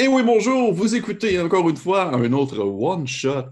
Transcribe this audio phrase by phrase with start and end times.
[0.00, 3.50] Et oui, bonjour, vous écoutez encore une fois un autre one-shot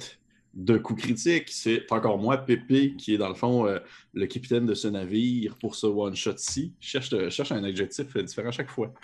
[0.54, 1.48] de coups critiques.
[1.50, 3.80] C'est encore moi, Pépé, qui est dans le fond euh,
[4.14, 6.72] le capitaine de ce navire pour ce one-shot-ci.
[6.79, 8.95] Je cherche, je cherche, un adjectif différent à chaque fois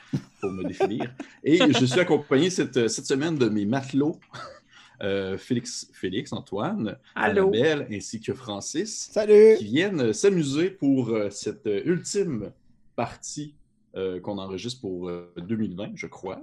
[0.41, 1.13] pour me définir.
[1.43, 4.21] Et je suis accompagné cette, cette semaine de mes matelots.
[5.03, 9.57] Euh, Félix, Félix, Antoine, Annabelle ainsi que Francis, Salut!
[9.59, 12.53] qui viennent s'amuser pour euh, cette ultime
[12.95, 13.57] partie
[14.23, 16.41] qu'on enregistre pour 2020, je crois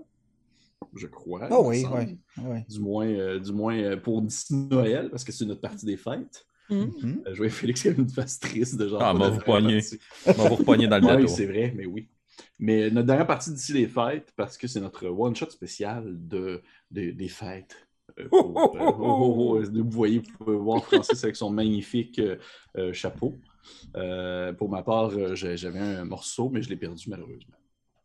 [0.96, 1.48] je crois.
[1.50, 1.86] Ah oui,
[2.38, 5.98] oui, Du moins, euh, du moins euh, pour Noël, parce que c'est notre partie des
[5.98, 6.46] fêtes.
[6.70, 9.02] Mm je vois Félix qui a une face triste de genre.
[9.02, 9.82] Ah, m'a vous poigner.
[10.26, 12.08] m'a vous poigner dans le Oui, c'est vrai, mais oui.
[12.58, 16.62] Mais notre dernière partie d'ici les fêtes, parce que c'est notre one-shot spécial de,
[16.92, 17.76] des fêtes.
[18.32, 22.22] vous voyez, vous pouvez voir Francis avec son magnifique
[22.94, 23.36] chapeau.
[24.58, 27.59] pour ma part, j'avais un morceau, mais je l'ai perdu malheureusement.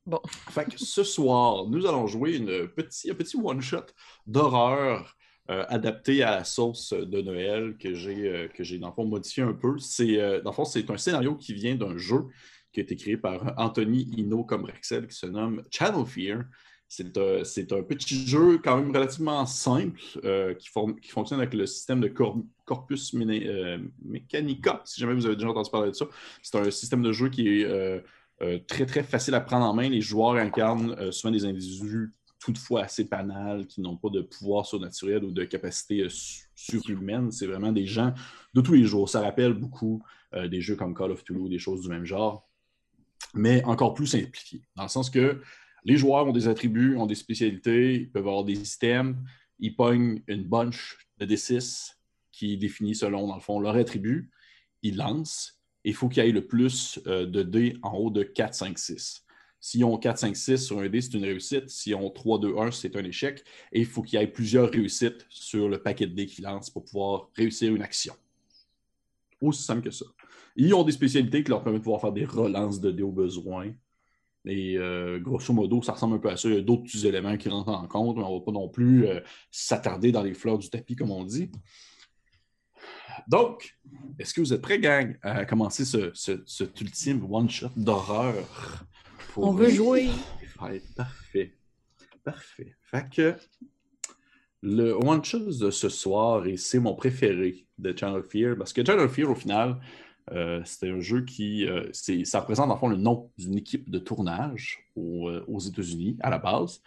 [0.06, 0.20] Bon.
[0.50, 2.66] Fait ce soir, nous allons jouer une un
[3.14, 3.86] petit one-shot
[4.26, 5.16] d'horreur
[5.50, 9.04] euh, adapté à la sauce de Noël que j'ai, euh, que j'ai dans le fond
[9.04, 9.78] modifié un peu.
[9.78, 12.28] C'est, euh, dans le fond, c'est un scénario qui vient d'un jeu
[12.72, 16.44] qui a été créé par Anthony Hino comme Rexel qui se nomme Channel Fear.
[16.88, 20.00] C'est un, c'est un petit jeu quand même relativement simple
[20.58, 22.08] qui, fonctionne avec le système de
[22.64, 26.06] Corpus Mechanica, si jamais vous avez déjà entendu parler de ça.
[26.42, 28.02] C'est un système de jeu qui est
[28.66, 29.88] très, très facile à prendre en main.
[29.88, 34.66] Les joueurs incarnent euh, souvent des individus toutefois assez banals, qui n'ont pas de pouvoir
[34.66, 36.08] surnaturel ou de capacité euh,
[36.54, 37.30] surhumaine.
[37.30, 38.12] C'est vraiment des gens
[38.52, 39.08] de tous les jours.
[39.08, 40.02] Ça rappelle beaucoup
[40.50, 42.48] des jeux comme Call of Duty, des choses du même genre,
[43.34, 45.40] mais encore plus simplifié, dans le sens que
[45.84, 49.24] les joueurs ont des attributs, ont des spécialités, ils peuvent avoir des systèmes,
[49.58, 51.92] ils pognent une bunch de D6
[52.32, 54.30] qui est définie selon, dans le fond, leur attribut,
[54.82, 55.53] ils lancent,
[55.84, 58.78] il faut qu'il y ait le plus euh, de dés en haut de 4, 5,
[58.78, 59.24] 6.
[59.60, 61.68] S'ils ont 4, 5, 6 sur un dé, c'est une réussite.
[61.70, 63.42] S'ils ont 3, 2, 1, c'est un échec.
[63.72, 66.70] Et il faut qu'il y ait plusieurs réussites sur le paquet de dés qu'ils lancent
[66.70, 68.14] pour pouvoir réussir une action.
[69.40, 70.06] Aussi simple que ça.
[70.56, 73.12] Ils ont des spécialités qui leur permettent de pouvoir faire des relances de dés au
[73.12, 73.72] besoin.
[74.46, 76.48] Et euh, grosso modo, ça ressemble un peu à ça.
[76.48, 78.68] Il y a d'autres éléments qui rentrent en compte, mais on ne va pas non
[78.68, 79.20] plus euh,
[79.50, 81.50] s'attarder dans les fleurs du tapis, comme on dit.
[83.28, 83.76] Donc,
[84.18, 86.10] est-ce que vous êtes prêts, gang, à commencer ce,
[86.46, 88.34] cet ultime one-shot d'horreur?
[89.36, 90.08] On veut jouer.
[90.96, 91.54] Parfait.
[92.24, 92.76] Parfait.
[92.82, 93.36] Fait que
[94.62, 99.08] le one-shot de ce soir, et c'est mon préféré de Channel Fear, parce que Channel
[99.08, 99.78] Fear, au final,
[100.32, 103.98] euh, c'était un jeu qui, euh, ça représente en fond le nom d'une équipe de
[103.98, 106.80] tournage euh, aux États-Unis à la base,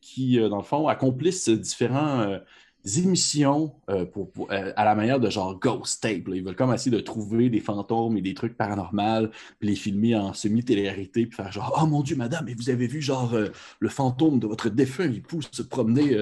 [0.00, 2.38] qui, dans le fond, accomplissent différents
[2.84, 4.04] émissions euh,
[4.50, 6.28] euh, à la manière de genre Ghost Tape.
[6.28, 9.28] Ils veulent comme essayer de trouver des fantômes et des trucs paranormaux,
[9.58, 12.86] puis les filmer en semi-télé-réalité, puis faire genre Oh mon Dieu, madame, mais vous avez
[12.86, 13.48] vu genre euh,
[13.80, 16.14] le fantôme de votre défunt, il pousse se promener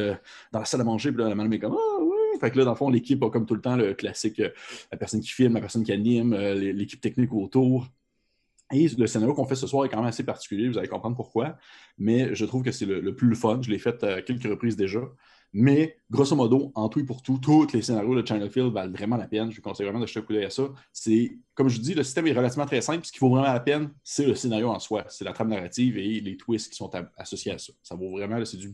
[0.53, 2.39] dans la salle à manger, puis là, la madame est comme Ah oui.
[2.41, 4.41] Fait que là, dans le fond, l'équipe a comme tout le temps le classique
[4.91, 7.89] la personne qui filme, la personne qui anime, l'équipe technique autour.
[8.73, 11.15] Et le scénario qu'on fait ce soir est quand même assez particulier, vous allez comprendre
[11.15, 11.59] pourquoi,
[11.99, 13.61] mais je trouve que c'est le, le, plus fun.
[13.61, 15.01] Je l'ai fait à quelques reprises déjà.
[15.53, 18.93] Mais grosso modo, en tout et pour tout, tous les scénarios de Channel Field valent
[18.93, 19.51] vraiment la peine.
[19.51, 20.65] Je vous conseille vraiment de jeter un coup d'œil à ça.
[20.93, 23.05] C'est, comme je vous dis, le système est relativement très simple.
[23.05, 25.05] Ce qui vaut vraiment la peine, c'est le scénario en soi.
[25.09, 27.73] C'est la trame narrative et les twists qui sont associés à ça.
[27.83, 28.73] Ça vaut vraiment, c'est du,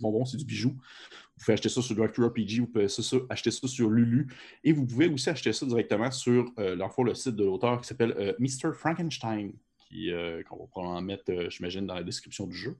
[0.00, 0.70] bonbon, c'est du bijou.
[0.70, 2.86] Vous pouvez acheter ça sur Director RPG, vous pouvez
[3.30, 4.26] acheter ça sur Lulu.
[4.64, 8.14] Et vous pouvez aussi acheter ça directement sur euh, le site de l'auteur qui s'appelle
[8.18, 8.72] euh, Mr.
[8.74, 9.52] Frankenstein,
[9.94, 12.76] euh, qu'on va probablement mettre, euh, j'imagine, dans la description du jeu.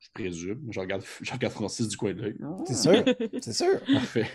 [0.00, 0.66] Je présume.
[0.70, 2.38] Je regarde, je regarde Francis du coin de l'œil.
[2.66, 3.04] C'est sûr.
[3.40, 3.80] C'est sûr.
[3.92, 4.30] Parfait.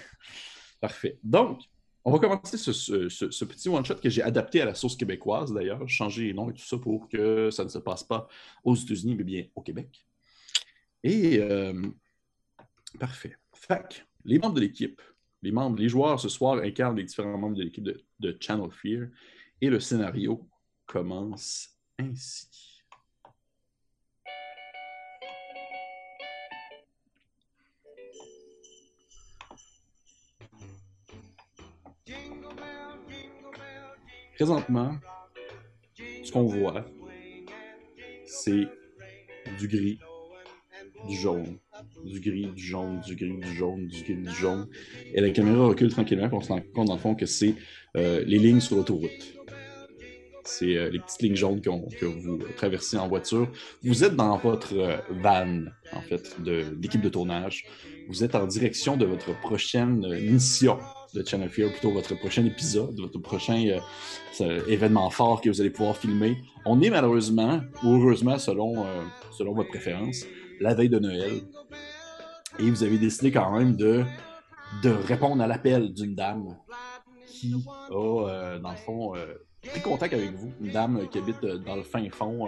[0.80, 1.20] Parfait.
[1.24, 1.62] Donc,
[2.04, 5.88] on va commencer ce, ce, petit one-shot que j'ai adapté à la sauce québécoise, d'ailleurs.
[5.90, 8.28] Changé les noms et tout ça pour que ça ne se passe pas
[8.64, 10.06] aux États-Unis, mais bien au Québec.
[11.04, 11.82] Et euh,
[13.00, 13.36] parfait.
[13.54, 15.02] Fac, les membres de l'équipe,
[15.42, 18.70] les membres, les joueurs ce soir incarnent les différents membres de l'équipe de, de Channel
[18.72, 19.08] Fear
[19.62, 20.48] et le scénario
[20.86, 22.65] commence ainsi.
[34.36, 34.98] Présentement,
[36.24, 36.86] ce qu'on voit,
[38.26, 38.68] c'est
[39.58, 39.98] du gris,
[41.08, 41.58] du jaune,
[42.04, 44.68] du gris, du jaune, du gris, du jaune, du gris, du jaune.
[45.14, 47.56] Et la caméra recule tranquillement, on se rend compte dans le fond que c'est
[47.96, 49.10] euh, les lignes sur l'autoroute.
[50.44, 53.50] C'est euh, les petites lignes jaunes que vous traversez en voiture.
[53.84, 56.36] Vous êtes dans votre euh, van, en fait,
[56.78, 57.66] d'équipe de, de tournage.
[58.10, 60.78] Vous êtes en direction de votre prochaine mission
[61.16, 63.80] de Channel Fear, plutôt votre prochain épisode, votre prochain
[64.42, 66.38] euh, événement fort que vous allez pouvoir filmer.
[66.66, 70.26] On est malheureusement, ou heureusement selon, euh, selon votre préférence,
[70.60, 71.42] la veille de Noël.
[72.60, 74.04] Et vous avez décidé quand même de,
[74.84, 76.58] de répondre à l'appel d'une dame
[77.28, 79.14] qui a, euh, dans le fond,
[79.62, 80.52] pris contact avec vous.
[80.62, 82.48] Une dame qui habite dans le fin fond,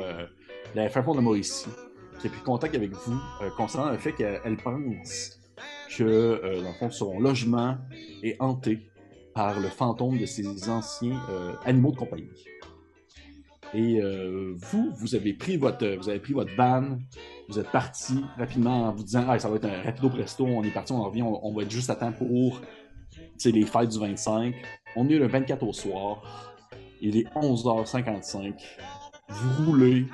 [0.75, 1.69] le fin fond de Mauricie,
[2.19, 3.17] qui a pris contact avec vous
[3.57, 5.39] concernant le fait qu'elle pense
[5.89, 7.77] que, euh, dans le fond, son logement
[8.23, 8.89] est hanté
[9.33, 12.29] par le fantôme de ses anciens euh, animaux de compagnie.
[13.73, 16.97] Et euh, vous, vous avez pris votre, vous avez pris votre van,
[17.49, 20.63] vous êtes parti rapidement en vous disant, ah, ça va être un rapido presto, on
[20.63, 22.61] est parti, on en revient, on, va être juste à temps pour
[23.45, 24.55] les fêtes du 25.
[24.95, 26.53] On est le 24 au soir.
[27.01, 28.55] Il est 11h55.
[29.29, 30.05] Vous roulez.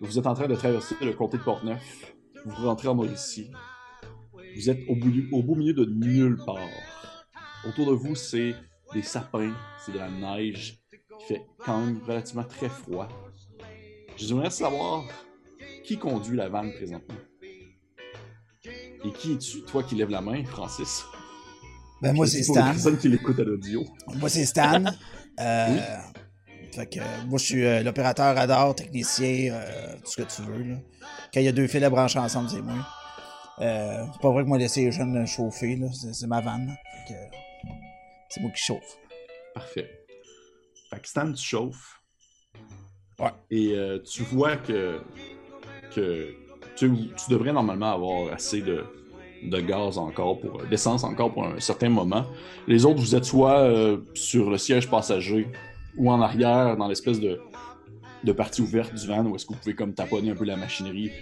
[0.00, 2.14] Vous êtes en train de traverser le comté de Portneuf.
[2.44, 3.50] Vous rentrez en Mauricie.
[4.56, 6.58] Vous êtes au, bout- au beau milieu de nulle part.
[7.66, 8.54] Autour de vous, c'est
[8.92, 9.54] des sapins,
[9.84, 10.78] c'est de la neige
[11.20, 13.08] qui fait quand même relativement très froid.
[14.16, 15.04] J'aimerais savoir
[15.84, 17.14] qui conduit la vanne présentement.
[19.04, 21.02] Et qui es-tu, toi qui lèves la main, Francis?
[22.00, 22.64] Ben, moi, c'est Stan.
[22.64, 23.84] personnes qui l'écoutent à l'audio.
[24.18, 24.84] Moi, c'est Stan.
[25.40, 25.78] Euh,
[26.74, 30.62] Fait que moi, je suis euh, l'opérateur radar, technicien, euh, tout ce que tu veux.
[30.62, 30.76] Là.
[31.32, 32.86] Quand il y a deux fils à brancher ensemble, c'est moi.
[33.60, 35.86] Euh, c'est pas vrai que moi laisser les jeunes chauffer, là.
[35.92, 36.74] C'est, ma vanne.
[37.10, 37.14] euh,
[38.28, 38.98] c'est moi qui chauffe.
[39.54, 39.88] Parfait.
[40.90, 42.00] Fait que Stan, tu chauffes.
[43.18, 43.30] Ouais.
[43.50, 45.00] Et euh, tu vois que,
[45.94, 46.34] que
[46.76, 48.84] tu, tu devrais normalement avoir assez de,
[49.44, 52.24] de gaz encore, pour d'essence encore pour un certain moment.
[52.66, 55.46] Les autres, vous êtes soit euh, sur le siège passager
[55.96, 57.38] ou en arrière dans l'espèce de,
[58.24, 60.56] de partie ouverte du van où est-ce que vous pouvez comme taponner un peu la
[60.56, 61.12] machinerie,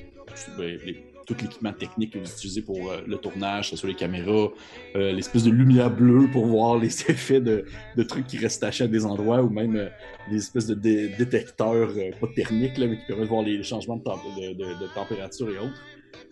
[0.56, 3.88] ben, les- tout l'équipement technique que vous utilisez pour euh, le tournage, que ce soit
[3.88, 4.48] les caméras,
[4.96, 7.64] euh, l'espèce de lumière bleue pour voir les effets de,
[8.08, 9.88] trucs qui restent tachés à des endroits ou même euh,
[10.28, 11.90] des espèces de dé- détecteurs,
[12.20, 14.94] pas thermiques, là, mais qui permettent de voir les changements de, temp- de- de- de
[14.94, 15.80] température et autres.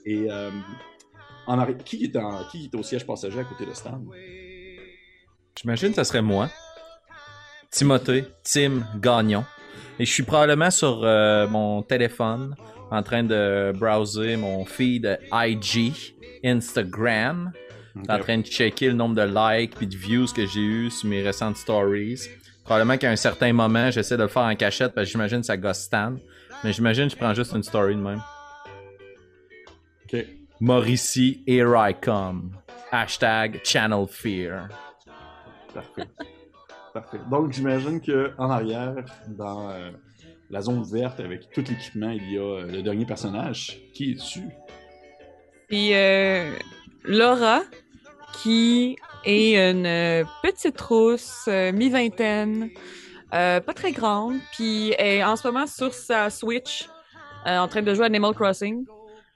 [0.04, 0.26] Et
[1.46, 4.00] en qui, est en, qui est au siège passager à côté de Stan?
[5.60, 6.50] J'imagine que ça serait moi.
[7.70, 9.44] Timothée, Tim Gagnon.
[9.98, 11.00] Et je suis probablement sur
[11.50, 12.54] mon téléphone
[12.90, 16.14] en train de browser mon feed IG,
[16.44, 17.52] Instagram,
[18.08, 21.08] en train de checker le nombre de likes puis de views que j'ai eu sur
[21.08, 22.28] mes récentes stories.
[22.64, 25.46] Probablement qu'à un certain moment, j'essaie de le faire en cachette parce que j'imagine que
[25.46, 26.16] ça gosse Stan.
[26.64, 28.20] Mais j'imagine que je prends juste une story de même.
[30.04, 30.24] Ok.
[30.60, 32.52] Mauricie, here I come.
[32.90, 34.68] Hashtag Channel Fear.
[35.72, 36.08] Parfait.
[36.92, 37.20] Parfait.
[37.30, 39.90] Donc, j'imagine qu'en arrière, dans euh,
[40.50, 43.80] la zone verte avec tout l'équipement, il y a euh, le dernier personnage.
[43.92, 44.40] Qui es-tu?
[45.68, 46.52] Puis euh,
[47.04, 47.62] Laura,
[48.34, 52.70] qui est une euh, petite rousse, euh, mi-vingtaine,
[53.34, 56.88] euh, pas très grande, puis est en ce moment sur sa Switch,
[57.44, 58.84] en train de jouer à Animal Crossing.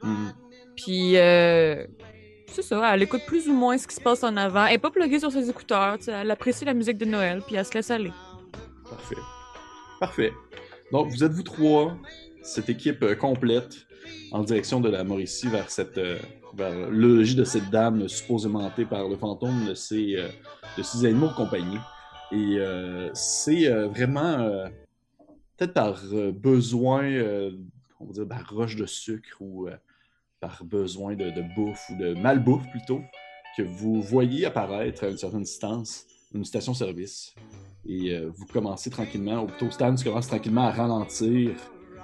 [0.03, 0.33] Mhm.
[0.77, 4.67] Puis c'est ça, elle écoute plus ou moins ce qui se passe en avant.
[4.67, 7.65] Elle est pas pluguée sur ses écouteurs, elle apprécie la musique de Noël, puis elle
[7.65, 8.13] se laisse aller.
[8.89, 9.17] Parfait.
[10.01, 10.33] Parfait.
[10.93, 11.97] Donc, vous êtes vous trois,
[12.43, 13.87] cette équipe euh, complète,
[14.31, 16.19] en direction de la Mauricie vers cette euh,
[16.55, 20.29] vers le logis de cette dame supposément hantée par le fantôme de ses, euh,
[20.77, 21.79] de animaux de compagnie.
[22.31, 22.59] Et
[23.13, 24.65] c'est vraiment
[25.59, 26.01] peut-être par
[26.33, 27.03] besoin,
[28.01, 29.69] on va dire, roche de sucre ou
[30.41, 33.03] par besoin de, de bouffe ou de malbouffe plutôt,
[33.55, 37.35] que vous voyez apparaître à une certaine distance une station-service.
[37.87, 41.51] Et euh, vous commencez tranquillement, ou plutôt Stan, tu commences tranquillement à ralentir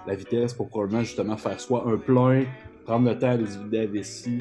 [0.06, 2.44] la vitesse pour probablement justement faire soit un plein,
[2.84, 4.38] prendre le temps de se vider la vessie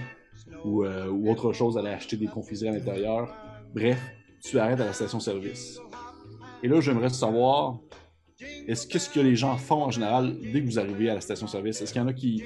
[0.64, 3.34] ou, euh, ou autre chose, aller acheter des confiseries à l'intérieur.
[3.74, 4.00] Bref,
[4.42, 5.80] tu arrêtes à la station-service.
[6.64, 7.78] Et là, j'aimerais savoir,
[8.68, 11.82] est-ce qu'est-ce que les gens font en général dès que vous arrivez à la station-service?
[11.82, 12.44] Est-ce qu'il y en a qui,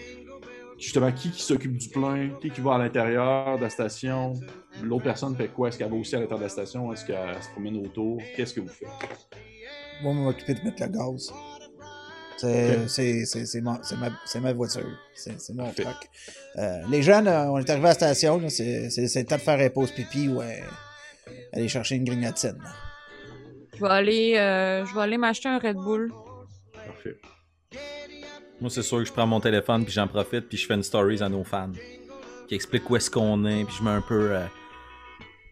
[0.82, 4.34] justement, qui, qui s'occupe du plein, qui, qui va à l'intérieur de la station?
[4.84, 5.68] L'autre personne fait quoi?
[5.70, 6.92] Est-ce qu'elle va aussi à l'intérieur de la station?
[6.92, 8.22] Est-ce qu'elle se promène autour?
[8.36, 8.90] Qu'est-ce que vous faites?
[10.02, 11.32] Moi, je vais m'occuper de mettre le gaz.
[12.38, 12.90] C'est Ok.
[12.90, 14.98] c'est- c'est- c'est ma, c'est ma, c'est ma voiture.
[15.14, 15.96] C'est mon truck.
[16.58, 18.50] Euh, les jeunes, euh, on est arrivé à la station.
[18.50, 20.50] C'est le temps de faire un pause pipi ou euh,
[21.54, 22.58] aller chercher une grignotine.
[23.76, 26.12] Je vais aller, euh, je vais aller m'acheter un Red Bull.
[26.74, 27.18] Parfait.
[28.62, 30.84] Moi, c'est sûr que je prends mon téléphone puis j'en profite puis je fais une
[30.84, 31.72] stories à nos fans
[32.48, 34.46] qui explique où est-ce qu'on est puis je mets un peu euh,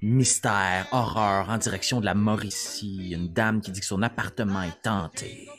[0.03, 3.09] mystère, horreur en direction de la Mauricie.
[3.13, 5.49] Une dame qui dit que son appartement est tenté.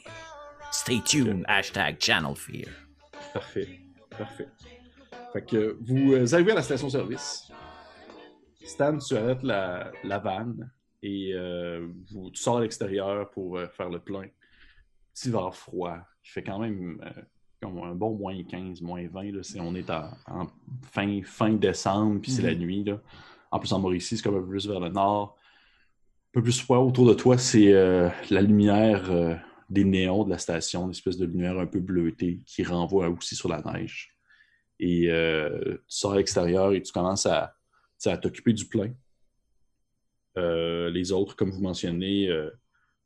[0.70, 1.44] Stay tuned.
[1.48, 2.68] Hashtag Channel Fear.
[3.34, 3.80] Parfait.
[4.16, 4.48] Parfait.
[5.32, 7.50] Fait que vous euh, arrivez à la station-service.
[8.64, 10.70] Stan, tu arrêtes la, la vanne
[11.02, 14.26] et euh, tu sors à l'extérieur pour faire le plein.
[15.12, 17.00] Petit verre froid qui fait quand même
[17.60, 19.32] comme un bon moins 15, moins 20.
[19.32, 20.46] Là, on est en
[20.90, 22.58] fin, fin décembre, puis c'est la mhm.
[22.58, 22.84] nuit.
[22.84, 23.00] Là.
[23.50, 25.36] En plus, en Mauricie, c'est comme un peu plus vers le nord.
[26.28, 29.34] Un peu plus froid autour de toi, c'est euh, la lumière euh,
[29.68, 33.34] des néons de la station, une espèce de lumière un peu bleutée qui renvoie aussi
[33.34, 34.16] sur la neige.
[34.78, 37.54] Et euh, tu sors à l'extérieur et tu commences à,
[38.06, 38.92] à t'occuper du plein.
[40.36, 42.30] les autres, comme vous mentionnez,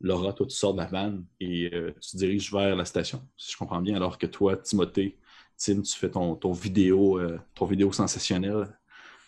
[0.00, 1.70] Laura, toi, tu sors de la vanne et
[2.00, 5.18] tu te diriges vers la station, si je comprends bien, alors que toi, Timothée,
[5.56, 7.20] Tim, tu fais ton, ton vidéo,
[7.54, 8.76] ton vidéo sensationnel.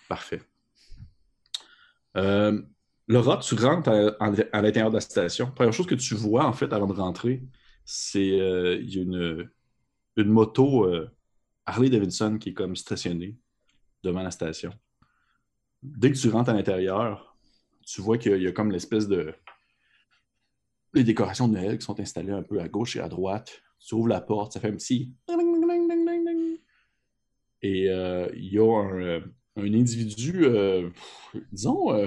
[0.08, 0.42] Parfait.
[2.16, 2.62] Euh,
[3.08, 5.50] Laura, tu rentres à, l'intérieur de la station.
[5.50, 7.42] première chose que tu vois, en fait, avant de rentrer,
[7.84, 9.48] c'est euh, y une,
[10.16, 11.08] une moto euh,
[11.66, 13.36] Harley Davidson qui est comme stationnée
[14.02, 14.72] devant la station.
[15.82, 17.36] Dès que tu rentres à l'intérieur,
[17.86, 19.32] tu vois qu'il y, a comme l'espèce de.
[20.96, 23.62] Les décorations de Noël qui sont installées un peu à gauche et à droite.
[23.86, 25.12] Tu ouvres la porte, ça fait un petit.
[27.62, 29.20] Et il y a un,
[29.56, 30.90] un individu, euh,
[31.52, 32.06] disons, euh,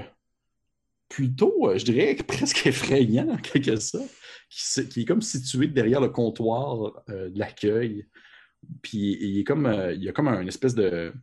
[1.08, 4.10] plutôt, euh, je dirais, presque effrayant, quelque sorte,
[4.90, 8.08] qui, est comme situé derrière le comptoir de l'accueil.
[8.82, 11.14] Puis il est comme, il y a comme un espèce de,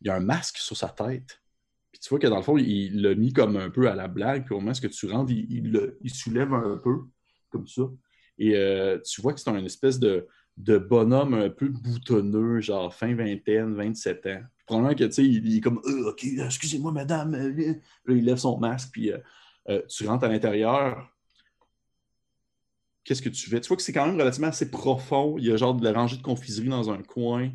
[0.00, 1.40] il y a un masque sur sa tête.
[1.92, 4.08] Puis tu vois que dans le fond, il l'a mis comme un peu à la
[4.08, 4.44] blague.
[4.44, 7.00] Puis au moment que tu rentres, il, il, soulève un peu,
[7.50, 7.82] comme ça.
[8.38, 8.52] Et
[9.04, 13.74] tu vois que c'est un espèce de, de bonhomme un peu boutonneux, genre fin vingtaine,
[13.74, 17.34] 27 ans probablement que, tu sais, il, est comme, euh, OK, excusez-moi, madame.
[17.34, 17.74] Euh,
[18.08, 19.12] il lève son masque, puis
[19.68, 21.10] euh, tu rentres à l'intérieur.
[23.02, 23.60] Qu'est-ce que tu fais?
[23.60, 25.36] Tu vois que c'est quand même relativement assez profond.
[25.38, 27.50] Il y a genre de la rangée de confiserie dans un coin.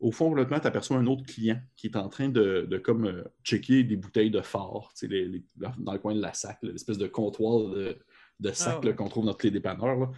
[0.00, 3.84] Au fond, complètement, tu aperçois un autre client qui est en train de, comme checker
[3.84, 7.98] des bouteilles de phare les, dans le coin de la sac, l'espèce de comptoir de,
[8.40, 10.10] de sac ah qu'on trouve dans tous les dépanneurs.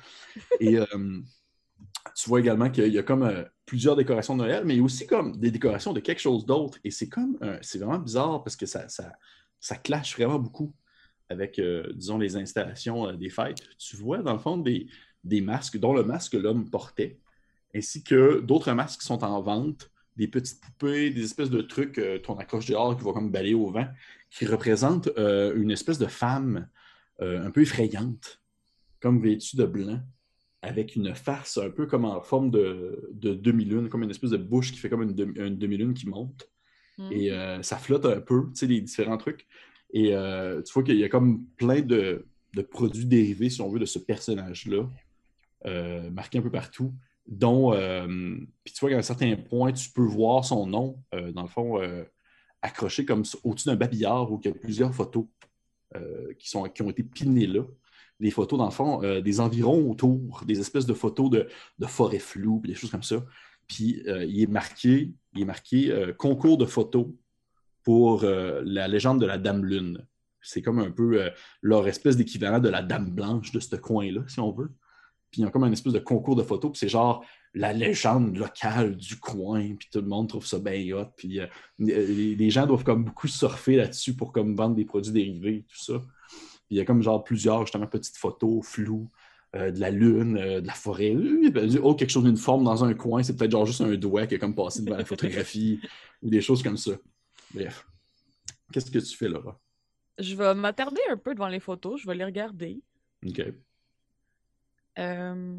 [0.60, 0.78] Et
[2.14, 5.36] tu vois également qu'il y a comme euh, plusieurs décorations de Noël, mais aussi comme
[5.36, 6.78] des décorations de quelque chose d'autre.
[6.84, 9.12] Et c'est comme, euh, c'est vraiment bizarre parce que ça, ça,
[9.60, 10.74] ça clash vraiment beaucoup
[11.28, 13.62] avec, euh, disons, les installations des fêtes.
[13.78, 14.86] Tu vois, dans le fond, des,
[15.24, 17.18] des masques, dont le masque que l'homme portait,
[17.74, 22.00] ainsi que d'autres masques qui sont en vente, des petites poupées, des espèces de trucs
[22.24, 23.88] qu'on accroche dehors qui vont comme balayer au vent,
[24.30, 26.68] qui représentent une espèce de femme
[27.18, 28.42] un peu effrayante,
[29.00, 30.00] comme vêtue de blanc
[30.62, 34.72] avec une farce un peu comme en forme de, demi-lune, comme une espèce de bouche
[34.72, 36.48] qui fait comme une, demi-lune qui monte.
[37.10, 37.34] Et mm.
[37.34, 39.46] euh, ça flotte un peu, tu sais, les différents trucs.
[39.92, 42.24] Et euh, tu vois qu'il y a comme plein de,
[42.70, 44.88] produits dérivés, si on veut, de ce personnage-là,
[45.66, 46.94] euh, marqués un peu partout,
[47.26, 47.72] dont,
[48.64, 51.80] puis tu vois qu'à un certain point, tu peux voir son nom, dans le fond,
[52.62, 55.26] accroché comme au-dessus d'un babillard où il y a plusieurs photos
[56.38, 57.62] qui, sont, qui ont été pinées là
[58.22, 61.48] des photos, dans le fond, euh, des environs autour, des espèces de photos de,
[61.78, 63.16] de forêt floue, des choses comme ça.
[63.66, 67.06] Puis euh, il est marqué, il est marqué euh, concours de photos
[67.82, 70.06] pour la légende de la Dame Lune.
[70.40, 71.30] C'est comme un peu
[71.62, 74.70] leur espèce d'équivalent de la Dame Blanche de ce coin-là, si on veut.
[75.32, 77.24] Puis il y a comme un espèce de concours de photos, puis c'est genre
[77.54, 81.40] la légende locale du coin, puis tout le monde trouve ça bien hot, puis
[81.78, 85.82] les, les, gens doivent comme beaucoup surfer là-dessus pour comme vendre des produits dérivés, tout
[85.82, 86.00] ça
[86.72, 89.10] il y a comme genre plusieurs, justement, petites photos floues
[89.54, 91.14] euh, de la lune, euh, de la forêt.
[91.82, 94.36] Oh, quelque chose d'une forme dans un coin, c'est peut-être genre juste un doigt qui
[94.36, 95.80] est comme passé devant la photographie
[96.22, 96.92] ou des choses comme ça.
[97.52, 97.86] Bref.
[98.72, 99.60] Qu'est-ce que tu fais, Laura?
[100.18, 102.80] Je vais m'attarder un peu devant les photos, je vais les regarder.
[103.26, 103.42] OK.
[104.98, 105.58] Euh,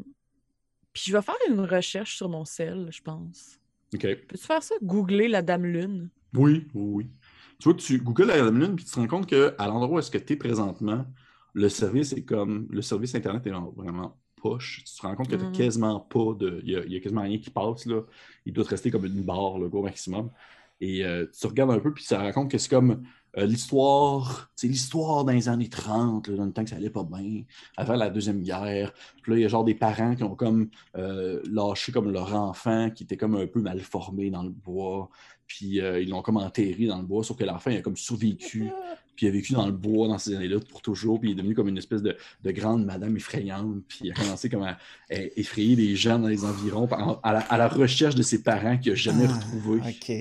[0.92, 3.58] puis je vais faire une recherche sur mon sel, je pense.
[3.94, 4.00] OK.
[4.00, 4.74] Peux-tu faire ça?
[4.82, 6.10] Googler la Dame Lune?
[6.34, 7.10] Oui, oui, oui
[7.58, 10.10] tu vois, tu googles la Lune, puis tu te rends compte qu'à l'endroit où est-ce
[10.10, 11.06] que tu es présentement,
[11.52, 12.66] le service est comme.
[12.70, 14.82] Le service Internet est vraiment poche.
[14.84, 15.52] Tu te rends compte que tu n'as mm.
[15.52, 16.60] quasiment pas de.
[16.64, 17.86] Il n'y a, quasiment rien qui passe.
[17.86, 18.02] Là.
[18.44, 20.30] Il doit te rester comme une barre, le gros maximum.
[20.80, 23.04] Et euh, tu regardes un peu, puis ça raconte que c'est comme
[23.36, 27.04] euh, l'histoire, c'est l'histoire dans les années 30, dans le temps que ça allait pas
[27.04, 27.42] bien,
[27.76, 28.92] avant la Deuxième Guerre.
[29.22, 32.34] Puis là, il y a genre des parents qui ont comme euh, lâché comme leur
[32.34, 35.10] enfant qui était comme un peu mal formé dans le bois.
[35.46, 37.96] Puis euh, ils l'ont comme enterré dans le bois, sauf que l'enfant il a comme
[37.96, 38.70] survécu.
[39.16, 41.20] Puis il a vécu dans le bois dans ces années-là pour toujours.
[41.20, 43.82] Puis il est devenu comme une espèce de, grande madame effrayante.
[43.88, 44.78] Puis il a commencé comme à,
[45.10, 46.88] effrayer les gens dans les environs
[47.22, 49.80] à la, recherche de ses parents qu'il n'a jamais ah, retrouvés.
[49.80, 50.12] OK.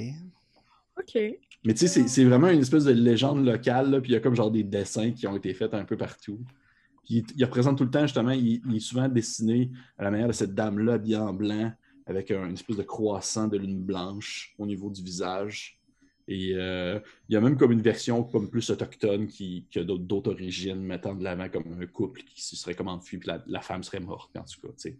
[0.99, 1.39] OK.
[1.65, 4.35] Mais tu sais, c'est vraiment une espèce de légende locale, puis il y a comme
[4.35, 6.39] genre des dessins qui ont été faits un peu partout.
[7.05, 10.33] Puis il, représente tout le temps, justement, il, est souvent dessiné à la manière de
[10.33, 11.71] cette dame-là, bien en blanc,
[12.05, 15.79] avec une espèce de croissant de lune blanche au niveau du visage.
[16.27, 20.31] Et euh, il y a même comme une version comme plus autochtone qui, a d'autres
[20.31, 23.83] origines, mettant de l'avant comme un couple qui se serait comme enfui, puis la, femme
[23.83, 24.73] serait morte, en tout cas.
[24.77, 24.97] sais.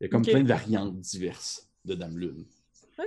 [0.00, 1.68] Il y a comme plein de variantes diverses.
[1.84, 2.44] de Dame Lune.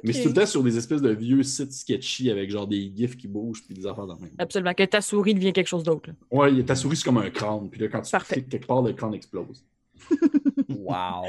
[0.03, 2.91] Mais c'est tout le temps sur des espèces de vieux sites sketchy avec genre des
[2.95, 4.31] gifs qui bougent puis des affaires dans le même.
[4.37, 4.73] Absolument.
[4.73, 6.09] Que ta souris devient quelque chose d'autre.
[6.31, 8.35] Ouais, ta souris c'est comme un crâne, puis là quand tu Parfait.
[8.35, 9.63] cliques quelque part, le crâne explose.
[10.67, 11.25] Wow.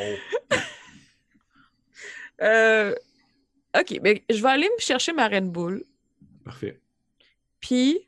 [2.43, 2.95] Euh,
[3.79, 5.85] ok, ben, je vais aller me chercher ma Red Bull.
[6.45, 6.79] Parfait.
[7.61, 7.99] Puis,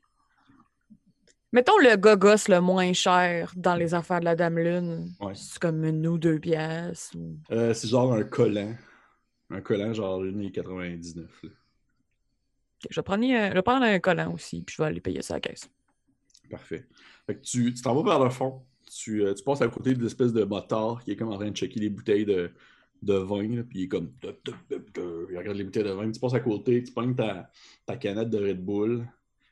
[1.52, 5.12] mettons le gogos le moins cher dans les affaires de la Dame Lune.
[5.20, 5.32] Ouais.
[5.34, 7.12] C'est comme une ou deux pièces.
[7.14, 7.36] Ou...
[7.50, 8.74] Euh, c'est genre un collant.
[9.50, 11.16] Un collant genre 1,99.
[11.16, 11.50] là.
[12.84, 15.00] Ok, je, vais prendre, euh, je vais prendre un collant aussi, puis je vais aller
[15.00, 15.68] payer ça à la caisse.
[16.50, 16.86] Parfait.
[17.26, 18.62] Fait que tu t'en vas vers le fond.
[18.90, 21.50] Tu, euh, tu passes à côté de l'espèce de motard qui est comme en train
[21.50, 22.50] de checker les bouteilles de,
[23.02, 23.48] de vin.
[23.56, 24.12] là, puis il est comme.
[24.70, 26.10] Il regarde les bouteilles de vin.
[26.10, 27.50] Tu passes à côté, tu pognes ta,
[27.84, 29.06] ta canette de Red Bull.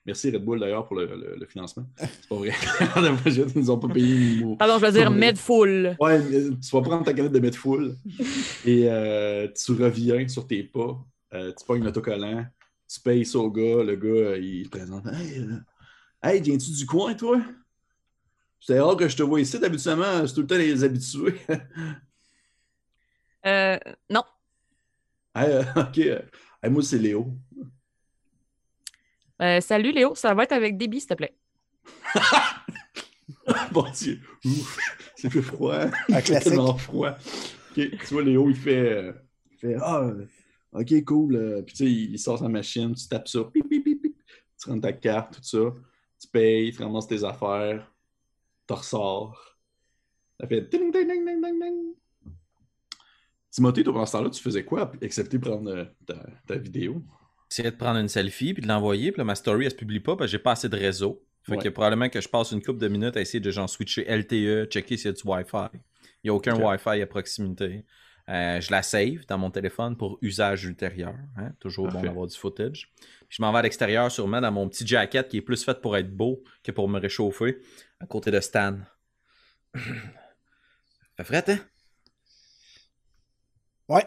[0.07, 1.85] Merci Red Bull d'ailleurs pour le, le- le financement.
[1.97, 2.51] C'est pas vrai.
[3.27, 4.57] Ils nous ont pas payé mot.
[4.57, 5.11] Pardon, je veux dire.
[5.11, 5.97] Medfull.
[6.01, 7.97] Ouais, tu vas prendre ta canette de mettre full
[8.65, 11.05] et euh, tu reviens sur tes pas.
[11.35, 12.47] Euh, tu pognes l'autocollant,
[12.89, 13.83] tu payes ça au gars.
[13.83, 15.59] Le gars, euh, il te présente Hey, euh,
[16.23, 17.41] hey viens-tu du coin, toi
[18.61, 19.57] C'est rare que je te vois ici.
[19.63, 21.35] Habituellement, c'est tout le temps les habitués.
[23.45, 23.79] Euh,
[24.11, 24.23] non.
[25.35, 25.99] Hey, ok.
[25.99, 27.33] hey, moi, c'est Léo.
[29.43, 31.37] Euh, salut Léo, ça va être avec Déby, s'il te plaît.
[33.73, 34.21] bon Dieu.
[34.45, 34.79] Ouf,
[35.15, 35.75] c'est fait froid.
[35.81, 36.49] Un Il fait classique.
[36.53, 37.11] tellement froid.
[37.11, 39.13] Ok, Tu vois, Léo, il fait, euh,
[39.53, 40.27] il fait Ah, euh,
[40.73, 41.63] ok, cool.
[41.67, 44.17] Puis tu sais, il, sort sa machine, tu tapes ça, pip, pip, pip, pip.
[44.61, 45.75] tu rentres ta carte, tout ça.
[46.19, 47.93] Tu payes, tu ramasses tes affaires,
[48.67, 49.59] tu ressors.
[50.41, 51.95] Ça fait ding, ding, ding, ding, ding, ding.
[53.51, 57.03] Timothée, toi, pendant ce temps-là, tu faisais quoi, excepté prendre ta, ta vidéo?
[57.57, 59.13] J'essayais de prendre une selfie puis de l'envoyer.
[59.13, 61.25] Puis là, ma story, elle se publie pas parce que j'ai pas assez de réseau.
[61.43, 61.63] Fait Ouais.
[61.63, 64.67] que probablement que je passe une couple de minutes à essayer de genre switcher LTE,
[64.71, 65.69] checker s'il y a du Wi-Fi.
[65.73, 65.79] Il
[66.25, 66.55] n'y a aucun.
[66.55, 67.87] Wi-Fi à proximité.
[68.29, 71.15] Euh, je la save dans mon téléphone pour usage ultérieur.
[71.39, 71.53] hein.
[71.61, 72.01] Toujours Parfait.
[72.01, 72.93] bon d'avoir du footage.
[73.29, 75.81] Puis je m'en vais à l'extérieur sûrement dans mon petit jacket qui est plus fait
[75.81, 77.57] pour être beau que pour me réchauffer
[78.01, 78.77] à côté de Stan.
[81.17, 81.59] fait fret, hein?
[83.89, 84.05] Ouais.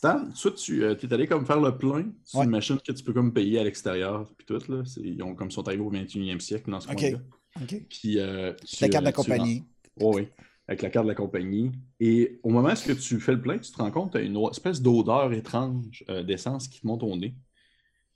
[0.00, 2.46] Stan, tu euh, es allé comme faire le plein sur Ouais.
[2.46, 4.82] une machine que tu peux comme payer à l'extérieur, puis tout, là.
[4.96, 6.96] Ils ont comme sont arrivés au 21e siècle dans ce Ok.
[7.00, 7.18] coin-là.
[7.60, 7.86] OK.
[7.86, 9.64] Puis, euh, tu, La carte de la euh, compagnie.
[10.00, 10.28] Oui, oui,
[10.68, 11.72] avec la carte de la compagnie.
[11.98, 14.26] Et au moment où tu fais le plein, tu te rends compte que tu as
[14.26, 17.34] une espèce d'odeur étrange euh, d'essence qui te monte au nez.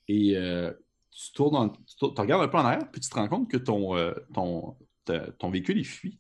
[0.09, 0.39] Et
[1.11, 3.59] tu tournes en- tu, regardes un peu en arrière, puis tu te rends compte que
[3.59, 3.91] ton,
[4.33, 6.19] ton, ta- ton véhicule est fui.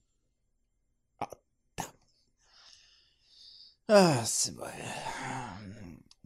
[3.89, 4.65] Ah, c'est bon.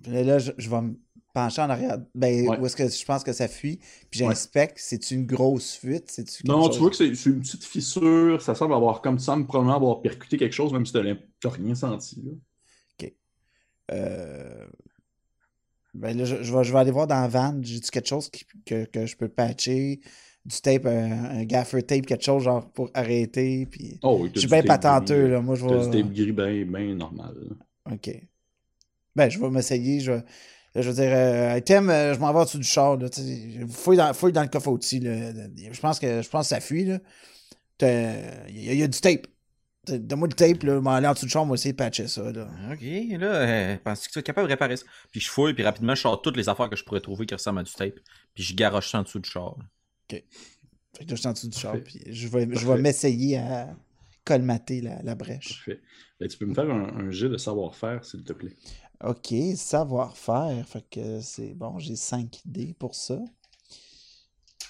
[0.06, 0.94] Là, là, je, je vais me
[1.34, 1.98] pencher en arrière.
[2.14, 2.58] Ben, Ouais.
[2.58, 3.78] où est-ce que je pense que ça fuit?
[4.10, 4.28] Puis Ouais.
[4.28, 4.78] j'inspecte.
[4.80, 6.10] C'est-tu une grosse fuite?
[6.14, 8.40] Quelque Non, chose- tu vois que c'est une petite fissure.
[8.42, 11.50] Ça semble avoir, comme tu sembles probablement avoir percuté quelque chose, même si tu n'as
[11.50, 12.22] rien senti.
[12.24, 12.32] là.
[13.90, 14.66] Euh,
[15.94, 17.58] Ben là, je, je vais, je vais aller voir dans la van.
[17.62, 20.00] J'ai-tu quelque chose qui- que, que je peux patcher?
[20.48, 23.66] Du tape, un, un gaffer tape, quelque chose genre pour arrêter.
[23.66, 23.98] Puis...
[24.02, 25.40] Oh, oui, Je suis du bien tape patenteux, gris, là.
[25.42, 27.34] Moi, je du tape gris bien bien normal.
[27.36, 27.92] là.
[27.94, 28.10] OK.
[29.14, 30.00] Ben, je vais m'essayer.
[30.00, 30.22] Je, vais-
[30.74, 32.96] je veux dire, euh, item, euh, je m'en vais en dessous du char.
[32.96, 33.08] Là,
[33.68, 35.00] fouille, dans, fouille dans le coffre outils.
[35.00, 35.32] Là.
[35.70, 36.84] Je, pense que, je pense que ça fuit.
[36.84, 36.98] là.
[37.82, 37.86] Il
[38.62, 39.26] y, a- il y a du tape.
[39.86, 40.62] Donne-moi le tape.
[40.62, 41.42] Là, je vais aller en dessous du char.
[41.42, 42.22] On va essayer de patcher ça.
[42.32, 42.48] Là.
[42.72, 44.84] Ok, là, euh, penses-tu que tu es capable de réparer ça?
[45.10, 47.34] Puis je fouille, puis rapidement, je sors toutes les affaires que je pourrais trouver qui
[47.34, 47.94] ressemblent à du tape.
[48.34, 49.56] Puis je garoche ça en dessous du char.
[50.08, 50.24] Fait
[51.04, 51.76] que là, je suis en dessous du char.
[51.84, 52.82] Puis je vais, je vais Parfait.
[52.82, 53.76] m'essayer à
[54.24, 55.48] colmater la, la brèche.
[55.64, 55.80] Parfait.
[56.20, 58.54] Ben, tu peux me faire un, un jet de savoir-faire, s'il te plaît.
[59.04, 60.66] OK, savoir-faire.
[60.66, 63.18] Fait que c'est bon, j'ai 5 dés pour ça.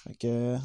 [0.07, 0.57] Fait que.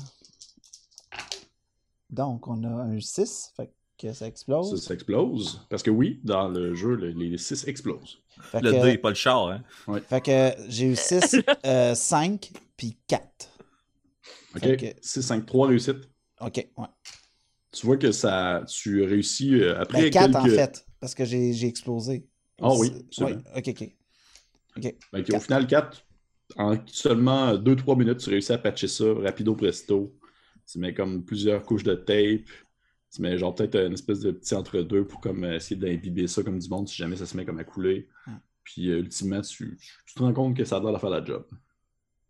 [2.10, 3.52] Donc, on a un 6.
[3.56, 4.84] Fait que ça Ça, explose.
[4.84, 5.66] ça explose.
[5.70, 8.18] Parce que oui, dans le jeu, le- les 6 explosent.
[8.40, 9.62] Fait Le que, 2, pas le char, hein?
[10.08, 11.36] fait que j'ai eu 6,
[11.94, 13.48] 5, puis 4.
[14.56, 14.76] OK?
[14.76, 16.08] Que- 6, 5, 3 réussites.
[16.40, 16.86] OK, ouais.
[17.72, 20.36] Tu vois que ça, tu réussis euh, après Ben, 4 quelques...
[20.36, 22.26] en fait, parce que j'ai explosé.
[22.60, 23.36] Ah oui, C'est- ouais.
[23.56, 23.68] OK,
[24.76, 24.94] OK.
[25.12, 26.04] Ben, Au final, 4,
[26.56, 30.16] en seulement 2-3 minutes, tu réussis à patcher ça rapido presto.
[30.70, 32.48] Tu mets comme plusieurs couches de tape.
[33.12, 36.58] Tu mets genre peut-être une espèce de petit entre-deux pour comme essayer d'imbiber ça comme
[36.58, 38.08] du monde si jamais ça se met comme à couler.
[38.26, 38.36] Hmm.
[38.64, 41.24] Puis euh, ultimement, tu, tu te rends compte que ça a l'air de faire la
[41.24, 41.44] job.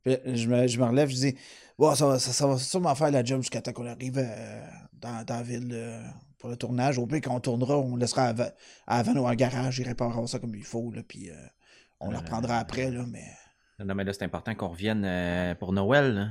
[0.04, 1.34] Puis je me, je me relève, je dis,
[1.78, 4.66] bon, ça, va- ça, ça va sûrement faire la job jusqu'à temps qu'on arrive euh,
[4.92, 6.02] dans, dans la ville euh,
[6.38, 6.98] pour le tournage.
[6.98, 8.34] Au pire, quand on tournera, on laissera à,
[8.86, 11.34] à la ou en garage, ils répareront ça comme il faut, là, puis euh,
[12.00, 13.24] on le reprendra après, là, mais...
[13.82, 16.14] Non, mais là, c'est important qu'on revienne pour Noël.
[16.14, 16.28] là.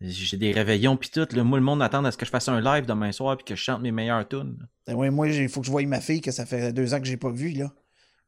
[0.00, 1.26] J'ai des réveillons pis tout.
[1.32, 1.44] Là.
[1.44, 3.54] Moi, le monde attend à ce que je fasse un live demain soir puis que
[3.54, 4.66] je chante mes meilleures tunes.
[4.86, 7.06] Ben moi, il faut que je voie ma fille, que ça fait deux ans que
[7.06, 7.72] j'ai pas vu, là.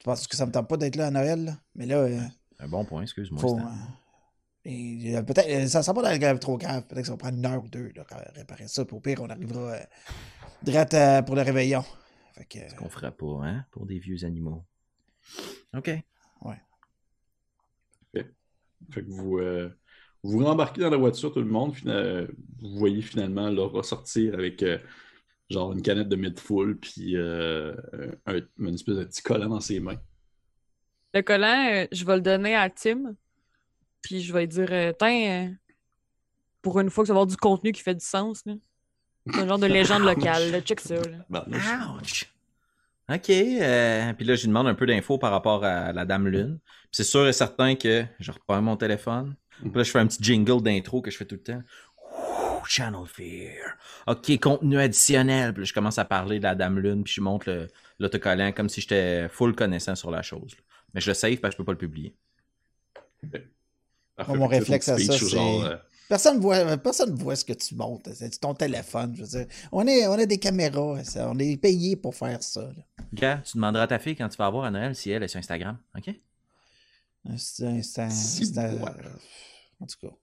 [0.05, 1.45] penses que ça me tente pas d'être là à Noël?
[1.45, 1.53] là?
[1.75, 2.21] Mais là, euh,
[2.61, 3.40] Un bon point, excuse-moi.
[3.40, 3.59] faut.
[3.59, 3.62] Euh,
[4.64, 6.87] et, euh, peut-être, euh, ça sera pas dans le grave trop grave.
[6.87, 8.85] Peut-être que ça va prendre une heure ou deux, là, ré- réparer ça.
[8.85, 9.81] Puis au pire, on arrivera euh,
[10.62, 11.85] direct euh, pour le réveillon.
[12.35, 14.64] Fait que, Ce qu'on ferait pas, hein, pour des vieux animaux.
[15.77, 15.90] OK.
[18.90, 19.70] Fait que vous, euh,
[20.22, 21.74] vous rembarquez dans la voiture, tout le monde.
[21.74, 22.27] fina-
[22.61, 24.79] vous voyez finalement Laura sortir avec euh,
[25.48, 27.74] genre une canette de mid-full, puis euh,
[28.27, 29.96] un, une espèce de petit collant dans ses mains.
[31.14, 33.14] Le collant, je vais le donner à Tim.
[34.05, 35.51] Puis je vais lui dire, euh, tiens, euh,
[36.62, 38.55] pour une fois que ça va avoir du contenu qui fait du sens, là.
[39.33, 40.61] C'est un genre de légende locale, là.
[40.61, 41.45] Check ça, là.
[41.99, 42.31] Ouch!
[43.11, 43.31] OK.
[43.31, 46.59] euh, puis là, je lui demande un peu d'infos par rapport à la Dame Lune.
[46.64, 49.35] Puis c'est sûr et certain que je reprends mon téléphone.
[49.61, 51.62] Puis là, je fais un petit jingle d'intro que je fais tout le temps.
[52.19, 53.77] Ouh, Channel Fear.
[54.07, 55.53] OK, contenu additionnel.
[55.55, 57.05] Puis là, je commence à parler de la Dame Lune.
[57.05, 60.53] Puis je montre le- l'autocollant comme si j'étais full connaissant sur la chose.
[60.57, 60.62] là.
[60.93, 62.14] Mais je le save parce que je peux pas le publier.
[64.29, 65.77] mon réflexe à ça, c'est- euh,
[66.09, 68.09] Personne voit, personne voit ce que tu montes.
[68.14, 69.14] C'est ton téléphone.
[69.16, 69.46] Je veux dire.
[69.72, 71.03] On, est, on a des caméras.
[71.03, 72.61] ça, on est payé pour faire ça.
[72.62, 72.83] là.
[73.14, 75.29] Gars, tu demanderas à ta fille quand tu vas avoir à Noël si elle est
[75.29, 75.79] sur Instagram.
[75.96, 76.14] OK?
[77.38, 78.03] C'est un- c'est
[78.59, 78.79] ouais.
[79.81, 80.14] En tout cas.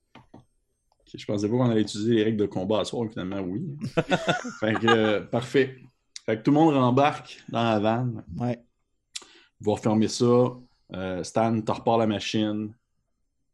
[1.14, 3.62] Je pensais pas qu'on allait utiliser les règles de combat à soir, finalement, oui.
[4.62, 5.78] fait que, euh, parfait.
[6.26, 8.24] Fait que tout le monde rembarque dans la vanne.
[8.38, 8.64] Ouais.
[9.60, 10.54] Vous refermez ça.
[10.94, 12.74] Euh, Stan, tu repars la machine.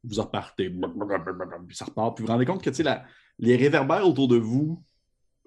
[0.04, 0.70] Vous repartez.
[0.70, 2.16] Puis ça repart.
[2.16, 3.06] Puis vous vous rendez compte que la-
[3.40, 4.84] les réverbères autour de vous,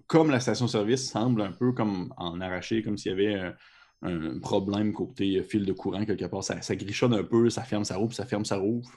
[0.06, 3.54] comme la station-service, semblent un peu comme en arraché, comme s'il y avait un,
[4.02, 6.42] un problème côté fil de courant quelque part.
[6.44, 8.90] Ça, ça grichonne un peu, ça ferme, ça rouvre, ça ferme, ça rouvre.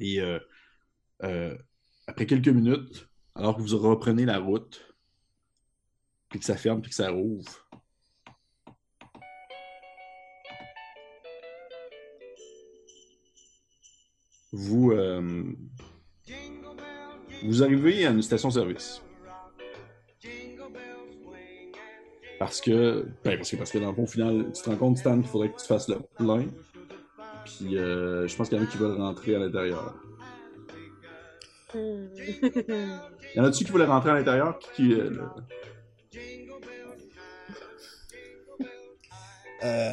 [0.00, 0.38] Et euh,
[1.22, 1.56] euh,
[2.06, 4.94] après quelques minutes, alors que vous reprenez la route,
[6.28, 7.65] puis que ça ferme, puis que ça rouvre,
[14.56, 15.42] vous, euh,
[17.44, 19.02] vous arrivez à une station-service.
[22.38, 24.76] Parce que, ben, parce que, parce que dans le fond, au final, tu te rends
[24.76, 26.44] compte, Stan, qu'il faudrait que tu fasses le plein.
[27.44, 29.94] Puis euh, je pense qu'il y en a qui veulent rentrer à l'intérieur.
[31.74, 34.58] Y en a-tu qui voulaient rentrer à l'intérieur?
[34.58, 35.22] Qui, qui, euh, le-
[39.64, 39.92] Euh,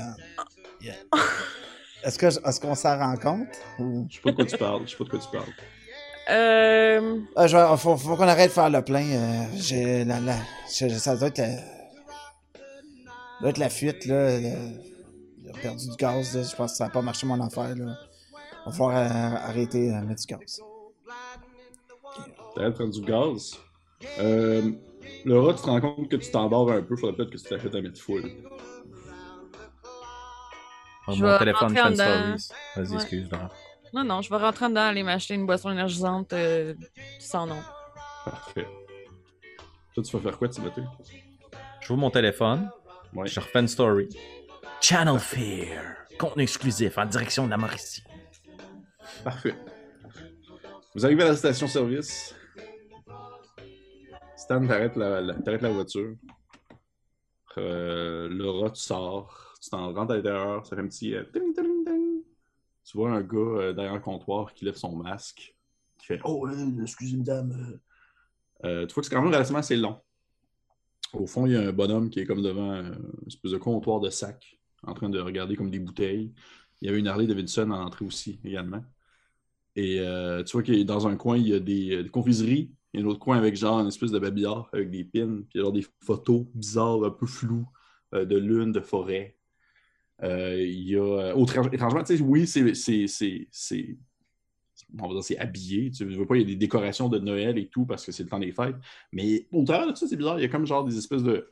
[0.82, 0.96] yeah.
[2.04, 3.48] Est-ce que est-ce qu'on s'en rend compte?
[3.80, 4.06] Ou...
[4.10, 4.82] Je sais pas de quoi tu parles.
[4.86, 5.54] Je sais pas de quoi tu parles.
[6.30, 9.06] Euh, Ah, je vais- faut, faut qu'on arrête de faire le plein.
[9.06, 10.36] euh, j'ai la, la,
[10.74, 11.50] je- ça doit être la,
[13.42, 14.40] doit être la fuite, là.
[14.40, 14.48] le-
[15.44, 16.44] il a perdu du gaz, là.
[16.44, 17.98] Je pense que ça n'a pas marché mon affaire, là.
[18.66, 20.62] Va falloir euh, arrêter de mettre du gaz.
[22.56, 23.58] T'arrêtes de prendre du gaz?
[24.20, 24.72] Euh,
[25.26, 26.96] Laura, tu te rends compte que tu t'endors un peu.
[26.96, 28.24] Faudrait peut-être que tu t'achètes un mètre full.
[31.08, 32.38] Oh, Je mon vais téléphone dedans.
[32.38, 32.50] stories.
[32.76, 32.96] Vas-y, Ouais.
[32.96, 33.50] excuse, Laura.
[33.94, 36.74] Non, non, je vais rentrer dedans aller m'acheter une boisson énergisante euh,
[37.20, 37.62] sans nom.
[38.26, 38.68] Parfait.
[39.94, 40.82] Toi, tu vas faire quoi, Timothée?
[41.82, 42.70] J'ouvre mon téléphone.
[43.14, 43.28] Ouais.
[43.28, 44.10] Je refais une story.
[44.82, 45.84] Channel Fear.
[46.18, 48.04] Contenu exclusif en direction de la Mauricie.
[49.24, 49.56] Parfait.
[50.96, 52.34] Vous arrivez à la station-service.
[54.36, 56.16] Stan, t'arrêtes la, la- la voiture.
[57.58, 59.53] Euh, Laura, tu sors.
[59.74, 60.64] T'en rentres à l'intérieur.
[60.68, 61.16] Ça fait un petit...
[61.16, 61.24] euh.
[62.86, 65.56] Tu vois un gars euh, derrière le comptoir qui lève son masque.
[65.98, 67.80] Qui fait «Oh, euh, excusez madame.
[68.66, 68.86] euh.
[68.86, 70.00] Tu vois que c'est quand même relativement assez long.
[71.12, 74.00] Au fond, il y a un bonhomme qui est comme devant une espèce de comptoir
[74.00, 76.32] de sac, en train de regarder comme des bouteilles.
[76.80, 78.84] Il y avait une Harley Davidson à l'entrée aussi, également.
[79.76, 80.04] Et
[80.46, 82.72] tu vois que dans un coin, il y a des, des confiseries.
[82.94, 85.42] Un autre coin avec genre une espèce de babillard avec des pins.
[85.50, 87.66] Puis genre des photos bizarres, un peu floues,
[88.12, 89.36] de lune, de forêt.
[90.22, 91.34] Euh, il y a.
[91.36, 93.98] euh, étrangement, tu sais, oui, c'est.
[95.00, 95.90] On va dire c'est habillé.
[95.92, 98.24] Tu veux pas, il y a des décorations de Noël et tout parce que c'est
[98.24, 98.76] le temps des fêtes.
[99.12, 100.40] Mais au travers de ça, c'est bizarre.
[100.40, 101.50] Il y a comme genre des espèces de,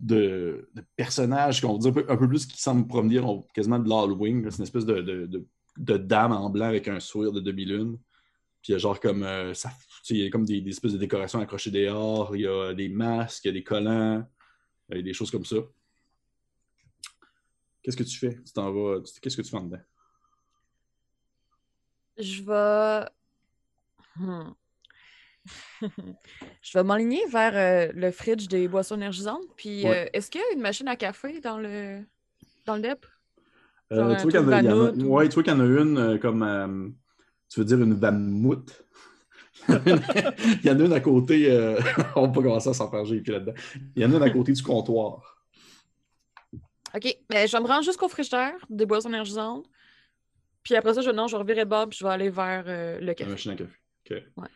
[0.00, 4.46] de, personnages qu'on va dire un peu, plus qui semblent provenir quasiment de l'Halloween.
[4.50, 5.46] C'est une espèce de, de,
[5.78, 7.98] de- dame en blanc avec un sourire de demi-lune.
[8.62, 9.70] Puis il y a genre comme euh, ça,
[10.10, 12.88] il y a comme des, des espèces de décorations accrochées dehors, il y a des
[12.88, 14.24] masques, il y a des collants,
[14.90, 15.56] il y a des choses comme ça.
[17.84, 18.40] Qu'est-ce que tu fais?
[18.42, 19.00] Tu t'en vas.
[19.20, 19.82] Qu'est-ce que tu fais en dedans?
[22.18, 23.08] Je vais.
[24.16, 24.52] Hmm.
[26.62, 29.44] je vais m'aligner vers euh, le fridge des boissons énergisantes.
[29.56, 30.06] Puis, Ouais.
[30.06, 32.00] euh, est-ce qu'il y a une machine à café dans le
[32.64, 33.04] dans le DEP?
[33.92, 35.34] Euh, tu vois qu'il y en a, il y en a- Vanout ou- ouais, tu
[35.34, 36.94] vois qu'il y en a une euh, comme.
[37.50, 38.82] tu veux dire une vamoute?
[39.68, 41.50] il y en a une à côté.
[42.16, 43.52] on va pas commencer à s'enfarger puis là-dedans.
[43.94, 45.33] Il y en a une à côté du comptoir.
[46.96, 49.68] OK, mais je vais me rendre jusqu'au frigidaire, des boissons énergisantes.
[50.62, 52.64] Puis après ça, je, non, je vais revirer de bord, puis je vais aller vers
[52.66, 53.30] euh, le La café.
[53.30, 53.78] machine à café.
[54.10, 54.16] OK.
[54.36, 54.48] Ouais.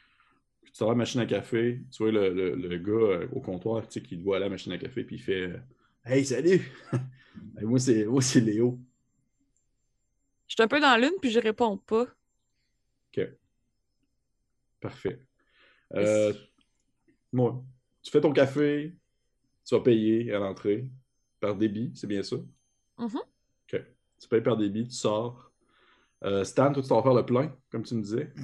[0.63, 3.29] Puis tu vas à la machine à café, tu vois le, le- le gars euh,
[3.33, 5.43] au comptoir tu sais, qui te voit à la machine à café, puis il fait
[5.49, 5.59] euh,
[6.05, 6.61] Hey, salut!
[7.61, 8.79] Moi, c'est moi, c'est Léo.
[10.49, 12.03] Je suis un peu dans l'une, puis je réponds pas.
[13.17, 13.29] OK.
[14.81, 15.21] Parfait.
[15.95, 16.33] Euh,
[17.33, 17.51] ouais.
[18.03, 18.95] Tu fais ton café,
[19.67, 20.91] tu vas payer à l'entrée
[21.41, 22.37] par débit, c'est bien ça?
[22.99, 23.17] Mhm.
[23.17, 23.83] OK.
[24.21, 25.51] Tu payes par débit, tu sors.
[26.25, 28.33] Euh, Stan, toi, tu vas faire le plein, comme tu me disais.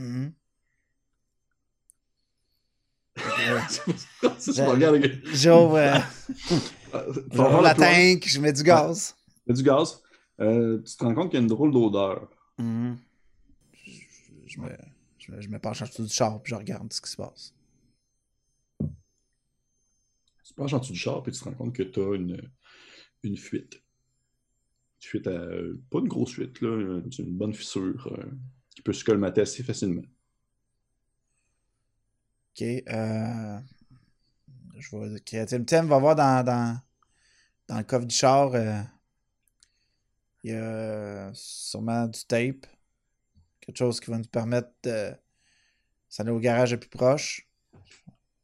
[3.17, 5.21] Me regardes.
[5.33, 5.99] J'ouvre euh,
[7.33, 8.15] faire la le plein.
[8.15, 9.15] tank, je mets du gaz.
[9.47, 10.03] Y a du gaz.
[10.41, 12.29] Euh, tu te rends compte qu'il y a une drôle d'odeur.
[12.59, 12.97] Mhm.
[13.73, 13.91] Je,
[14.47, 14.69] je me,
[15.19, 17.17] je, me, je me penche en dessous du char puis je regarde ce qui se
[17.17, 17.55] passe.
[18.81, 22.15] Tu te penches en dessous du char et tu te rends compte que tu as
[22.15, 22.51] une,
[23.29, 23.75] une fuite.
[23.75, 25.39] Une fuite à,
[25.91, 28.25] pas une grosse fuite, là, c'est une bonne fissure euh,
[28.75, 30.03] qui peut se colmater assez facilement.
[32.51, 32.63] Ok.
[32.63, 33.59] Euh,
[34.79, 35.21] je vais.
[35.21, 36.81] Creative Thème va voir dans, dans,
[37.69, 38.55] dans le coffre du char.
[38.55, 38.81] euh,
[40.43, 42.67] Il y a euh, sûrement du tape.
[43.61, 45.13] Quelque chose qui va nous permettre de
[46.09, 47.49] s'aller au garage le plus proche.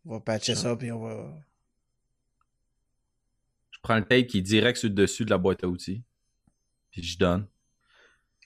[0.04, 1.34] On va patcher ça puis on va.
[3.80, 6.02] Je prends le tape qui est direct sur le dessus de la boîte à outils.
[6.90, 7.46] Puis je donne.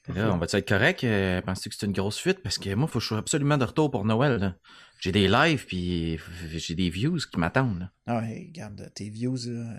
[0.06, 1.02] Là, on va-tu être correct?
[1.02, 2.40] Euh, Penses-tu que c'est une grosse fuite?
[2.42, 4.56] Parce que moi, faut que je sois absolument de retour pour Noël.
[5.00, 6.20] J'ai des lives, puis
[6.52, 7.90] j'ai des views qui m'attendent.
[8.06, 9.76] Ah ouais, regarde, tes views, là,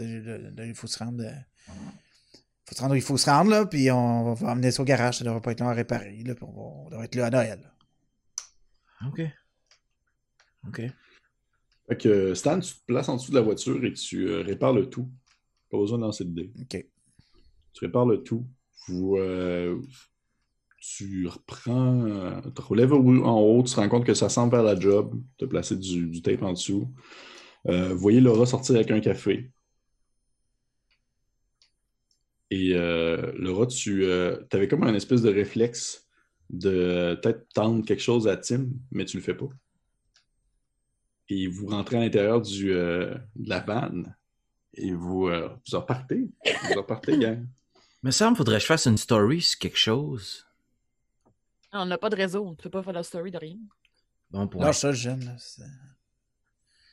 [0.00, 1.22] euh, là, il faut se rendre.
[1.24, 1.72] euh,
[2.66, 4.84] faut se rendre où il faut se rendre, là, puis on va amener ça au
[4.84, 7.14] garage, ça devrait pas être long à réparer, là, puis on, va, on devrait être
[7.14, 7.72] là à Noël.
[9.06, 9.22] OK.
[10.68, 10.82] OK.
[11.88, 14.72] Fait que Stan, tu te places en dessous de la voiture et tu euh, répares
[14.72, 15.10] le tout.
[15.70, 16.52] Pas besoin de lancer de dés.
[16.60, 16.86] Ok.
[17.72, 18.46] Tu répares le tout.
[18.88, 19.78] Vous, euh,
[20.78, 24.62] tu reprends, euh, tu relèves en haut, tu te rends compte que ça semble faire
[24.62, 25.20] la job.
[25.36, 26.92] Tu as placé du, du tape en dessous.
[27.66, 29.50] Vous voyez Laura sortir avec un café.
[32.50, 36.06] Et Laura, tu avais comme un espèce de réflexe
[36.50, 39.48] de peut-être tendre quelque chose à Tim, mais tu le fais pas.
[41.28, 44.14] Et vous rentrez à l'intérieur du, euh, de la vanne
[44.74, 46.28] et vous, euh, vous repartez.
[46.68, 47.46] Vous repartez, gang.
[48.02, 50.46] Mais ça me faudrait que je fasse une story sur quelque chose.
[51.72, 53.56] Ah, On n'a pas de réseau, tu peux pas faire la story de rien.
[54.30, 54.64] Bon point.
[54.66, 55.36] Lâche ça, jeune, là.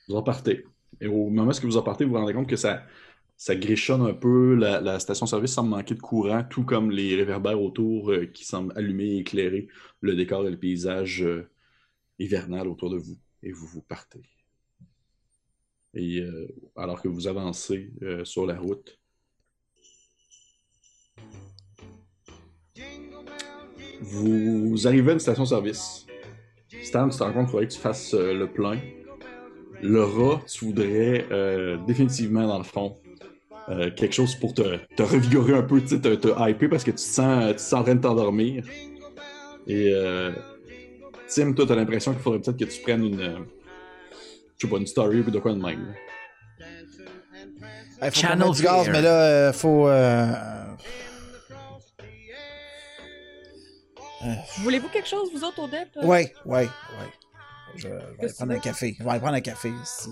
[0.08, 0.66] Vous repartez.
[1.00, 2.84] Et au moment où vous repartez, vous vous rendez compte que ça,
[3.36, 4.56] ça grichonne un peu.
[4.56, 8.74] La, la station-service semble manquer de courant, tout comme les réverbères autour euh, qui semblent
[8.78, 9.68] allumer et éclairer
[10.00, 11.50] le décor et le paysage euh,
[12.20, 13.18] hivernal autour de vous.
[13.44, 14.22] Et vous vous partez.
[15.94, 18.98] Et euh, alors que vous avancez euh, sur la route,
[24.00, 26.08] vous arrivez à une station-service.
[26.82, 28.80] Stan, tu te rends compte qu'il faudrait que tu fasses euh, le plein.
[29.84, 31.26] Le rat, tu voudrais
[31.88, 33.00] définitivement, dans le fond,
[33.68, 37.48] quelque chose pour te, te revigorer un peu, te, te hyper parce que tu sens,
[37.48, 38.64] tu te sens en train de t'endormir.
[39.66, 39.92] Et
[41.34, 43.38] Tim, toi, t'as l'impression qu'il faudrait peut-être que tu prennes une, euh,
[44.58, 45.96] je sais pas, une story ou de quoi de même.
[48.02, 49.88] Hey, faut Channel du gaz, mais là, euh, faut.
[49.88, 50.34] euh,
[54.60, 55.90] Voulez-vous quelque chose, vous autres, au DEP?
[56.04, 56.70] Ouais, ouais, ouais.
[57.76, 57.88] Je, je
[58.28, 58.96] vais prendre un café.
[59.00, 59.70] Je vais aller prendre un café.
[59.82, 60.10] ici.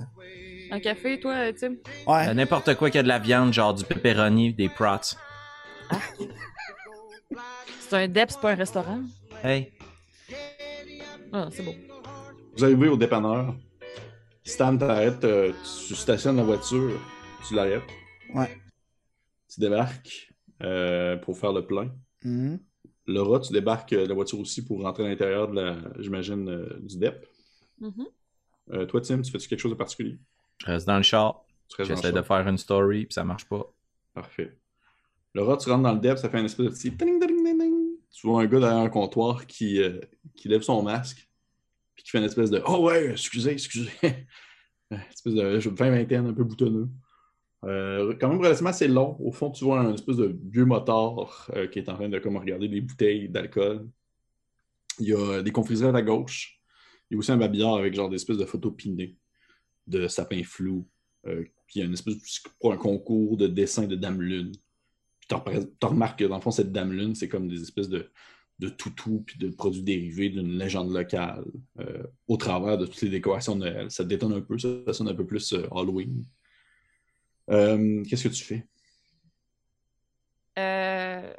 [0.72, 1.76] Un café, toi, Tim?
[2.08, 2.30] Ouais.
[2.30, 5.16] Euh, N'importe quoi qui a de la viande, genre du pepperoni, des prots.
[7.82, 9.00] C'est un DEP, c'est pas un restaurant.
[9.44, 9.74] Hey.
[11.32, 11.74] Ah, c'est beau.
[12.58, 13.56] Vous arrivez au dépanneur.
[14.44, 15.52] Stan t'arrête, euh,
[15.88, 17.00] tu stationnes la voiture,
[17.48, 17.84] tu l'arrêtes,
[18.34, 18.50] Ouais.
[19.48, 21.92] tu débarques euh, pour faire le plein.
[22.24, 22.60] Mhm.
[23.06, 26.80] Laura, tu débarques euh, la voiture aussi pour rentrer à l'intérieur de la, j'imagine, euh,
[26.82, 27.26] du DEP.
[27.80, 28.06] Mhm.
[28.74, 30.18] Euh, toi, Tim, tu fais-tu quelque chose de particulier?
[30.60, 31.44] Je reste dans le char.
[31.80, 33.72] J'essaie de faire une story, puis ça marche pas.
[34.14, 34.58] Parfait.
[35.36, 36.92] Laura, tu rentres dans le DEP, ça fait un espèce de petit
[38.20, 40.02] Tu vois un gars derrière un comptoir qui, euh,
[40.36, 41.30] qui lève son masque,
[41.96, 43.92] puis qui fait une espèce de Oh ouais, excusez, excusez.
[44.92, 46.90] une espèce de fin vingtaine, un peu boutonneux.
[47.64, 49.16] Euh, quand même relativement assez long.
[49.22, 52.20] Au fond, tu vois un espèce de vieux motard euh, qui est en train de
[52.20, 53.88] comme, regarder des bouteilles d'alcool.
[55.00, 56.60] Il y a des confiseries à ta gauche.
[57.10, 59.16] Il y a aussi un babillard avec genre des espèces de photos pinées
[59.88, 60.86] de sapins flous.
[61.24, 64.52] Puis il y a une espèce de, pour un concours de dessin de Dame Lune.
[65.30, 68.12] T'en remarques que dans le fond, cette Dame Lune, c'est comme des espèces de,
[68.60, 71.46] de toutous puis de produits dérivés d'une légende locale
[71.80, 73.92] euh, au travers de toutes les décorations de Noël.
[73.92, 76.26] Ça te détonne un peu, ça, ça sonne un peu plus euh, Halloween.
[77.52, 78.68] Euh, Qu'est-ce que tu fais?
[80.58, 81.34] Euh,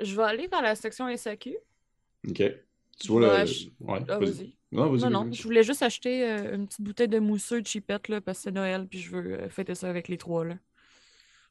[0.00, 1.56] je vais aller vers la section SAQ.
[2.28, 2.42] Ok.
[3.00, 3.46] Tu vois le.
[3.46, 4.30] je- Ouais, Ah, vas-y.
[4.32, 4.56] vas-y.
[4.72, 5.00] Non, vas-y.
[5.00, 8.38] Non, non, je voulais juste acheter une petite bouteille de mousseux de chipette, là, parce
[8.38, 10.58] que c'est Noël, puis je veux fêter ça avec les trois, là.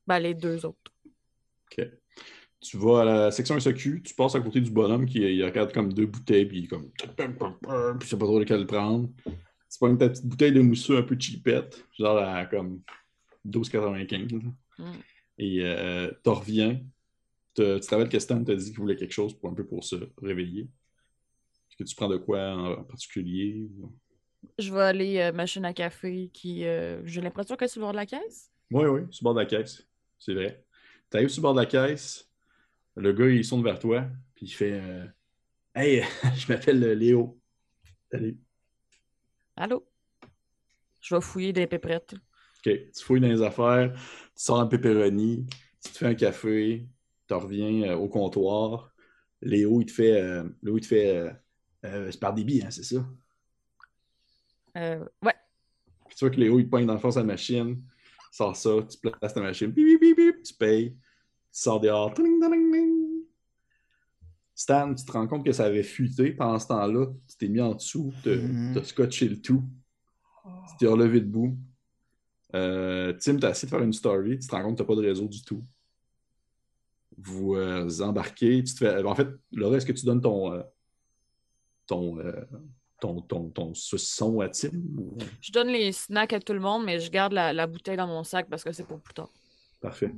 [0.08, 0.92] Ben, les deux autres.
[1.72, 1.88] Ok.
[2.62, 5.72] Tu vas à la section SAQ, tu passes à côté du bonhomme qui il regarde
[5.72, 6.90] comme deux bouteilles, puis il est comme.
[6.92, 7.08] Puis
[8.02, 9.10] il sait pas trop lequel prendre.
[9.26, 12.82] Tu prends ta petite bouteille de mousseux un peu cheapette, genre à comme
[13.46, 14.32] 12,95.
[14.44, 14.50] là.
[14.80, 14.94] Mm.
[15.38, 16.82] Et euh, t'en reviens.
[17.54, 19.66] Te- tu te rappelles que Stan t'a dit qu'il voulait quelque chose pour un peu
[19.66, 20.64] pour se réveiller.
[20.64, 23.70] Est-ce que tu prends de quoi en particulier?
[24.60, 26.66] Je vais aller euh, machine à café qui.
[26.66, 28.52] euh, J'ai l'impression que c'est sur le bord de la caisse?
[28.72, 29.86] Oui, oui, sur le bord de la caisse.
[30.18, 30.64] C'est vrai.
[31.12, 32.30] Tu arrives sur le bord de la caisse,
[32.96, 35.06] le gars, il sonne vers toi, puis il fait euh,
[35.74, 36.04] Hey,
[36.36, 37.40] je m'appelle Léo.
[38.12, 38.38] Salut.
[39.56, 39.86] Allô?
[41.02, 42.14] Je vais fouiller des péprettes.
[42.14, 42.72] OK.
[42.94, 44.00] Tu fouilles dans les affaires, tu
[44.44, 45.46] sors un pepperoni,
[45.84, 46.88] tu te fais un café,
[47.28, 48.92] tu reviens euh, au comptoir.
[49.42, 50.20] Léo, il te fait.
[50.20, 51.32] euh, Léo, il te fait.
[51.84, 53.06] c'est par débit, hein, c'est ça?
[54.76, 55.36] Ouais.
[56.08, 57.82] Puis tu vois que Léo, il te pogne dans le fond de sa machine,
[58.36, 60.98] sort ça, tu places ta machine, bip, bip, bip, bip, tu payes, tu
[61.52, 62.14] sors dehors.
[64.54, 67.60] Stan, tu te rends compte que ça avait fuité pendant ce temps-là, tu t'es mis
[67.62, 68.78] en dessous, tu Mhm.
[68.78, 69.64] as scotché le tout,
[70.70, 71.58] tu t'es relevé debout.
[72.54, 74.90] Euh, Tim, tu as essayé de faire une story, tu te rends compte que tu
[74.90, 75.66] n'as pas de réseau du tout.
[77.18, 79.04] Vous euh, embarquez, tu te fais.
[79.04, 80.54] En fait, Laura, est-ce que tu donnes ton.
[80.54, 80.64] euh,
[81.88, 82.18] ton,
[83.00, 83.50] ton, ton,
[84.42, 84.70] à Tim?
[84.98, 87.98] ou- Je donne les snacks à tout le monde, mais je garde la, la bouteille
[87.98, 89.30] dans mon sac parce que c'est pour plus tard.
[89.82, 90.12] Parfait.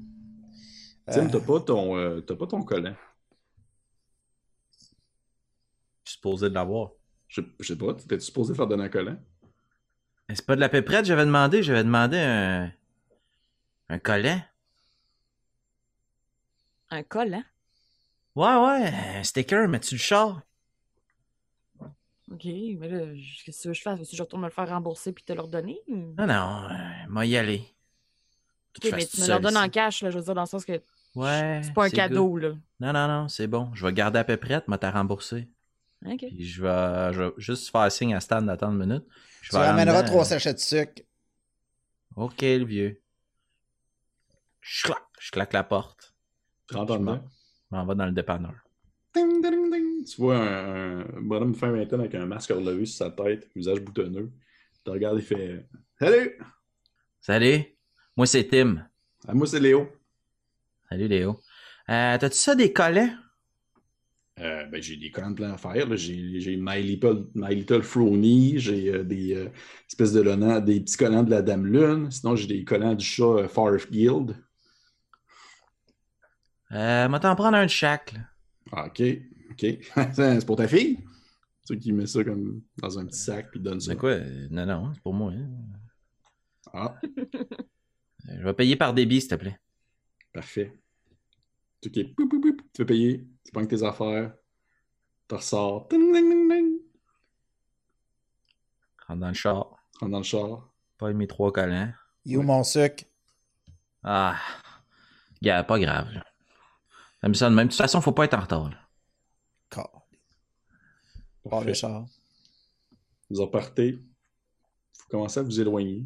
[1.09, 2.95] Tim, Euh, t'as pas ton euh, t'as pas ton collant?
[6.03, 6.91] Je suis supposé de l'avoir.
[7.27, 9.17] Je, je sais pas, t'étais supposé faire donner un collant?
[10.29, 11.63] C'est pas de la péprette, j'avais demandé.
[11.63, 12.71] J'avais demandé un.
[13.89, 14.41] Un collant.
[16.89, 17.43] Un collant?
[18.35, 20.41] Ouais, ouais, un sticker, mais tu le char.
[22.31, 23.99] Ok, mais là, je- qu'est-ce que tu veux que je fasse?
[23.99, 25.79] Veux-tu que je retourne me le faire rembourser puis te le redonner?
[25.87, 26.75] ou- Non, non, euh,
[27.09, 27.63] moi y aller.
[28.77, 30.65] Ok, mais tu me le donnes en cash, là, je veux dire, dans le sens
[30.65, 30.81] que
[31.15, 31.61] Ouais.
[31.63, 31.95] c'est pas un good.
[31.95, 32.49] cadeau, là.
[32.79, 33.73] Non, non, non, c'est bon.
[33.73, 35.47] Je vais garder à peu près, moi t'as remboursé.
[36.05, 36.19] Ok.
[36.19, 39.05] Puis je vais, je vais juste faire signe à Stan d'attendre une minute.
[39.41, 41.01] Je Tu ramèneras trois sachets de sucre.
[42.15, 43.01] Ok, le vieux.
[44.61, 46.13] Je claque, je claque la porte.
[46.69, 46.75] Tu.
[46.75, 48.53] Je m'en vais dans le dépanneur.
[49.17, 50.05] Ding, ding, ding.
[50.05, 53.79] Tu vois un, un bonhomme fin vingtaine avec un masque relevé sur sa tête, visage
[53.81, 54.31] boutonneux.
[54.85, 55.65] Tu regardes et fait
[55.99, 56.37] Salut!
[57.19, 57.63] Salut,
[58.15, 58.87] moi c'est Tim.
[59.27, 59.89] Ah, moi, c'est Léo.
[60.87, 61.39] Salut Léo.
[61.89, 63.09] Euh, T'as-tu ça des collants?
[64.39, 65.97] Euh, ben, j'ai des collants de plein à faire.
[65.97, 69.49] J'ai My Little, My Little Frony, j'ai euh, des euh,
[69.89, 72.11] espèces de des petits collants de la Dame Lune.
[72.11, 74.35] Sinon, j'ai des collants du chat Farf Guild.
[76.71, 78.13] Euh, moi t'en prendre un de chaque.
[78.13, 78.19] là.
[78.71, 79.01] Ah, ok,
[79.51, 79.65] ok.
[80.13, 80.97] c'est pour ta fille?
[80.97, 83.91] Tu sais qui met ça comme dans un petit sac puis donne ça.
[83.91, 84.11] C'est quoi?
[84.11, 85.31] Euh, Non, non, c'est pour moi.
[85.33, 85.47] hein.
[86.73, 89.57] Ah, Euh, Je vais payer par débit, s'il te plaît.
[90.33, 90.73] parfait.
[91.81, 91.89] Tu
[92.75, 94.33] fais payer, tu prends tes affaires,
[95.29, 96.77] tu ressors, Ting, ding, ding, ding.
[99.07, 99.77] Rentre dans le char.
[99.93, 100.69] Tu rentres dans le char.
[100.97, 101.91] Pas mes trois collants.
[102.25, 103.05] Où mon sucre?
[104.03, 104.37] Ah.
[105.41, 106.09] Gars, pas grave.
[107.21, 107.27] Là.
[107.27, 107.67] J'aime ça de même?
[107.67, 108.71] De toute façon, faut pas être en retard.
[109.69, 110.07] Car.
[111.49, 112.05] Par le char.
[113.29, 113.93] Vous en partez.
[113.93, 116.05] Vous commencez à vous éloigner.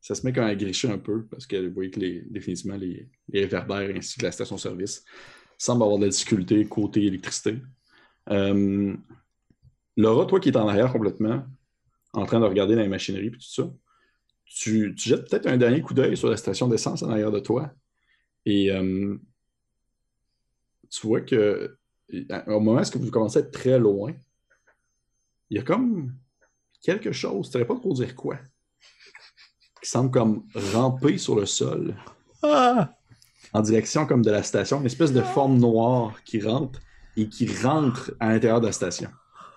[0.00, 2.22] Ça se met quand même à gricher un peu parce que vous voyez que les,
[2.22, 5.04] définitivement les, les réverbères ainsi que la station-service
[5.58, 7.58] semblent avoir de la difficulté côté électricité.
[8.30, 8.96] Euh,
[9.96, 11.44] Laura, toi qui es en arrière complètement,
[12.14, 13.70] en train de regarder dans les machineries et tout ça,
[14.46, 17.40] tu, tu jettes peut-être un dernier coup d'œil sur la station d'essence en arrière de
[17.40, 17.70] toi
[18.46, 19.18] et euh,
[20.90, 21.76] tu vois que
[22.46, 24.12] au moment où vous commencez à être très loin,
[25.48, 26.12] il y a comme
[26.82, 28.38] quelque chose, tu ne saurais pas trop dire quoi,
[29.82, 31.96] qui semble comme ramper sur le sol
[32.42, 32.94] Ah!
[33.52, 36.78] en direction comme de la station, une espèce de forme noire qui rentre
[37.16, 39.10] et qui rentre à l'intérieur de la station.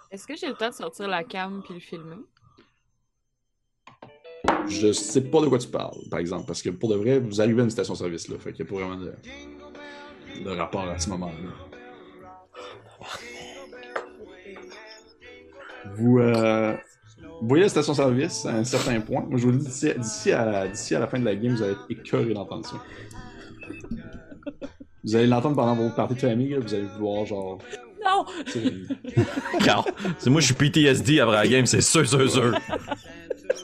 [0.10, 2.18] Est-ce que j'ai le temps de sortir la cam puis le filmer?
[4.68, 7.41] Je sais pas de quoi tu parles, par exemple, parce que pour de vrai, vous
[7.41, 9.14] arrivez à une station-service là, fait qu'il n'y a pas vraiment de,
[10.44, 11.34] de rapport à ce moment-là.
[15.96, 16.76] Vous, euh,
[17.42, 19.22] voyez la station-service à un certain point.
[19.30, 19.66] Moi, je vous le dis,
[19.98, 22.78] d'ici- à, à la fin de la game, vous allez être écœuré d'entendre ça.
[25.04, 27.60] Vous allez l'entendre pendant vos parties de famille, là, vous allez vouloir genre.
[28.06, 28.26] Non!
[29.64, 29.86] Car,
[30.18, 32.58] c'est moi, je suis PTSD après la game, c'est sûr, sûr, sûr.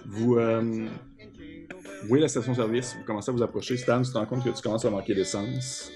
[0.06, 3.78] Vous, euh, vous voyez la station-service, vous commencez à vous approcher.
[3.78, 5.92] Stan, tu te rends compte que tu commences à manquer d'essence.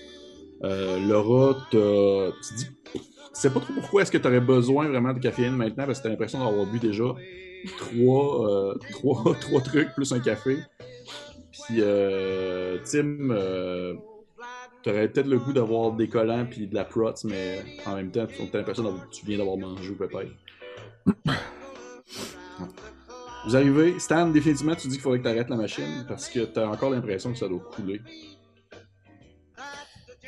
[0.64, 3.00] Euh, Laura, t'as- tu dis, tu
[3.34, 6.04] sais pas trop pourquoi est-ce que tu aurais besoin vraiment de caféine maintenant parce que
[6.04, 7.04] t'as l'impression d'avoir bu déjà
[7.78, 10.58] trois, euh, trois, trois trucs plus un café.
[11.52, 13.94] Puis euh, Tim, euh,
[14.84, 18.26] t'aurais peut-être le goût d'avoir des collants puis de la prots, mais en même temps,
[18.52, 20.32] t'as l'impression que tu viens d'avoir mangé ou peut-être.
[23.46, 26.40] Vous arrivez, Stan, définitivement, tu dis qu'il faudrait que tu arrêtes la machine parce que
[26.46, 28.02] t'as encore l'impression que ça doit couler.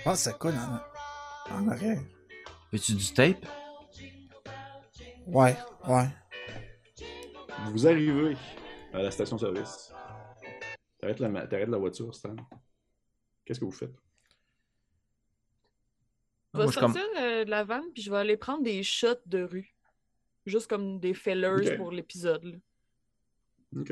[0.06, 2.02] Pense que ça coule en, en arrière.
[2.72, 3.44] Veux-tu du tape?
[5.26, 6.08] Ouais, ouais.
[7.72, 8.38] Vous arrivez
[8.94, 9.92] à la station-service.
[11.00, 12.36] T'arrêtes la, t'arrêtes la voiture, Stan.
[13.44, 13.96] Qu'est-ce que vous faites?
[16.54, 19.42] Je vais sortir euh, de la vanne, puis je vais aller prendre des shots de
[19.44, 19.76] rue.
[20.46, 21.78] Juste comme des fillers Ok.
[21.78, 22.44] pour l'épisode.
[22.44, 22.58] là.
[23.82, 23.92] Ok,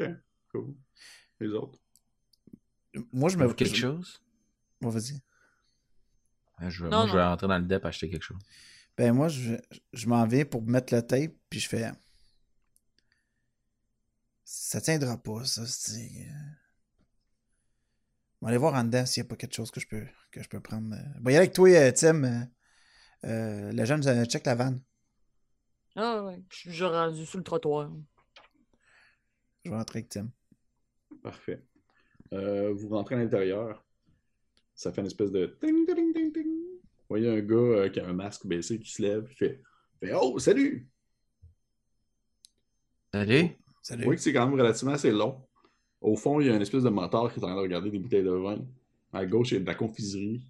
[0.51, 0.75] cool.
[1.39, 1.79] Les autres?
[3.11, 3.51] Moi, je me.
[3.53, 4.21] Quelque chose?
[4.79, 5.19] Bon, vas-y.
[6.61, 8.37] Ouais, je, Non, moi, je vais rentrer dans le dep acheter quelque chose.
[8.97, 9.55] Ben, moi, je,
[9.93, 11.91] je m'en vais pour mettre le tape, puis je fais.
[14.43, 16.27] Ça tiendra pas, ça, c'est.
[16.27, 16.33] euh.
[18.41, 20.05] On va aller voir en dedans s'il n'y a pas quelque chose que je peux,
[20.31, 20.93] que je peux prendre.
[20.95, 21.19] euh.
[21.21, 22.23] Bon, y aller avec toi, euh, Tim.
[23.25, 24.81] euh, le jeune, check la vanne.
[25.95, 27.89] Ah ouais, je suis déjà rendu sur le trottoir.
[29.63, 30.29] Je vais rentrer avec Tim.
[31.21, 31.63] Parfait.
[32.33, 33.85] Euh, vous rentrez à l'intérieur.
[34.75, 36.45] Ça fait une espèce de ding, ding, ding, ding.
[36.45, 39.61] Vous voyez un gars euh, qui a un masque baissé qui se lève, il fait,
[39.99, 40.87] fait Oh, salut!
[43.13, 43.41] Salut?
[43.43, 43.49] Vous
[43.83, 44.03] Salut.
[44.05, 45.41] voyez que c'est quand même relativement assez long.
[46.01, 47.91] Au fond, il y a une espèce de moteur qui est en train de regarder
[47.91, 48.57] des bouteilles de vin.
[49.11, 50.41] À gauche, il y a de la confiserie.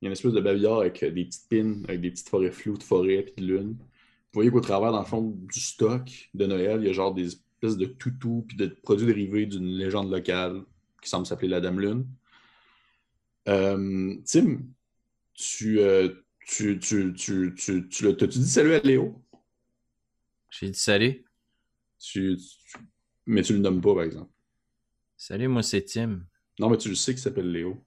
[0.00, 2.28] Il y a une espèce de babillard avec euh, des petites pins, avec des petites
[2.28, 3.76] forêts floues de forêt et de lune.
[3.78, 7.14] Vous voyez qu'au travers, dans le fond, du stock de Noël, il y a genre
[7.14, 10.62] des espèces de toutous puis de produits dérivés d'une légende locale
[11.02, 12.06] qui semble s'appeler la Dame Lune.
[13.48, 14.58] Euh, Tim,
[15.34, 16.08] tu, euh,
[16.46, 19.22] tu, tu, tu, tu, tu, t'as-tu dit salut à Léo?
[20.50, 21.24] J'ai dit salut.
[21.98, 22.78] Tu, tu-
[23.26, 24.30] mais tu le nommes pas, par exemple.
[25.16, 26.24] Salut, moi c'est Tim.
[26.58, 27.84] Non, mais tu le sais qu'il s'appelle Léo.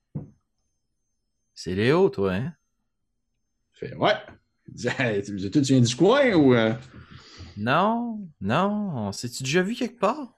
[1.53, 2.53] C'est Léo, toi, hein?
[3.73, 4.13] Fait, ouais.
[4.99, 6.53] Hey, tu tu viens du coin ou.
[6.53, 6.73] euh?
[7.55, 10.36] Non, non, on s'est-tu déjà vu quelque part?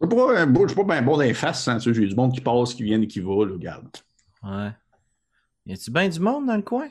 [0.00, 1.92] Je suis pas, un beau- je suis pas bien bon dans les faces, hein, j'ai
[1.92, 3.88] du monde qui passe, qui vient et qui va, là, regarde.
[4.42, 4.70] Ouais.
[5.66, 6.88] Y a-tu bien du monde dans le coin?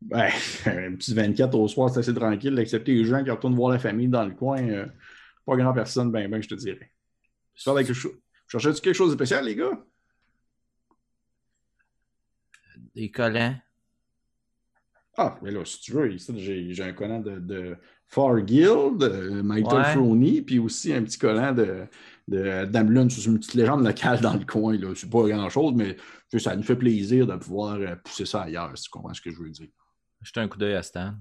[0.00, 0.30] Ben,
[0.66, 3.78] un petit 24 au soir, c'est assez tranquille, excepté les gens qui retournent voir la
[3.78, 4.62] famille dans le coin.
[4.68, 4.86] euh,
[5.46, 6.92] pas grand personne, ben, ben, je te dirais.
[7.64, 8.12] Quelque chose.
[8.48, 9.70] Cherchais-tu quelque chose de spécial, les gars?
[12.94, 13.56] Des collants.
[15.16, 17.76] Ah, mais là, si tu veux, ici, j'ai j'ai un collant de, de
[18.12, 19.92] Far Guild, euh, Michael Ouais.
[19.94, 21.86] Froney, puis aussi un petit collant de,
[22.28, 24.76] de Damlun, c'est une petite légende locale dans le coin.
[24.76, 24.92] là.
[24.94, 25.96] C'est pas grand-chose, mais
[26.38, 29.30] ça nous fait plaisir de pouvoir euh, pousser ça ailleurs, si tu comprends ce que
[29.30, 29.68] je veux dire.
[30.20, 31.14] Jetez un coup d'œil à Stan.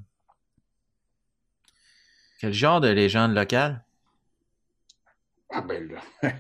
[2.42, 3.86] Quel genre de légende locale?
[5.50, 6.02] Ah ben là,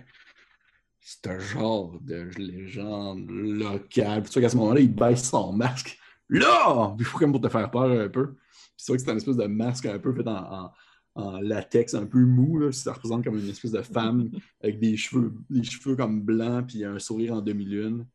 [0.99, 4.23] c'est un genre de légende locale.
[4.23, 5.97] Tu vois qu'à ce moment-là, il baisse son masque.
[6.31, 6.95] Là!
[6.97, 8.33] Il faut comme pour te faire peur un peu.
[8.33, 8.37] Puis
[8.77, 10.71] c'est vrai que c'est un espèce de masque un peu fait en, en-
[11.13, 12.57] en latex, un peu mou.
[12.57, 12.71] Là.
[12.71, 14.29] Ça représente comme une espèce de femme
[14.63, 18.07] avec des cheveux, des cheveux comme blancs, puis un sourire en demi-lune.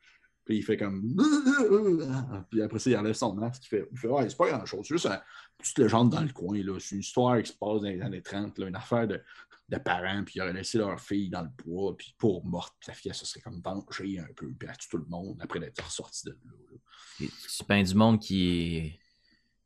[0.47, 1.03] Puis il fait comme.
[2.51, 3.65] Puis après ça, il enlève son masque.
[3.67, 4.87] Il fait, il fait Ouais, c'est pas grand-chose.
[4.87, 5.19] C'est juste une
[5.59, 6.57] petite légende dans le coin.
[6.63, 6.77] là.
[6.79, 8.59] C'est une histoire qui se passe dans les années 30.
[8.59, 8.69] Là.
[8.69, 9.21] Une affaire de,
[9.69, 12.89] de parents, puis ils auraient laissé leur fille dans le bois, puis pour morte, puis
[12.89, 15.39] la fille, elle se serait comme vengée un peu, puis elle tue tout le monde
[15.41, 16.37] après d'être ressortie de là.
[16.71, 17.27] là.
[17.49, 18.99] C'est bien du monde qui,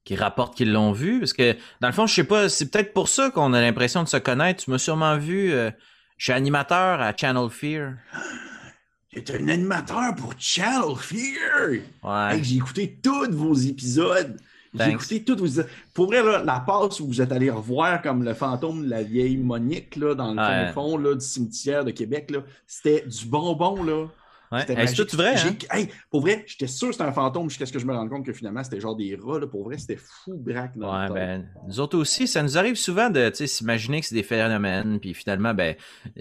[0.05, 1.19] qui rapporte qu'ils l'ont vu.
[1.19, 4.03] Parce que, dans le fond, je sais pas, c'est peut-être pour ça qu'on a l'impression
[4.03, 4.65] de se connaître.
[4.65, 5.53] Tu m'as sûrement vu.
[5.53, 5.71] euh,
[6.17, 7.95] je suis animateur à Channel Fear.
[9.13, 11.83] J'étais un animateur pour Channel Fear!
[12.03, 12.37] Ouais.
[12.37, 14.41] Hey, j'ai écouté tous vos épisodes.
[14.75, 15.69] J'ai écouté vos épisodes.
[15.95, 19.03] Pour vrai, là, la passe où vous êtes allé revoir comme le fantôme de la
[19.03, 20.73] vieille Monique là, dans le Ouais.
[20.73, 22.33] fond, là, du cimetière de Québec,
[22.67, 23.83] c'était du bonbon.
[23.83, 24.07] Là.
[24.53, 24.75] Ouais.
[24.75, 25.07] Magique.
[25.07, 25.55] tout vrai, hein?
[25.71, 28.11] Hey, pour vrai, j'étais sûr que c'était un fantôme jusqu'à ce que je me rende
[28.11, 29.39] compte que finalement, c'était genre des rats.
[29.39, 29.47] Là.
[29.47, 31.15] Pour vrai, c'était fou braque dans Ouais, le temps.
[31.15, 35.15] ben, nous autres aussi, ça nous arrive souvent de s'imaginer que c'est des phénomènes, puis
[35.15, 35.77] finalement, ben,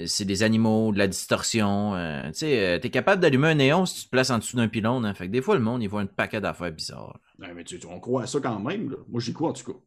[0.05, 1.95] c'est des animaux, de la distorsion.
[1.95, 4.57] euh, tu sais, euh, t'es capable d'allumer un néon si tu te places en dessous
[4.57, 5.05] d'un pylône.
[5.07, 7.19] Hein, fait que des fois, le monde, il voit un paquet d'affaires bizarres.
[7.39, 8.89] Ouais, mais tu, tu- on croit à ça quand même.
[8.91, 8.97] Là.
[9.07, 9.79] Moi, j'y crois en tout cas.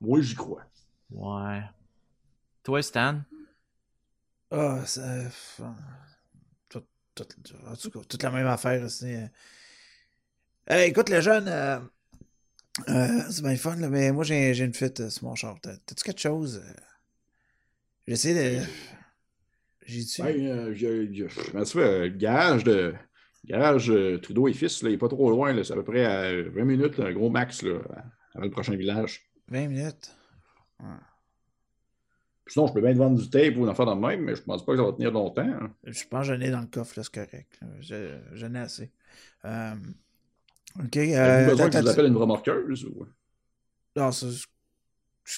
[0.00, 0.62] Moi, j'y crois.
[1.10, 1.62] Ouais.
[2.62, 3.22] Toi, Stan?
[4.50, 5.22] Ah, ça.
[6.68, 6.82] Tout,
[7.14, 7.24] tout-
[7.66, 9.12] en tout cas, toute la même affaire aussi.
[9.14, 9.26] euh.
[10.66, 11.48] Hey, écoute, le jeune.
[11.48, 11.80] euh,
[12.88, 15.58] euh, c'est bien fun, là, mais moi, j'ai j'ai une fuite euh, sur mon char.
[15.60, 16.62] T'as- T'as-tu quelque chose?
[16.64, 16.72] euh?
[18.06, 18.64] Essayé de.
[19.86, 20.22] J'ai dit.
[20.22, 22.94] Ouais, euh, je- je- fais, euh, gage de,
[23.48, 25.62] Garage euh, Trudeau et fils, là, il n'est pas trop loin.
[25.64, 27.78] C'est à peu près à 20 minutes, là, un gros max, là,
[28.34, 29.28] avant le prochain village.
[29.48, 30.14] 20 minutes?
[32.46, 34.34] Sinon, je peux bien te vendre du tape ou une affaire dans le même, mais
[34.34, 35.42] je pense pas que ça va tenir longtemps.
[35.42, 35.70] hein.
[35.84, 37.60] Je pense que j'en ai dans le coffre, c'est correct.
[37.80, 38.90] J'en ai assez.
[39.44, 39.74] Euh,
[40.78, 40.96] ok.
[40.96, 42.84] Euh, besoin que je vous appelle une remorqueuse?
[42.86, 43.06] Ou...
[43.96, 44.28] Non, c'est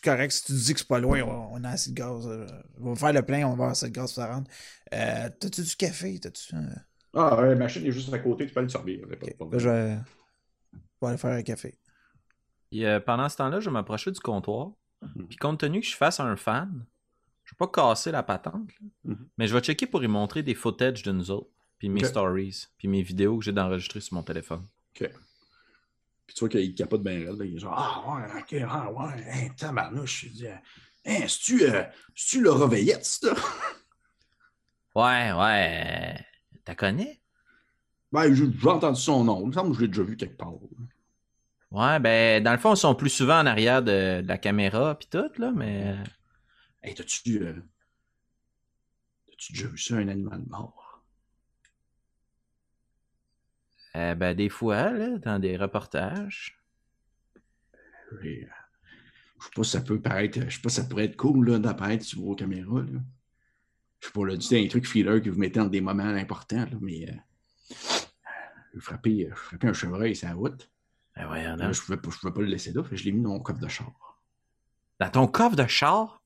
[0.02, 0.30] correct.
[0.32, 2.26] Si tu dis que c'est pas loin, on, a assez de gaz.
[2.26, 2.46] euh,
[2.80, 4.48] on va faire le plein, on va avoir assez de gaz pour ça rendre.
[4.92, 6.18] Euh, T'as-tu du café?
[6.20, 6.54] T'as-tu.
[7.14, 9.00] Ah, ouais, la machine est juste à côté, tu peux aller le servir.
[9.02, 9.98] je vais...
[10.72, 11.78] je vais aller faire un café.
[12.70, 14.70] Puis, euh, pendant ce temps-là, je vais m'approcher du comptoir.
[15.02, 15.26] Mhm.
[15.28, 16.84] Puis compte tenu que je fasse un fan,
[17.44, 18.86] je vais pas casser la patente, là.
[19.04, 19.28] Mhm.
[19.38, 22.66] mais je vais checker pour y montrer des footage de nous autres, puis mes stories,
[22.76, 24.62] puis mes vidéos que j'ai d'enregistrer sur mon téléphone.
[24.94, 25.10] OK.
[26.26, 27.38] Puis tu vois qu'il capote bien raide.
[27.38, 27.44] là.
[27.44, 30.26] Il est genre, ah ouais, ok, ah ouais, hein, tabarnouche.
[30.26, 30.54] Je dis, euh,
[31.06, 31.82] hein, c'est-tu euh,
[32.14, 33.34] c'est-tu Laura Veillette, ça?
[34.94, 36.24] Ouais, ouais.
[36.60, 37.20] Euh, T'as connais?
[38.12, 39.40] Ben, j'ai j'ai entendu son nom.
[39.42, 40.54] Il me semble que je l'ai déjà vu quelque part.
[41.70, 44.96] Ouais, ben, dans le fond, ils sont plus souvent en arrière de, de la caméra,
[44.98, 45.96] puis tout, là, mais.
[46.82, 47.42] Hey, t'as-tu.
[47.42, 47.54] euh,
[49.26, 51.02] T'as-tu déjà vu ça, un animal mort?
[53.96, 56.58] euh, ben, des fois, là, dans des reportages.
[58.22, 58.48] Et, euh,
[59.40, 60.40] je sais pas si ça peut paraître.
[60.48, 62.82] Je sais pas si ça pourrait être cool là, d'apparaître sur vos caméras.
[62.82, 63.00] Là.
[64.00, 66.56] Je sais pas, là, c'est un truc filler que vous mettez dans des moments importants,
[66.70, 67.06] là, mais.
[67.08, 67.14] Euh,
[68.74, 70.68] je frappais, frappais un chevreuil, c'est la route.
[71.16, 71.74] Ben, voyons Là, donc.
[71.74, 73.58] je pouvais, je pouvais pas le laisser là, fait je l'ai mis dans mon coffre
[73.60, 73.90] de char.
[75.00, 76.18] Dans ton coffre de char?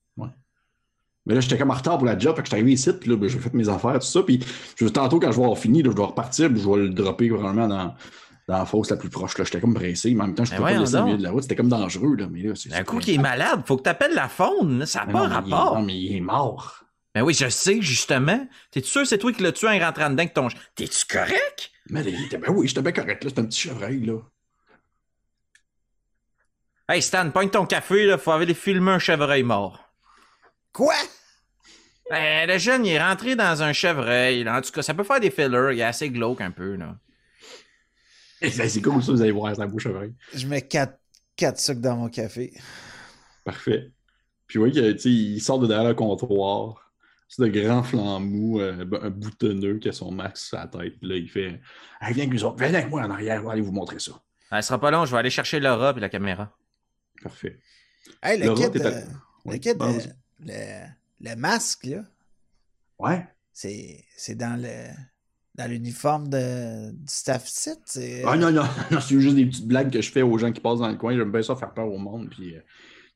[1.27, 3.09] Mais là, j'étais comme en retard pour la job, fait que j'étais arrivé ici, puis
[3.09, 4.23] là, ben, j'ai fait mes affaires, tout ça.
[4.23, 4.41] Puis
[4.77, 6.91] je, tantôt, quand je vais avoir fini, là, je dois repartir, puis je vais le
[6.91, 7.95] dropper probablement dans,
[8.47, 9.39] dans la fosse la plus proche.
[9.39, 9.45] là.
[9.45, 11.17] J'étais comme pressé, mais en même temps, je Ben pouvais pas le laisser au milieu
[11.17, 11.43] de la route.
[11.45, 12.27] C'était comme dangereux, là.
[12.31, 12.75] Mais là, c'est.
[12.75, 15.29] Un coup qui est malade, faut que t'appelles la faune, là, ça n'a pas non,
[15.29, 15.75] mais il est- rapport.
[15.79, 16.84] non, mais il est mort.
[17.15, 18.47] Ben oui, je sais, justement.
[18.71, 20.49] T'es-tu sûr que c'est toi qui l'as tué en rentrant dedans avec ton...
[20.75, 21.71] T'es-tu correct?
[21.89, 23.31] Mais ben oui, j'étais bien correct, là.
[23.31, 24.19] C'était un petit chevreuil, là.
[26.89, 29.91] Hey Stan, pogne ton café, là, faut aller filmer un chevreuil mort.
[30.73, 30.95] Quoi?
[32.11, 34.59] Ben, le jeune, il est rentré dans un chevreuil, là.
[34.59, 36.97] En tout cas, ça peut faire des fillers, il est assez glauque un peu, là.
[38.43, 40.13] Et ça, C'est cool, ça, vous allez voir, c'est un beau chevreuil.
[40.35, 40.99] Je mets 4,
[41.37, 42.53] quatre sucres dans mon café.
[43.45, 43.93] Parfait.
[44.47, 46.84] Puis oui, tu sais, il sort de derrière le comptoir.
[47.39, 50.99] De grands flancs mous, euh, un boutonneux qui a son max sur la tête.
[51.01, 51.61] Puis là, il fait
[52.01, 53.99] hey, Viens avec nous autres, viens avec moi en arrière, on va aller vous montrer
[53.99, 54.13] ça.
[54.53, 56.57] Elle sera pas long, je vais aller chercher Laura puis la caméra.
[57.23, 57.59] Parfait.
[58.23, 59.01] Hey, le Laura, à- euh,
[59.47, 59.99] Oui, le, euh,
[61.21, 62.05] le, le masque, là,
[62.99, 63.27] Ouais.
[63.53, 64.91] c'est c'est dans le
[65.57, 67.79] dans l'uniforme de, du staff site.
[67.87, 70.51] c'est- Ah non, non, non, c'est juste des petites blagues que je fais aux gens
[70.53, 71.15] qui passent dans le coin.
[71.17, 72.29] J'aime bien ça faire peur au monde.
[72.31, 72.61] Puis euh,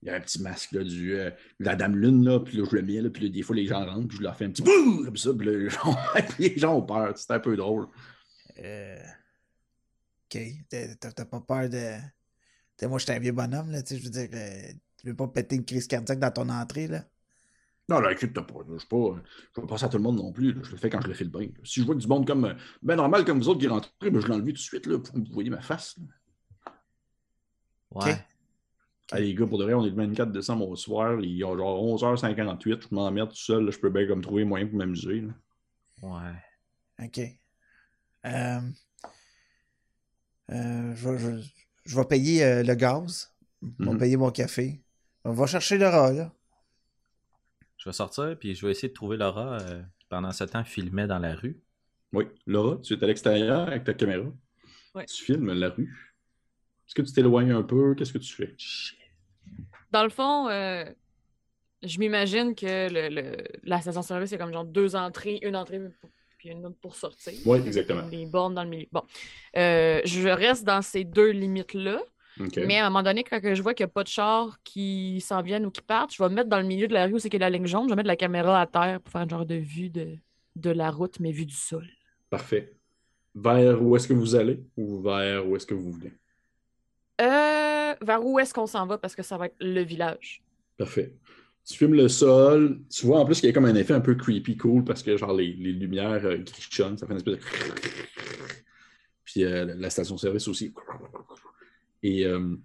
[0.02, 2.56] il y a un petit masque là, du, euh, de la Dame Lune, là, puis
[2.56, 4.36] là, je le mets, là, puis là, des fois, les gens rentrent, puis je leur
[4.36, 5.96] fais un petit bouh comme ça, puis là, les gens,
[6.30, 7.16] puis les gens ont peur.
[7.16, 7.88] C'est un peu drôle.
[8.60, 8.96] Euh,
[10.32, 10.40] ok.
[11.00, 11.96] T'as- pas peur de.
[12.76, 13.82] T'sais, moi, j'étais un vieux bonhomme, là.
[13.82, 16.48] tu sais, Je veux dire, euh, tu veux pas péter une crise cardiaque dans ton
[16.48, 17.04] entrée, là?
[17.88, 18.54] Non, là, inquiète-toi pas.
[18.68, 19.22] Je ne pas,
[19.56, 20.52] je vais pas passer à tout le monde non plus.
[20.52, 20.60] là.
[20.62, 21.40] Je le fais quand je le file bien.
[21.40, 21.48] là.
[21.64, 24.20] Si je vois que du monde comme ben normal comme vous autres qui rentrent, ben,
[24.20, 25.96] je l'enlève tout de suite là, pour que vous voyez ma face.
[25.96, 26.72] là.
[27.92, 28.12] Ouais.
[28.12, 28.18] Ok.
[29.10, 31.18] Allez, les gars, pour de vrai, on est le 24 décembre au soir.
[31.20, 32.82] Il y a genre 11h58.
[32.90, 33.64] Je m'emmerde tout seul.
[33.64, 33.70] là.
[33.70, 35.22] Je peux bien comme trouver moyen pour m'amuser.
[35.22, 35.32] là.
[36.02, 37.06] Ouais.
[37.06, 37.18] Ok.
[38.26, 38.60] Euh,
[40.50, 41.48] euh, je, vais, je-
[41.84, 43.34] je vais payer euh, le gaz.
[43.62, 43.98] Je vais Mhm.
[43.98, 44.82] payer mon café.
[45.24, 46.32] On va chercher Laura, là.
[47.78, 50.64] Je vais sortir puis je vais essayer de trouver Laura euh, qui, pendant ce temps
[50.64, 51.60] filmait dans la rue.
[52.12, 52.24] Oui.
[52.46, 54.24] Laura, tu es à l'extérieur avec ta caméra.
[54.94, 55.04] Ouais.
[55.06, 56.07] Tu filmes la rue.
[56.88, 57.94] Est-ce que tu t'éloignes un peu?
[57.94, 58.54] Qu'est-ce que tu fais?
[59.92, 60.84] Dans le fond, euh,
[61.82, 66.10] je m'imagine que le, le- la station-service, c'est comme genre deux entrées, une entrée pour-
[66.38, 67.32] puis une autre pour sortir.
[67.44, 68.06] Que exactement.
[68.10, 68.86] Les bornes dans le milieu.
[68.92, 69.02] Bon.
[69.56, 72.00] Euh, je reste dans ces deux limites-là,
[72.66, 75.20] mais à un moment donné, quand je vois qu'il n'y a pas de chars qui
[75.20, 77.14] s'en viennent ou qui partent, je vais me mettre dans le milieu de la rue
[77.14, 79.00] où c'est qu'il y a la ligne jaune, je vais mettre la caméra à terre
[79.00, 80.16] pour faire un genre de vue de,
[80.56, 81.86] de la route, mais vue du sol.
[82.30, 82.72] Parfait.
[83.34, 86.12] Vers où est-ce que vous allez ou vers où est-ce que vous venez?
[87.20, 88.98] Euh, vers où est-ce qu'on s'en va?
[88.98, 90.42] Parce que ça va être le village?
[90.76, 91.12] Parfait.
[91.66, 92.80] Tu filmes le sol.
[92.88, 95.02] Tu vois en plus qu'il y a comme un effet un peu creepy cool parce
[95.02, 97.40] que genre les, les lumières euh, grichonnent, ça fait une espèce de.
[99.24, 100.72] Puis euh, la station-service aussi.
[102.02, 102.56] Et euh,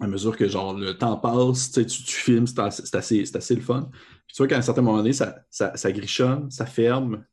[0.00, 3.88] à mesure que genre le temps passe, tu, tu, filmes, c'est assez, assez le fun.
[4.26, 7.24] Puis tu vois qu'à un certain moment donné, ça, ça, ça grichonne, ça ferme,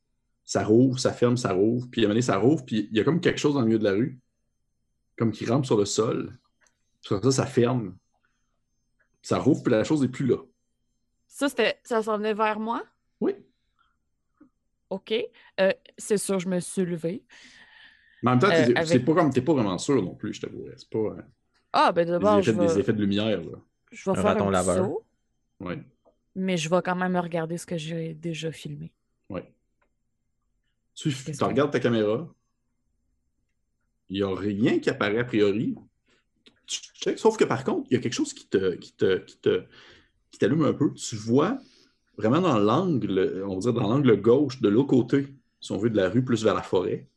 [0.46, 1.88] ça rouvre, ça ferme, ça rouvre.
[1.92, 3.62] Puis à un moment donné, ça rouvre, puis il y a comme quelque chose dans
[3.62, 4.20] le milieu de la rue,
[5.20, 6.38] comme qui rampe sur le sol.
[7.03, 7.95] Puis ça, ça ferme.
[9.22, 10.38] Ça rouvre, puis la chose n'est plus là.
[11.28, 12.84] Ça, c'était, ça s'en venait vers moi?
[13.20, 13.34] Oui.
[14.89, 15.13] OK.
[15.59, 17.24] Euh, c'est sûr, je me suis levée.
[18.24, 20.15] Mais en même temps, Euh, t'es avec- c'est pas comme t'es pas vraiment sûr non
[20.15, 20.74] plus, je t'avouerais.
[20.78, 21.22] C'est pas euh,
[21.74, 23.57] Ah, ben des, d'abord, je des vais, effets de lumière, là.
[23.91, 24.86] je vais Un faire raton un petit laveur.
[24.86, 25.05] saut,
[25.59, 25.80] Ouais,
[26.36, 28.91] mais je vais quand même regarder ce que j'ai déjà filmé.
[29.30, 29.53] ouais.
[30.95, 31.09] Tu,
[31.41, 32.28] regardes ta caméra,
[34.10, 35.76] il n'y a rien qui apparaît a priori.
[36.66, 39.38] Tu sauf que par contre, il y a quelque chose qui te, qui te, qui
[39.38, 39.64] te,
[40.32, 40.93] qui t'allume un peu.
[40.93, 41.57] Tu vois
[42.18, 45.28] vraiment dans l'angle, on va dire dans l'angle gauche, de l'autre côté,
[45.62, 47.07] si on veut, de la rue plus vers la forêt,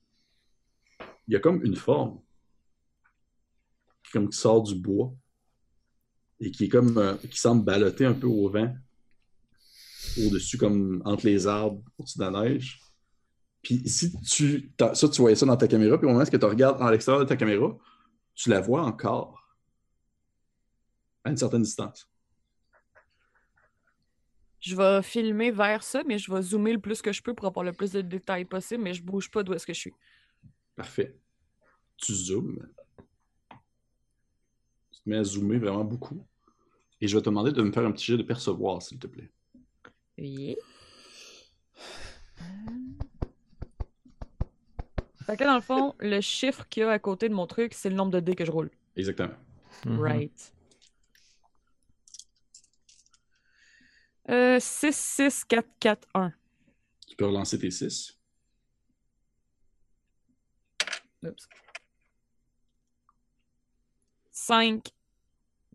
[1.28, 2.20] il y a comme une forme
[4.12, 5.12] comme, qui sort du bois
[6.40, 8.74] et qui est comme euh, qui semble ballotter un peu au vent
[10.18, 12.80] au-dessus, comme entre les arbres, au-dessus de la neige.
[13.62, 14.72] Puis si tu.
[14.94, 17.22] Ça, tu voyais ça dans ta caméra, puis au moment où tu regardes à l'extérieur
[17.22, 17.76] de ta caméra,
[18.34, 19.56] tu la vois encore
[21.24, 22.08] à une certaine distance.
[24.60, 27.46] Je vais filmer vers ça, mais je vais zoomer le plus que je peux pour
[27.46, 29.94] avoir le plus de détails possible, mais je bouge pas d'où est-ce que je suis.
[30.76, 31.16] Parfait.
[31.96, 32.68] Tu zoomes.
[34.92, 36.24] Tu te mets à zoomer vraiment beaucoup.
[37.00, 39.08] Et je vais te demander de me faire un petit jet de percevoir, s'il te
[39.08, 39.32] plaît.
[40.18, 40.56] Oui.
[45.26, 47.46] Fait que là, dans le fond, le chiffre qu'il y a à côté de mon
[47.46, 48.70] truc, c'est le nombre de dés que je roule.
[48.96, 49.34] Exactement.
[49.86, 50.00] Mhm.
[50.00, 50.52] Right.
[54.30, 56.32] Euh, 6, 6, 4, 4, 1.
[57.08, 58.18] Tu peux relancer tes 6.
[61.24, 61.48] Oups.
[64.30, 64.88] 5,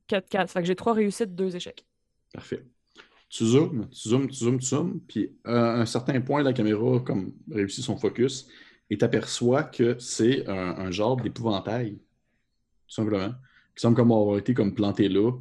[0.07, 0.51] 4, 4.
[0.51, 1.85] Fait que j'ai 3 réussites, 2 échecs.
[2.33, 2.65] Parfait.
[3.29, 6.99] Tu zoomes, tu zoomes, tu zoomes, tu zoomes, puis à un certain point, la caméra
[7.01, 8.47] comme réussit son focus
[8.89, 11.93] et t'aperçois que c'est un, un genre d'épouvantail,
[12.87, 13.29] tout simplement,
[13.75, 15.31] qui semble comme avoir été comme planté là.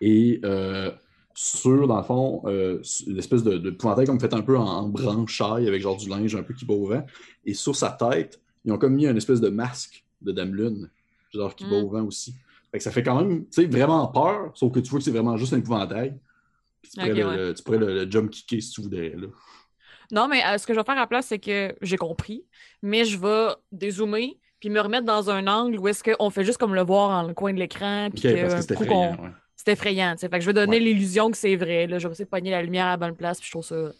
[0.00, 0.90] Et euh,
[1.34, 4.66] sur, dans le fond, euh, une espèce de, de épouvantail comme fait un peu en,
[4.66, 7.04] en branchaille avec genre du linge un peu qui bat au vent.
[7.44, 10.90] Et sur sa tête, ils ont comme mis une espèce de masque de Dame Lune,
[11.32, 11.84] genre qui bat Mm.
[11.84, 12.34] au vent aussi.
[12.70, 15.04] Fait que ça fait quand même, tu sais, vraiment peur, sauf que tu vois que
[15.04, 16.18] c'est vraiment juste un épouvantail.
[16.80, 17.36] Puis tu pourrais, Ok, le, ouais.
[17.48, 19.10] le- tu pourrais le, le jump kicker si tu voudrais.
[19.10, 19.26] Là.
[20.12, 22.44] Non, mais euh, ce que je vais faire à la place, c'est que j'ai compris,
[22.82, 26.58] mais je vais dézoomer puis me remettre dans un angle où est-ce qu'on fait juste
[26.58, 28.08] comme le voir dans le coin de l'écran.
[28.12, 29.16] Puis que, c'est effrayant.
[29.20, 29.30] ouais.
[29.56, 30.14] C'est effrayant.
[30.16, 30.84] Fait que je vais donner Ouais.
[30.84, 31.86] l'illusion que c'est vrai.
[31.88, 31.98] Là.
[31.98, 33.90] Je vais essayer de pogner la lumière à la bonne place, puis je trouve ça.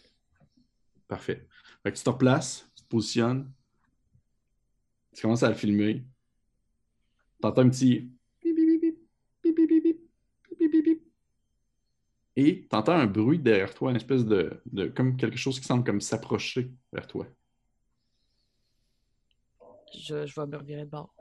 [1.07, 1.45] Parfait.
[1.83, 3.51] Fait que tu te replaces, tu te positionnes,
[5.15, 6.03] tu commences à le filmer.
[7.41, 8.09] T'entends un petit
[12.35, 15.83] Et t'entends un bruit derrière toi, une espèce de, de comme quelque chose qui semble
[15.83, 17.27] comme s'approcher vers toi.
[19.93, 21.13] Je, je vais me revirer de bord.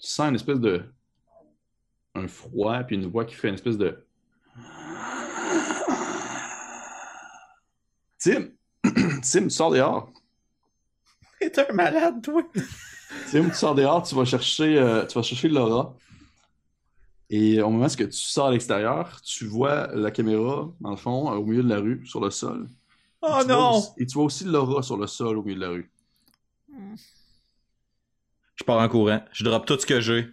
[0.00, 0.82] Tu sens une espèce de
[2.14, 4.06] un froid puis une voix qui fait une espèce de
[8.18, 8.48] Tim,
[8.82, 10.10] Tim, tu sors dehors.
[11.38, 12.42] T'es un malade, toi.
[13.30, 15.94] Tim, tu sors dehors, tu vas chercher, euh, tu vas chercher Laura.
[17.28, 21.32] Et au moment où tu sors à l'extérieur, tu vois la caméra, dans le fond,
[21.32, 22.68] euh, au milieu de la rue, sur le sol.
[23.22, 23.78] Oh non!
[23.78, 25.90] aussi- et tu vois aussi Laura sur le sol, au milieu de la rue.
[28.54, 29.20] Je pars en courant.
[29.32, 30.28] Je drop tout ce que j'ai.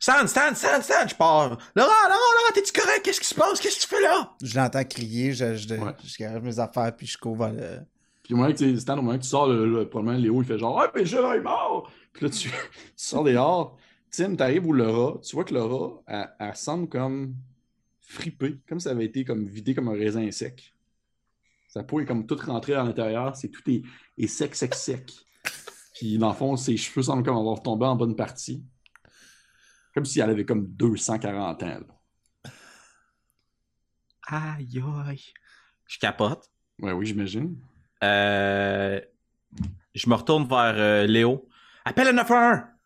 [0.00, 1.50] Stan, Stan, Stan, Stan, je pars.
[1.50, 3.02] Laurent, Laurent, Laurent, t'es-tu correct?
[3.04, 3.60] Qu'est-ce qui se passe?
[3.60, 4.30] Qu'est-ce que tu fais là?
[4.42, 5.92] Je l'entends crier, je, je, Ouais.
[6.04, 7.80] je garage mes affaires, puis je cours vers le.
[8.22, 10.40] Puis au moment que tu Stan, au moment que tu sors, le, le- probablement Léo,
[10.42, 11.90] il fait genre Ah, mais je est mort!
[12.12, 12.54] Puis là, tu, tu
[12.96, 13.76] sors dehors.
[14.10, 17.34] Tim, t'arrives où Laura, tu vois que Laura, elle, elle semble comme
[18.00, 20.74] fripée, comme si ça avait été comme vidé comme un raisin sec.
[21.68, 23.82] Sa peau est comme toute rentrée à l'intérieur, c'est tout est,
[24.16, 25.12] est sec, sec, sec.
[25.94, 28.64] Puis dans le fond, ses cheveux semblent comme avoir tombé en bonne partie.
[29.94, 31.66] Comme si elle avait comme 240 ans.
[31.66, 32.50] là.
[34.28, 35.24] Aïe, aïe.
[35.86, 36.50] Je capote.
[36.80, 37.58] Ouais, oui, j'imagine.
[38.04, 39.00] Euh,
[39.94, 41.48] je me retourne vers euh, Léo.
[41.84, 42.77] Appelle le 911!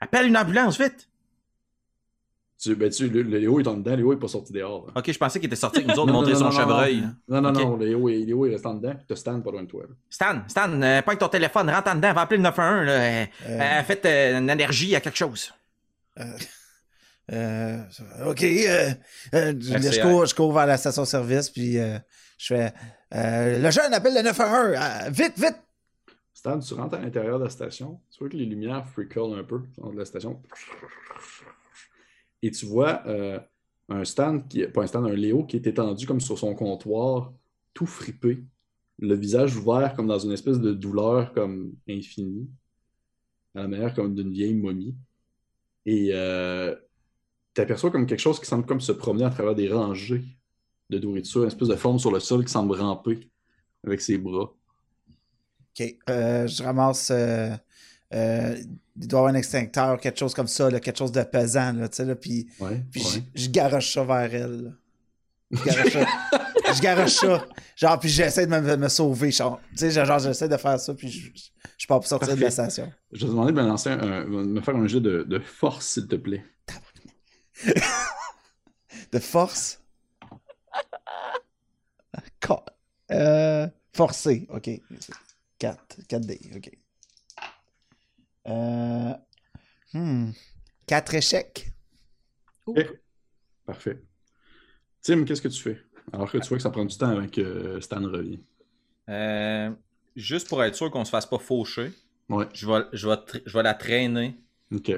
[0.00, 1.06] Appelle une ambulance, vite!
[2.62, 4.86] Tu, ben, tu, le, le Léo est en dedans, Léo est pas sorti dehors.
[4.88, 4.92] là.
[4.96, 7.00] Ok, je pensais qu'il était sorti avec nous autres montrer son non, non, chevreuil.
[7.26, 9.62] Non, non, non, Léo, est, Léo est resté en dedans, puis t'as Stan pas loin
[9.62, 9.84] de toi.
[9.88, 9.94] là.
[10.10, 12.86] Stan, Stan, euh, pas avec ton téléphone, rentre en dedans, va appeler le 911.
[12.86, 12.92] Là.
[12.92, 15.54] Euh, Euh, euh, faites euh, une allergie à quelque chose.
[17.32, 17.78] euh,
[18.26, 18.90] ok, euh,
[19.34, 21.98] euh, je, je cours, je cours vers la station-service, puis euh,
[22.36, 22.74] je fais
[23.14, 25.56] euh, Le jeune appelle le 911, euh, vite, vite!
[26.32, 29.44] Stan, tu rentres à l'intérieur de la station, tu vois que les lumières frickle un
[29.44, 30.42] peu dans la station.
[32.42, 33.38] Et tu vois euh,
[33.88, 37.32] un Stan, un un Léo qui est étendu comme sur son comptoir,
[37.74, 38.44] tout fripé,
[38.98, 42.48] le visage ouvert comme dans une espèce de douleur comme infinie,
[43.54, 44.96] à la manière comme d'une vieille momie.
[45.86, 46.76] Et euh,
[47.54, 50.24] tu aperçois comme quelque chose qui semble comme se promener à travers des rangées
[50.90, 53.30] de nourriture, une espèce de forme sur le sol qui semble ramper
[53.84, 54.54] avec ses bras.
[55.78, 55.94] Ok.
[56.08, 57.10] Euh, je ramasse.
[57.10, 57.50] Euh,
[58.12, 58.56] euh,
[58.96, 61.72] il doit y avoir un extincteur, quelque chose comme ça, là, quelque chose de pesant,
[61.72, 62.84] là, tu sais, là, puis, Ouais.
[62.90, 63.22] puis ouais.
[63.34, 64.74] je, garoche ça vers elle.
[65.50, 66.06] Je garoche ça.
[66.74, 67.46] je garoche ça.
[67.76, 69.30] Genre, puis j'essaie de me, me sauver.
[69.30, 71.30] Genre, tu sais, genre, j'essaie de faire ça, puis je,
[71.78, 72.92] je, pars pour sortir de la station.
[73.12, 75.38] Je vais te demander de me lancer un, de me faire un jeu de, de
[75.38, 76.44] force, s'il te plaît.
[79.12, 79.80] De force?
[82.44, 82.64] Ca-
[83.12, 84.70] Euh, forcé, ok.
[85.60, 86.70] 4, 4D, ok.
[88.48, 89.12] Euh,
[89.94, 90.30] hmm.
[90.86, 91.66] 4 échecs.
[93.66, 94.02] Parfait.
[95.02, 95.80] Tim, qu'est-ce que tu fais?
[96.12, 98.42] Alors que tu vois que ça prend du temps avant que Stan revienne.
[99.08, 99.70] Euh,
[100.16, 101.92] juste pour être sûr qu'on se fasse pas faucher,
[102.28, 102.46] Ouais.
[102.52, 104.36] je vais, je vais, je vais la traîner
[104.72, 104.92] Ok.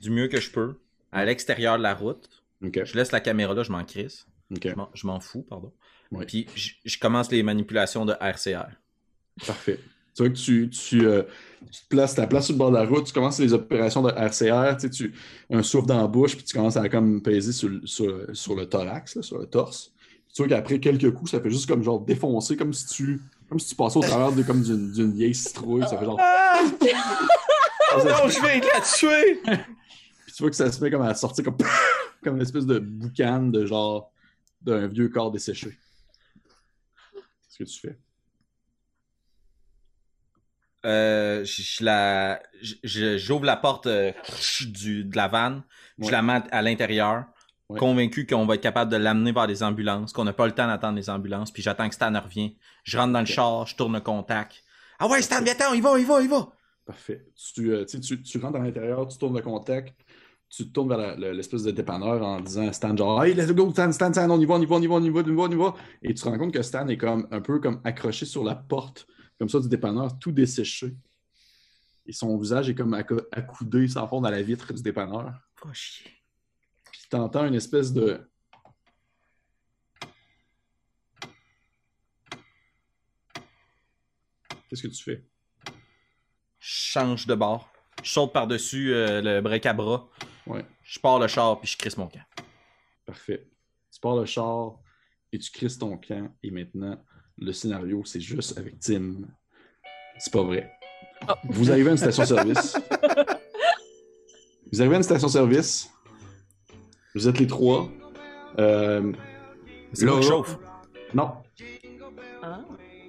[0.00, 0.80] du mieux que je peux
[1.12, 2.42] à l'extérieur de la route.
[2.64, 2.82] Ok.
[2.84, 4.26] Je laisse la caméra là, je m'en crisse.
[4.50, 4.68] Ok.
[4.68, 5.72] Je m'en- Je m'en fous, pardon.
[6.10, 6.24] Ouais.
[6.26, 8.68] Puis je, je commence les manipulations de RCR.
[9.46, 9.78] Parfait.
[10.18, 11.22] Tu vois que tu, tu, euh,
[11.70, 14.02] tu te places, ta place sur le bord de la route, tu commences les opérations
[14.02, 15.14] de RCR, tu sais, tu,
[15.48, 18.56] un souffle dans la bouche, puis tu commences à comme peser sur, le- sur, sur
[18.56, 19.92] le thorax, là, sur le torse.
[20.34, 23.60] Tu vois qu'après quelques coups, ça fait juste comme genre défoncer, comme si tu, comme
[23.60, 25.84] si tu passais au travers de, comme d'une, d'une vieille citrouille.
[25.88, 26.18] Ça fait genre.
[27.94, 29.40] Oh non, je de la tuer!
[30.26, 31.56] Puis tu vois que ça se met comme à sortir comme,
[32.24, 34.10] comme une espèce de boucan de genre
[34.62, 35.78] d'un vieux corps desséché.
[37.56, 37.98] Qu'est-ce que tu fais?
[40.86, 42.40] Euh, je, la,
[42.84, 44.12] j'ouvre la porte euh,
[44.66, 45.62] du, de la vanne,
[45.98, 46.12] je Ouais.
[46.12, 47.24] la mets à l'intérieur,
[47.68, 47.78] Ouais.
[47.78, 50.66] convaincu qu'on va être capable de l'amener vers les ambulances, qu'on n'a pas le temps
[50.66, 52.52] d'attendre les ambulances, puis j'attends que Stan revienne.
[52.84, 54.62] Je rentre dans le char, je tourne le contact.
[54.98, 56.48] Ah ouais, Stan, viens-t'en, il va, il va, il va!
[56.86, 57.26] Parfait.
[57.54, 59.94] Tu, euh, tu, tu, rentres à l'intérieur, tu tournes le contact,
[60.48, 63.70] tu te tournes vers l'espèce de dépanneur en disant à Stan genre Hey, let's go,
[63.70, 65.20] Stan, Stan, Stan, on y va, on y va, on y va, on y va,
[65.20, 65.74] on y va, on y va.
[66.02, 68.54] Et tu te rends compte que Stan est comme un peu comme accroché sur la
[68.54, 69.06] porte,
[69.38, 70.94] comme ça, du dépanneur, tout desséché.
[72.06, 75.32] Et son visage est comme acco- accoudé sans fond dans la vitre du dépanneur.
[75.64, 76.10] Oh, chier.
[76.90, 78.28] Puis t'entends une espèce de.
[84.68, 85.24] Qu'est-ce que tu fais?
[86.58, 87.70] Je change de bord.
[88.02, 90.08] Je saute par-dessus euh, le break à bras.
[90.46, 90.64] Ouais.
[90.82, 92.24] Je pars le char, puis je crisse mon camp.
[93.04, 93.48] Parfait.
[93.92, 94.78] Tu pars le char
[95.32, 96.34] et tu crisses ton camp.
[96.42, 97.02] Et maintenant,
[97.40, 99.14] le scénario, c'est juste avec Tim.
[100.18, 100.70] C'est pas vrai.
[101.28, 101.32] Oh.
[101.50, 102.76] Vous arrivez à une station-service.
[104.72, 105.90] Vous arrivez à une station-service.
[107.14, 107.88] Vous êtes les trois.
[108.58, 109.12] Euh,
[109.92, 110.58] C'est Là- chauffe.
[111.14, 111.30] non.
[112.42, 112.64] Hein?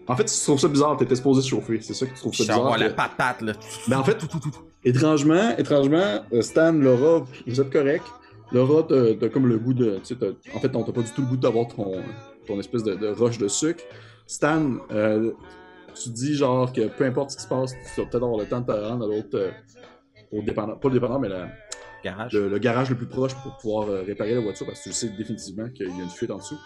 [0.07, 0.97] En fait, tu trouves ça bizarre.
[0.97, 1.81] T'étais supposé chauffer.
[1.81, 2.77] C'est ça que tu trouves ça bizarre.
[2.77, 3.53] la que- patate, là.
[3.87, 4.17] Ben, en fait,
[4.83, 8.05] étrangement, étrangement, euh, Stan, Laura, vous êtes correct.
[8.51, 9.99] Laura, t'as t'as comme le goût de.
[10.55, 12.01] En fait, non, t'as pas du tout le goût d'avoir ton,
[12.47, 13.83] ton espèce de, de roche de sucre.
[14.29, 15.31] Stan, euh,
[16.01, 18.45] tu dis genre que peu importe ce qui se passe, tu vas peut-être avoir le
[18.45, 19.35] temps de te rendre à l'autre.
[19.35, 19.51] euh,
[20.31, 21.49] au dépendant, pas le dépendant, mais la-
[22.03, 22.33] Garage.
[22.33, 24.93] le, le garage le plus proche pour pouvoir euh, réparer la voiture parce que tu
[24.95, 26.57] sais définitivement qu'il y a une fuite en dessous.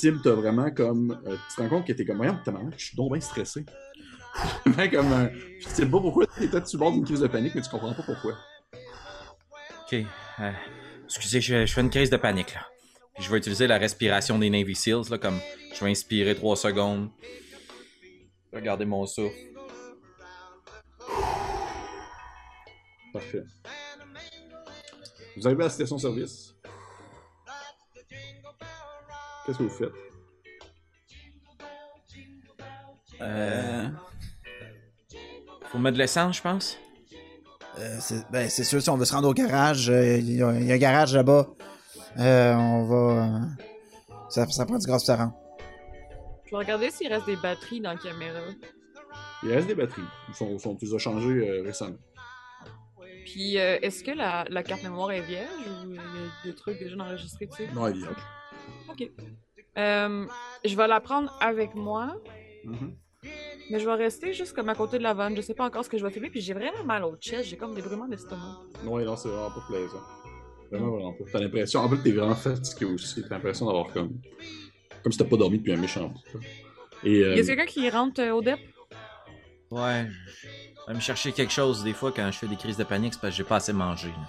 [0.00, 1.18] Tim, t'as vraiment comme.
[1.26, 3.64] euh, tu te rends compte que t'es comme, voyons, t'as je suis donc bien stressé.
[4.92, 5.30] Comme un.
[5.58, 7.92] Je sais pas pourquoi, peut-être sur le bord d'une crise de panique, mais tu comprends
[7.92, 8.34] pas pourquoi.
[9.82, 9.94] Ok.
[10.40, 10.50] euh,
[11.06, 12.60] excusez, je, je fais une crise de panique, là.
[13.18, 15.40] Puis je vais utiliser la respiration des Navy Seals, là, comme
[15.74, 17.10] je vais inspirer 3 secondes.
[18.52, 19.34] Regardez mon souffle.
[23.12, 23.42] Parfait.
[25.36, 26.54] Vous arrivez à la station-service.
[29.44, 29.92] Qu'est-ce que vous faites?
[33.20, 33.88] Euh...
[35.72, 36.78] Faut mettre de l'essence, je pense.
[37.80, 40.36] Euh, c'est ben, c'est sûr, si on veut se rendre au garage, euh, y, il
[40.36, 41.48] y a un garage là-bas.
[42.18, 43.24] Euh, on va.
[43.24, 43.38] euh,
[44.28, 45.34] ça, ça prend du gaz se rendre.
[46.44, 48.40] Je vais regarder s'il reste des batteries dans la caméra.
[49.42, 50.02] Il reste des batteries.
[50.28, 51.96] Ils sont, sont, changées euh, récemment.
[53.24, 55.50] Puis, euh, est-ce que la, la carte mémoire est vierge
[55.84, 56.02] ou il y a
[56.44, 57.66] des trucs déjà enregistrés dessus?
[57.74, 58.22] Non, elle est vierge.
[58.88, 59.10] Ok.
[59.76, 60.26] Euh,
[60.64, 62.16] je vais la prendre avec moi,
[62.64, 62.96] Mhm.
[63.70, 65.36] mais je vais rester juste comme à côté de la vanne.
[65.36, 67.48] Je sais pas encore ce que je vais filmer, puis j'ai vraiment mal au chest.
[67.48, 68.60] J'ai comme des brûlements d'estomac.
[68.84, 70.02] Ouais, non, c'est vraiment pas plaisant.
[70.70, 71.24] Vraiment, vraiment pas.
[71.32, 71.80] T'as l'impression.
[71.80, 73.22] En fait, t'es vraiment fatigué aussi.
[73.22, 74.18] T'as l'impression d'avoir comme.
[75.02, 76.40] Comme si t'as pas dormi depuis un méchant bout.
[77.04, 77.22] Et.
[77.24, 78.58] euh, Y a quelqu'un qui rentre euh, au DEP?
[79.70, 80.08] Ouais.
[80.10, 83.14] Je vais me chercher quelque chose des fois quand je fais des crises de panique,
[83.14, 84.08] c'est parce que j'ai pas assez mangé.
[84.08, 84.28] là.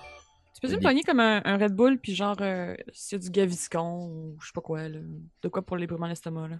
[0.54, 3.24] Tu peux-tu me pogner comme un, un Red Bull, puis genre, euh, s'il y a
[3.24, 5.00] du Gaviscon ou je sais pas quoi, là.
[5.42, 6.60] De quoi pour les brûlements d'estomac, là?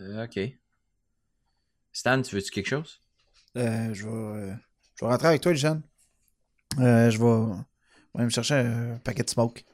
[0.00, 0.40] Euh, ok.
[1.92, 3.00] Stan, tu veux-tu quelque chose?
[3.56, 4.12] Euh, je vais.
[4.12, 4.54] euh,
[4.96, 5.82] je vais rentrer avec toi, Jeanne.
[6.80, 7.54] Euh, je vais.
[8.14, 9.64] Je vais me chercher un paquet de smoke.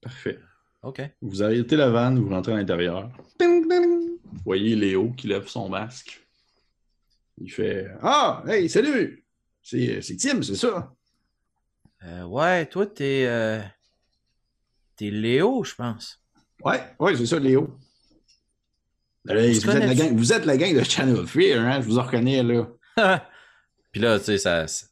[0.00, 0.38] Parfait.
[0.82, 1.00] Ok.
[1.20, 3.10] Vous arrêtez la vanne, vous rentrez à l'intérieur.
[3.38, 4.18] Ding, ding.
[4.24, 6.20] Vous voyez Léo qui lève son masque.
[7.38, 9.24] Il fait Ah, hey, salut!
[9.62, 10.92] C'est c'est Tim, c'est ça?
[12.04, 13.24] Euh, ouais, toi, t'es.
[13.26, 13.60] euh,
[14.96, 16.20] T'es Léo, je pense.
[16.64, 17.78] Ouais, ouais, c'est ça, Léo.
[19.28, 21.80] On vous, êtes la gang, vous êtes la gang de Channel Fear, hein?
[21.80, 22.66] Je vous en reconnais, là.
[23.92, 24.86] Puis là, tu sais, ça, ça,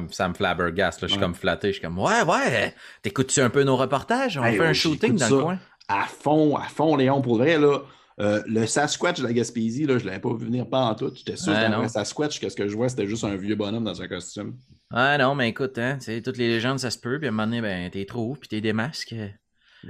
[0.00, 1.02] me- ça me flabbergaste.
[1.02, 1.06] là.
[1.08, 1.26] Je suis Ouais.
[1.26, 1.68] comme flatté.
[1.68, 4.38] Je suis comme, ouais, ouais, t'écoutes-tu un peu nos reportages?
[4.38, 5.34] On Hey, fait ouais, un shooting j'écoute dans ça.
[5.36, 5.58] le coin.
[5.88, 7.80] À fond, à fond, Léon, pour vrai, là.
[8.18, 11.12] euh, le Sasquatch de la Gaspésie, là, je l'avais pas vu venir pas en tout.
[11.14, 13.56] J'étais sûr Ouais, que vrai Sasquatch, que ce que je vois, c'était juste un vieux
[13.56, 14.56] bonhomme dans un costume.
[14.90, 17.18] Ah non, mais écoute, hein, tu sais, toutes les légendes, ça se peut.
[17.18, 19.14] Puis à un moment donné, ben, t'es trouves, puis t'es des masques.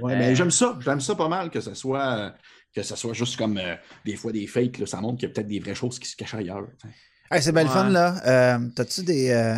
[0.01, 0.17] Ouais, Euh.
[0.17, 0.77] mais j'aime ça.
[0.83, 2.29] J'aime ça pas mal que ce soit, euh,
[2.75, 4.79] que ce soit juste comme euh, des fois des fakes.
[4.79, 6.67] Là, ça montre qu'il y a peut-être des vraies choses qui se cachent ailleurs.
[6.79, 6.89] t'sais.
[7.31, 7.73] Hey, c'est bien le Ouais.
[7.73, 8.55] fun, là.
[8.55, 9.29] Euh, T'as-tu des.
[9.31, 9.55] euh,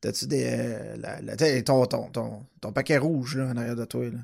[0.00, 0.44] T'as-tu des.
[0.46, 4.04] euh, la- la- t'sais, ton, ton, ton, ton paquet rouge, là, en arrière de toi,
[4.10, 4.18] là?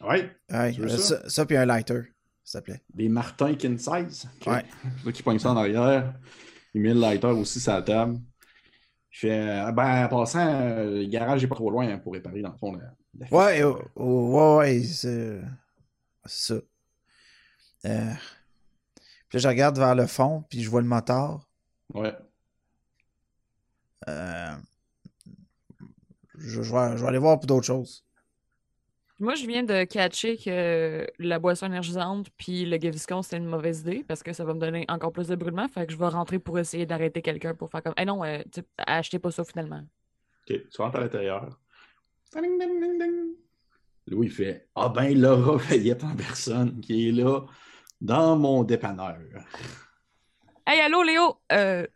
[0.00, 0.30] Ouais.
[0.50, 0.98] Ouais, Tu veux ça?
[0.98, 2.02] ça, ça, puis un lighter,
[2.44, 2.80] s'il te plaît.
[2.94, 4.28] Des Martin King Size?
[4.40, 4.46] Ok.
[4.46, 4.64] Ouais.
[4.98, 6.14] C'est ça qui pogne ça en arrière.
[6.74, 8.20] Il met le lighter aussi sur la table.
[9.10, 10.44] Fait euh, Ben, en passant,
[10.84, 12.72] le garage n'est pas trop loin hein, pour réparer, dans le fond.
[12.74, 15.40] La, la Ouais, oh, oh, ouais, ouais, c'est.
[16.26, 16.60] C'est ça.
[17.86, 18.12] Euh,
[19.28, 21.48] Puis là, je regarde vers le fond, puis je vois le moteur.
[21.94, 22.14] Ouais.
[24.08, 24.54] Euh,
[26.38, 28.04] Je, je vais, je vais aller voir pour d'autres choses.
[29.20, 33.80] Moi, je viens de catcher que la boisson énergisante puis le Gaviscon, c'était une mauvaise
[33.80, 35.66] idée parce que ça va me donner encore plus de brûlement.
[35.66, 37.94] Fait que je vais rentrer pour essayer d'arrêter quelqu'un pour faire comme.
[37.98, 39.82] Eh non, euh, tu sais, achetez pas ça finalement.
[40.48, 40.56] OK.
[40.70, 41.58] Tu rentres à l'intérieur.
[42.32, 43.34] Ding, ding, ding, ding.
[44.06, 47.42] Louis il fait Ah ben, Laura Veillette en personne qui est là
[48.00, 49.18] dans mon dépanneur.
[50.66, 51.40] Hey, allô, Léo!
[51.52, 51.86] Euh...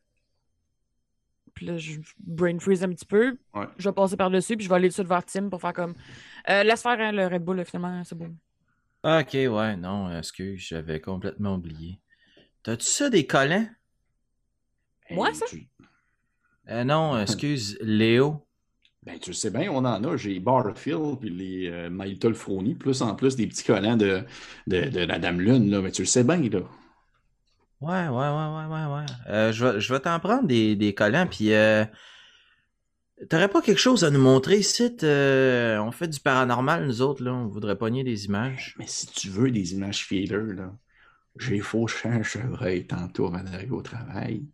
[1.54, 3.36] Puis là, je brain freeze un petit peu.
[3.54, 3.66] Ouais.
[3.76, 5.94] Je vais passer par-dessus, puis je vais aller dessus vers Tim pour faire comme.
[6.48, 8.34] Euh, laisse faire hein, le Red Bull, là, finalement, c'est bon.
[9.04, 12.00] Ok, ouais, non, excuse, j'avais complètement oublié.
[12.62, 13.66] T'as-tu ça des collants?
[15.10, 15.44] Moi, ça?
[16.68, 18.46] Euh, non, excuse, Léo.
[19.04, 20.16] Ben, tu le sais bien, on en a.
[20.16, 24.22] J'ai Barfield puis les euh, Maïtol Froni, plus en plus des petits collants de,
[24.68, 25.80] de, de la Dame Lune, là.
[25.80, 26.60] Mais tu le sais bien, là.
[27.80, 29.06] Ouais, ouais, ouais, ouais, ouais, ouais.
[29.28, 31.84] Euh, je vais, je vais t'en prendre des, des collants, puis euh,
[33.28, 34.96] t'aurais pas quelque chose à nous montrer ici?
[35.02, 38.76] euh, on fait du paranormal, nous autres, là, on voudrait pogner des images.
[38.78, 40.72] Mais si tu veux des images feelers, là,
[41.38, 44.44] j'ai fauché un chevreuil tantôt avant d'arriver au travail.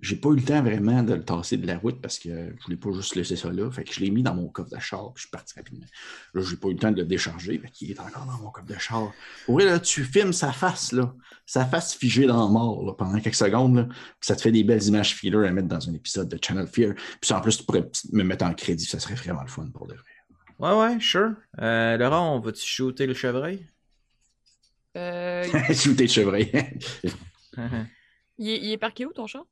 [0.00, 2.64] J'ai pas eu le temps vraiment de le tasser de la route parce que je
[2.64, 3.70] voulais pas juste laisser ça là.
[3.70, 5.86] Fait que je l'ai mis dans mon coffre de char puis je suis parti rapidement.
[6.34, 7.58] Là, j'ai pas eu le temps de le décharger.
[7.58, 9.12] Fait qu'il est encore dans mon coffre de char.
[9.46, 11.14] Pour vrai, là, tu filmes sa face, là.
[11.46, 13.76] Sa face figée dans le mort là, pendant quelques secondes.
[13.76, 16.38] Là, puis ça te fait des belles images feelers à mettre dans un épisode de
[16.42, 16.94] Channel Fear.
[17.20, 18.84] Puis en plus, tu pourrais me mettre en crédit.
[18.84, 20.02] Ça serait vraiment le fun pour de vrai.
[20.58, 21.34] Ouais, ouais, sure.
[21.60, 23.66] Euh, Laurent, on va-tu shooter le chevreuil?
[24.96, 26.50] Euh, Shooter de chevreuil.
[28.38, 29.44] il, est, il est parqué où, ton chat?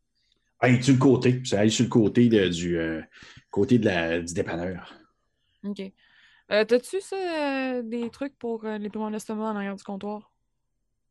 [0.63, 1.43] Hey, sur le côté?
[1.45, 3.03] Ça aille sur le côté de- du euh,
[3.51, 4.95] côté de la, du dépanneur.
[5.65, 5.81] Ok.
[6.53, 7.17] Euh, T'as-tu ça,
[7.79, 10.31] euh, des trucs pour les piments d'estomac en arrière du comptoir?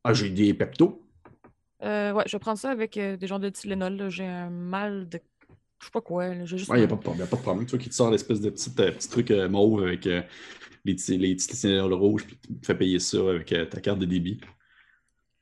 [0.04, 1.02] Ah, j'ai des peptos.
[1.82, 4.08] Euh, ouais, je vais prendre ça avec des genres de Tylenol.
[4.08, 5.20] J'ai un mal de.
[5.80, 6.34] Je sais pas quoi.
[6.34, 6.44] là.
[6.44, 6.70] Juste.
[6.70, 7.66] Ouais, il n'y a, pas de problème, y a pas de problème.
[7.66, 10.22] Tu vois qui te sort l'espèce de petit, euh, petit truc euh, mauve avec euh,
[10.84, 14.40] les, petits- les rouges, puis tu fais payer ça avec ta carte de débit.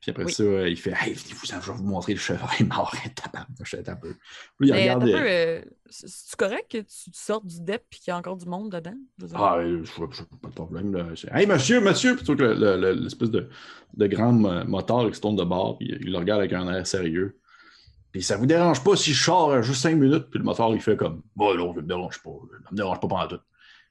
[0.05, 0.31] Puis après Oui.
[0.33, 2.93] ça, euh, il fait Hey, venez-vous, je vais vous montrer le chevreuil mort.
[3.63, 4.13] Je un peu.
[4.59, 5.03] Puis il Mais regarde.
[5.09, 8.17] euh, peu, c'est- c'est-tu correct que tu te sortes du DEP et qu'il y a
[8.17, 8.93] encore du monde dedans?
[9.19, 9.25] Je.
[9.33, 10.93] Ah, euh, je vois je pas de problème.
[10.95, 11.07] Là.
[11.33, 12.15] Hey, monsieur, monsieur!
[12.15, 13.49] Plutôt que le- le- le- l'espèce de,
[13.95, 16.71] de grand mo- moteur qui se tourne de bord, puis il le regarde avec un
[16.71, 17.39] air sérieux.
[18.11, 20.71] Puis ça vous dérange pas si je sors euh, juste cinq minutes, puis le moteur,
[20.75, 22.29] il fait comme Bon, non, ça me dérange pas.
[22.63, 23.39] Ça me dérange pas pendant tout.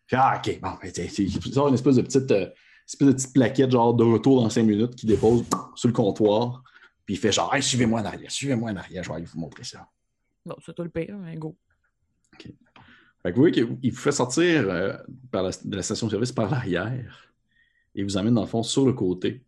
[0.07, 0.71] Puis, ah, ok, bon,
[1.19, 2.47] il sort une espèce de petite, euh,
[2.87, 6.63] espèce de petite plaquette, genre de retour dans cinq minutes, qu'il dépose sur le comptoir.
[7.07, 9.39] Puis il fait genre, hey, suivez-moi en arrière, suivez-moi en arrière, je vais aller vous
[9.39, 9.89] montrer ça.
[10.47, 11.57] Bon, c'est toi le pire, mais go.
[12.39, 14.97] Fait que vous voyez qu'il vous fait sortir euh,
[15.31, 17.33] par la- de la station-service par l'arrière
[17.95, 19.43] et vous emmène dans le fond sur le côté.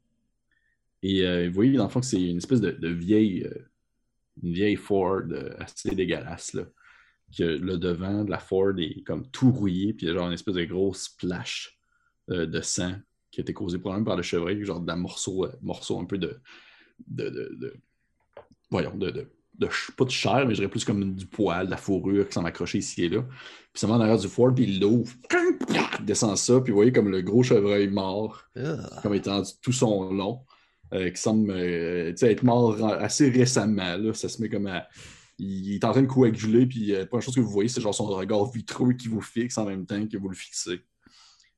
[1.02, 3.68] Et euh, vous voyez dans le fond que c'est une espèce de, de vieille, euh,
[4.42, 5.22] une vieille Ford
[5.58, 6.54] assez dégueulasse.
[6.54, 6.62] Là.
[7.36, 10.28] Que le devant de la Ford est comme tout rouillé, puis il y a genre
[10.28, 11.78] une espèce de grosse splash
[12.28, 12.94] de sang
[13.36, 16.16] qui a été causé probablement par le chevreuil, genre d'un morceau, euh, morceau un peu
[16.16, 16.40] de.
[17.06, 17.74] de, de, de-
[18.70, 21.66] voyons, de, de, de ch- pas de chair, mais je dirais plus comme du poil,
[21.66, 23.20] de la fourrure qui s'en accrochait ici et là.
[23.74, 25.12] Puis ça va en arrière du Ford, puis il l'ouvre,
[26.02, 28.42] descend ça, puis vous voyez comme le gros chevreuil mort,
[29.02, 30.40] comme étant tout son long,
[30.94, 33.98] euh, qui semble euh, être mort assez récemment.
[33.98, 34.14] Là.
[34.14, 34.86] Ça se met comme à.
[35.38, 37.94] Il est en train de coaguler, puis la première chose que vous voyez, c'est genre
[37.94, 40.80] son regard vitreux qui vous fixe en même temps que vous le fixez.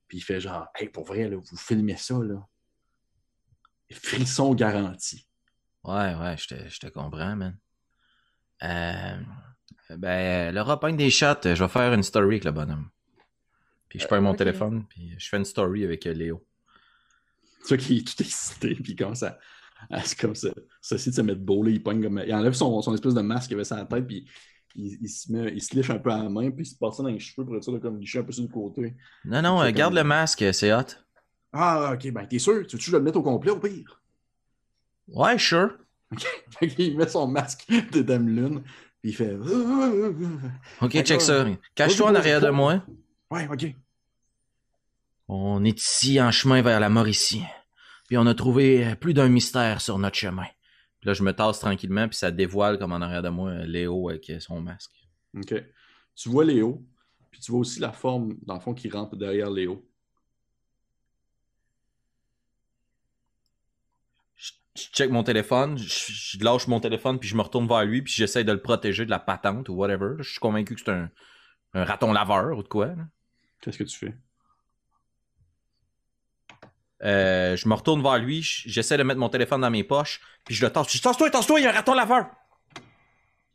[0.09, 2.45] Puis il fait genre, hey, pour vrai, là, vous filmez ça, là.
[3.91, 5.25] Frisson garanti.
[5.83, 7.57] Ouais, ouais, je te, je te comprends, man.
[8.63, 9.17] Euh,
[9.91, 11.41] ben, Laura pogne des shots.
[11.43, 12.89] Je vais faire une story avec le bonhomme.
[13.87, 16.45] Puis je prends mon téléphone, puis je fais une story avec euh, Léo.
[17.61, 19.39] Tu vois qu'il est tout excité, puis il commence à,
[19.89, 20.49] à se, comme ça,
[20.81, 22.23] s'essayer de se mettre beau, là, il pogne comme...
[22.25, 24.29] Il enlève son, son espèce de masque qu'il avait sur la tête, puis
[24.75, 26.75] il, il se met, il se liche un peu à la main, puis il se
[26.75, 28.49] passe ça dans les cheveux pour être sûr de comme licher un peu sur le
[28.49, 28.95] côté.
[29.25, 30.83] Non, non, euh, garde comme- le masque, c'est hot.
[31.51, 32.65] Ah, ok, ben t'es sûr?
[32.67, 34.01] Tu veux-tu le mette au complet au pire?
[35.07, 35.71] Ouais, sure.
[36.59, 38.61] Fait qu'il met son masque de Dame Lune,
[39.01, 39.35] puis il fait...
[40.81, 41.45] Ok, check ça.
[41.75, 42.83] Cache-toi en arrière de moi.
[43.31, 43.73] Ouais, ok.
[45.27, 47.43] On est ici en chemin vers la Mauricie.
[48.07, 50.47] Puis on a trouvé euh, plus d'un mystère sur notre chemin.
[50.99, 53.65] Puis là, je me tasse tranquillement, puis ça dévoile comme en arrière de moi euh,
[53.65, 54.91] Léo avec euh, son masque.
[55.35, 55.53] Ok.
[56.15, 56.85] Tu vois Léo,
[57.31, 59.87] puis tu vois aussi la forme, dans le fond, qui rentre derrière Léo.
[64.35, 65.87] Je, je check mon téléphone, je,
[66.37, 69.05] je lâche mon téléphone, puis je me retourne vers lui, puis j'essaie de le protéger
[69.05, 70.15] de la patente ou whatever.
[70.19, 71.09] Je suis convaincu que c'est un,
[71.73, 72.93] un raton laveur ou de quoi.
[73.61, 74.17] Qu'est-ce que tu fais?
[77.03, 80.53] Euh, je me retourne vers lui, j'essaie de mettre mon téléphone dans mes poches, puis
[80.55, 80.87] je le tasse.
[80.87, 82.27] Je dis, tasse-toi, tasse-toi, il y a un raton laveur!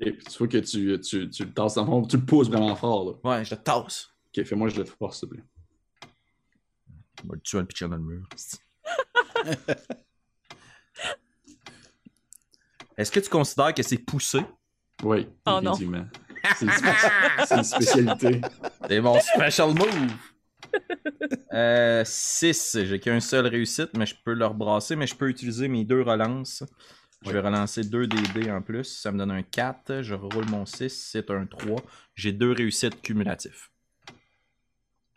[0.01, 2.25] Et puis tu vois que tu, tu, tu le tasses dans le fond, tu le
[2.25, 3.31] pousses vraiment fort, là.
[3.39, 4.09] Ouais, je le tasse.
[4.37, 5.45] Ok, fais-moi je le force, s'il te plaît.
[7.23, 8.27] Je vais le tuer en le pitcher dans le mur.
[12.97, 14.41] Est-ce que tu considères que c'est poussé?
[15.03, 15.73] Oui, Oh non.
[15.73, 16.07] effectivement.
[16.57, 18.41] C'est une, spé- c'est une spécialité.
[18.89, 20.13] C'est mon special move!
[21.53, 22.79] Euh, 6.
[22.85, 26.03] J'ai qu'un seul réussite, mais je peux le rebrasser, mais je peux utiliser mes deux
[26.03, 26.65] relances.
[27.23, 28.85] Je vais relancer deux DD en plus.
[28.85, 30.03] Ça me donne un 4.
[30.03, 30.91] Je roule mon 6.
[30.91, 31.77] C'est un 3.
[32.15, 33.71] J'ai deux réussites cumulatifs.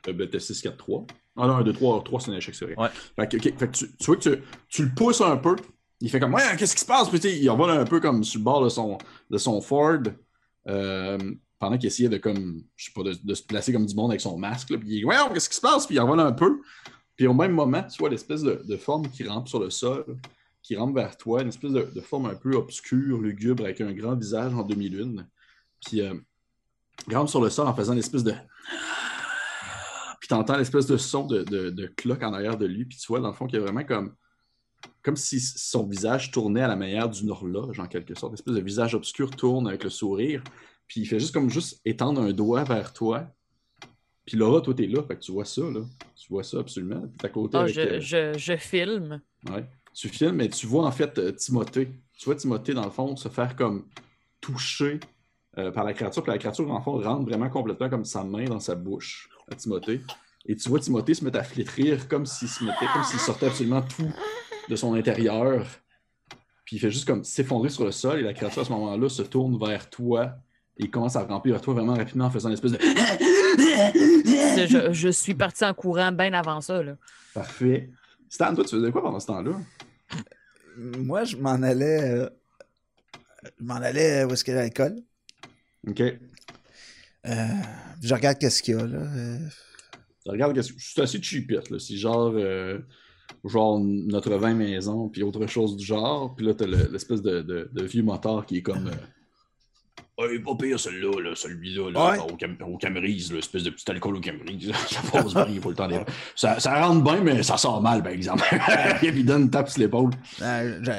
[0.08, 1.06] Euh, ben, t'as 6, 4, 3.
[1.38, 2.76] Ah non, 1, 2, 3, 3, c'est un échec, c'est vrai.
[2.78, 2.90] Ouais.
[3.16, 5.56] Fait que, ok, fait que tu, tu vois que tu, tu le pousses un peu.
[6.00, 7.10] Il fait comme, ouais, qu'est-ce qui se passe?
[7.10, 8.98] Puis il envole un peu comme sur le bord de son,
[9.30, 10.00] de son Ford.
[10.68, 11.18] euh,
[11.60, 14.22] pendant qu'il essayait de, comme, je sais pas, de, se placer comme du monde avec
[14.22, 14.70] son masque.
[14.70, 15.86] Là, puis il dit, ouais, qu'est-ce qui se passe?
[15.86, 16.62] Puis il envole un peu.
[17.16, 20.06] Puis au même moment, tu vois l'espèce de, forme qui rampe sur le sol,
[20.62, 24.16] qui rampe vers toi, une espèce de, forme un peu obscure, lugubre, avec un grand
[24.16, 25.28] visage en demi-lune.
[25.84, 26.14] Puis euh,
[27.08, 28.34] il rampe sur le sol en faisant une espèce de.
[30.20, 33.20] Puis t'entends l'espèce de son de, de, cloque en arrière de lui, puis tu vois
[33.20, 34.14] dans le fond qu'il y a vraiment comme.
[35.02, 38.34] Comme si son visage tournait à la manière d'une horloge, en quelque sorte.
[38.34, 40.44] L'espèce de visage obscur tourne avec le sourire,
[40.88, 43.28] puis il fait juste comme juste étendre un doigt vers toi.
[44.26, 45.82] Puis Laura, toi, t'es là, fait que tu vois ça, là.
[46.16, 47.04] Tu vois ça absolument.
[47.18, 48.00] T'es à côté Ah, avec, je, euh,
[48.34, 49.22] je, je filme.
[49.50, 49.66] Ouais.
[49.94, 51.90] Tu filmes, mais tu vois en fait euh, Timothée.
[52.18, 53.86] Tu vois Timothée, dans le fond, se faire comme
[54.42, 55.00] toucher
[55.58, 56.22] euh, par la créature.
[56.24, 59.30] Puis la créature, dans le fond, rentre vraiment complètement comme sa main dans sa bouche
[59.50, 60.02] à Timothée.
[60.46, 63.48] Et tu vois Timothée se mettre à flétrir comme s'il se mettait, comme s'il sortait
[63.48, 64.12] absolument tout
[64.70, 65.66] de son intérieur.
[66.66, 69.08] Puis il fait juste comme s'effondrer sur le sol et la créature à ce moment-là
[69.10, 70.34] se tourne vers toi
[70.80, 72.78] et commence à ramper vers toi vraiment rapidement en faisant une espèce de.
[74.68, 76.82] Je, je suis parti en courant bien avant ça.
[76.84, 76.96] Là.
[77.34, 77.90] Parfait.
[78.30, 79.52] Stan, toi, tu faisais quoi pendant ce temps-là?
[80.78, 82.12] Moi, je m'en allais.
[82.12, 82.30] euh,
[83.60, 84.96] je m'en allais où est-ce qu'il y a l'alcool.
[85.88, 86.02] OK.
[86.02, 86.18] Euh,
[88.02, 89.00] je regarde qu'est-ce qu'il y a, là.
[89.00, 89.38] euh,
[90.26, 91.80] Regarde, qu'est-ce que- c'est assez cheapette, là.
[91.80, 92.80] C'est genre, euh,
[93.46, 96.36] genre notre vin maison, puis autre chose du genre.
[96.36, 98.92] Puis là, t'as le- l'espèce de, de- de vieux moteur qui est comme.
[100.20, 102.20] Euh, Ouais, pas pire celui-là, là, celui-là, là, Ouais.
[102.20, 104.72] au, cam au Camerise, là, espèce de petit alcool au Camerise.
[104.90, 106.12] ça passe bien, il faut le temps d'être.
[106.36, 108.44] Ça, ça rentre bien, mais ça sort mal, par exemple.
[109.04, 110.10] Et puis il donne une tape sur l'épaule.
[110.42, 110.92] euh, je,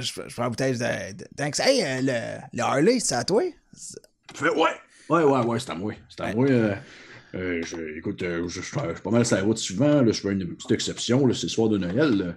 [0.00, 0.78] je, je, prends la bouteille de.
[1.14, 1.60] de-.
[1.62, 3.42] Hey, euh, le, le Harley, c'est à toi?
[3.44, 4.50] Il Ouais,
[5.08, 5.94] ouais, ouais, ouais, c'est à moi.
[6.10, 6.34] C'est à Ouais.
[6.34, 6.46] moi.
[6.48, 6.74] euh,
[7.34, 10.02] euh, je- écoute, euh, je, suis pas mal sur la route souvent.
[10.02, 11.20] Là, je fais une petite exception.
[11.32, 12.36] C'est le soir de Noël.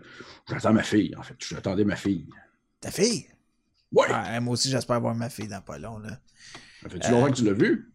[0.49, 1.35] J'attends ma fille, en fait.
[1.39, 2.25] J'attendais ma fille.
[2.79, 3.25] Ta fille?
[3.91, 4.09] Ouais!
[4.11, 6.19] Ouais, moi aussi, j'espère voir ma fille dans pas long, là.
[6.81, 7.93] Ça fait-tu longtemps que tu l'as vu?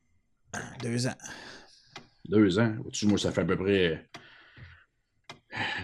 [0.82, 1.14] Deux ans.
[2.28, 2.74] Deux ans.
[2.84, 4.08] Au-dessus, moi, ça fait à peu près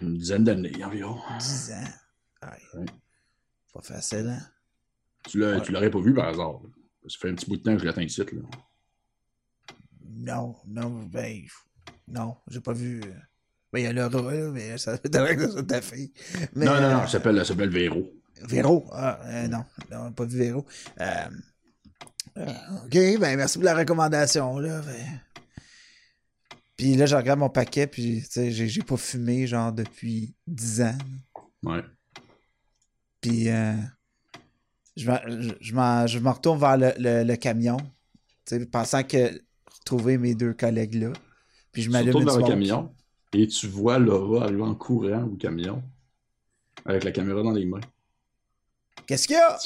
[0.01, 1.19] une dizaine d'années environ.
[1.39, 2.47] Dix ans.
[2.49, 2.81] Ouais.
[2.81, 2.87] Ouais.
[3.73, 4.47] Pas facile, hein?
[5.29, 5.63] Tu l'as- Ouais.
[5.63, 6.61] tu l'aurais pas vu par hasard.
[7.09, 8.21] Ça fait un petit bout de temps que je l'attends ici.
[8.21, 8.43] Là.
[10.05, 11.43] Non, non, ben.
[12.09, 13.01] Non, j'ai pas vu.
[13.05, 13.15] euh,
[13.73, 16.13] Ben, il y a Laura, mais ça devrait que ce soit ta fille.
[16.55, 18.13] Mais, non, non, non, euh, elle s'appelle, elle s'appelle Véro.
[18.47, 18.87] Véro.
[18.93, 20.65] Ah, euh, non, non, pas vu Véro.
[21.01, 21.05] Euh,
[22.39, 22.47] euh,
[22.85, 24.81] ok, ben merci pour la recommandation, là.
[24.83, 25.21] ben.
[26.77, 30.35] Puis là, je regarde mon paquet, puis tu sais, j'ai j'ai pas fumé, genre, depuis
[30.47, 30.99] 10 ans.
[31.63, 31.83] Ouais.
[33.21, 33.75] Puis euh,
[34.97, 35.07] je
[35.73, 37.77] m'en- je- m'en retourne vers le, le- le camion,
[38.47, 39.31] tu sais, pensant que
[39.79, 41.13] retrouver mes deux collègues là.
[41.71, 42.95] Puis je Tu m'allume retournes une vers le camion
[43.35, 45.83] et tu vois Laura arriver en courant au camion
[46.85, 47.81] avec la caméra dans les mains.
[49.07, 49.59] Qu'est-ce qu'il y a?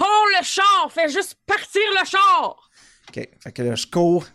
[0.00, 0.90] Holy le char!
[0.90, 2.70] Fais juste partir le char!
[3.08, 4.26] Ok, fait que là, je cours.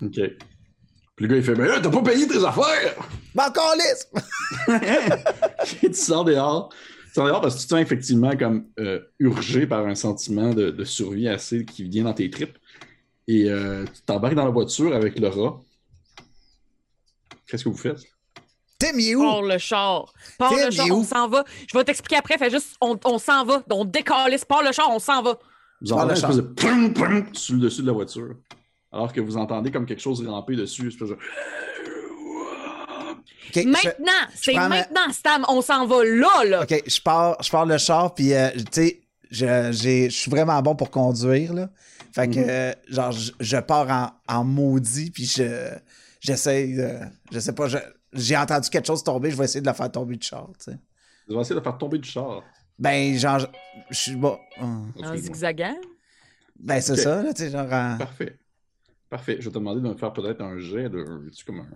[0.00, 0.10] OK.
[0.14, 2.96] Puis le gars, il fait, mais là, t'as pas payé tes affaires!
[3.34, 4.08] Ben, encore lisse!
[5.80, 6.70] tu sors dehors.
[7.08, 10.54] Tu sors dehors parce que tu te sens effectivement comme euh, urgé par un sentiment
[10.54, 12.56] de, de survie assez qui vient dans tes tripes.
[13.28, 15.60] Et euh, tu t'embarques dans la voiture avec rat.
[17.46, 18.00] Qu'est-ce que vous faites?
[18.90, 19.22] Tim, il est où?
[19.22, 20.12] Pars le char.
[20.38, 21.44] Pars Tim, le char, on s'en va.
[21.70, 22.38] Je vais t'expliquer après.
[22.38, 23.62] Fais juste, on, on s'en va.
[23.70, 24.44] On décalisse.
[24.44, 25.38] Pars le char, on s'en va.
[25.80, 28.34] Vous entendez une le espèce de pum, pum sur le dessus de la voiture.
[28.92, 30.82] Alors que vous entendez comme quelque chose ramper dessus.
[30.82, 31.16] une espèce de...
[33.64, 35.44] Maintenant, c'est prends ma- maintenant, Stam.
[35.48, 36.62] On s'en va là, là.
[36.62, 40.74] Ok, je pars, je pars le char, puis euh, tu sais, je, suis vraiment bon
[40.74, 41.68] pour conduire, là.
[42.14, 42.46] Fait que, Mhm.
[42.48, 43.90] euh, genre, je, je pars
[44.28, 45.68] en, en maudit, puis je,
[46.20, 46.98] j'essaie, de-
[47.32, 47.78] je sais pas, je-
[48.12, 50.70] j'ai entendu quelque chose tomber, je vais essayer de la faire tomber du char, tu
[50.72, 50.78] sais.
[51.28, 52.42] Vous allez essayer de faire tomber du char.
[52.78, 53.46] Ben, genre, je-
[53.90, 54.38] je suis bon.
[54.60, 54.92] hum.
[55.02, 55.76] En zigzagant?
[56.58, 57.72] Ben, c'est ça, là, tu sais, genre.
[57.72, 58.38] en- Parfait.
[59.08, 59.36] Parfait.
[59.40, 61.28] Je vais te demander de me faire peut-être un jet de.
[61.36, 61.68] tu comme un,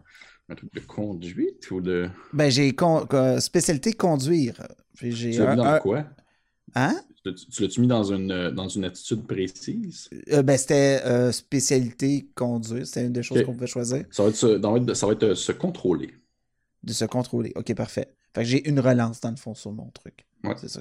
[0.49, 2.09] un truc de conduite ou de.
[2.33, 4.67] Ben, j'ai con- co- spécialité conduire.
[4.95, 6.05] Puis j'ai Tu l'as mis dans un- quoi?
[6.75, 6.99] Hein?
[7.23, 10.09] Tu l'as- tu l'as-tu mis dans une, dans une attitude précise?
[10.33, 12.87] Euh, ben, c'était euh, spécialité conduire.
[12.87, 14.05] C'était une des choses qu'on pouvait choisir.
[14.11, 16.15] Ça va être, se, ça va être euh, se contrôler.
[16.87, 17.53] De se contrôler.
[17.57, 18.15] Ok, parfait.
[18.35, 20.25] Fait que j'ai une relance dans le fond sur mon truc.
[20.45, 20.55] Ouais.
[20.57, 20.81] C'est ça.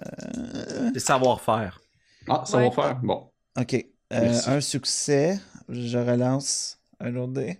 [0.00, 1.80] Euh, C'est savoir-faire.
[2.28, 2.68] Ah, ça Ouais.
[2.68, 2.96] va faire.
[3.02, 3.30] Bon.
[3.58, 3.74] ok.
[4.12, 5.38] Euh, un succès.
[5.68, 7.58] Je relance un autre dé.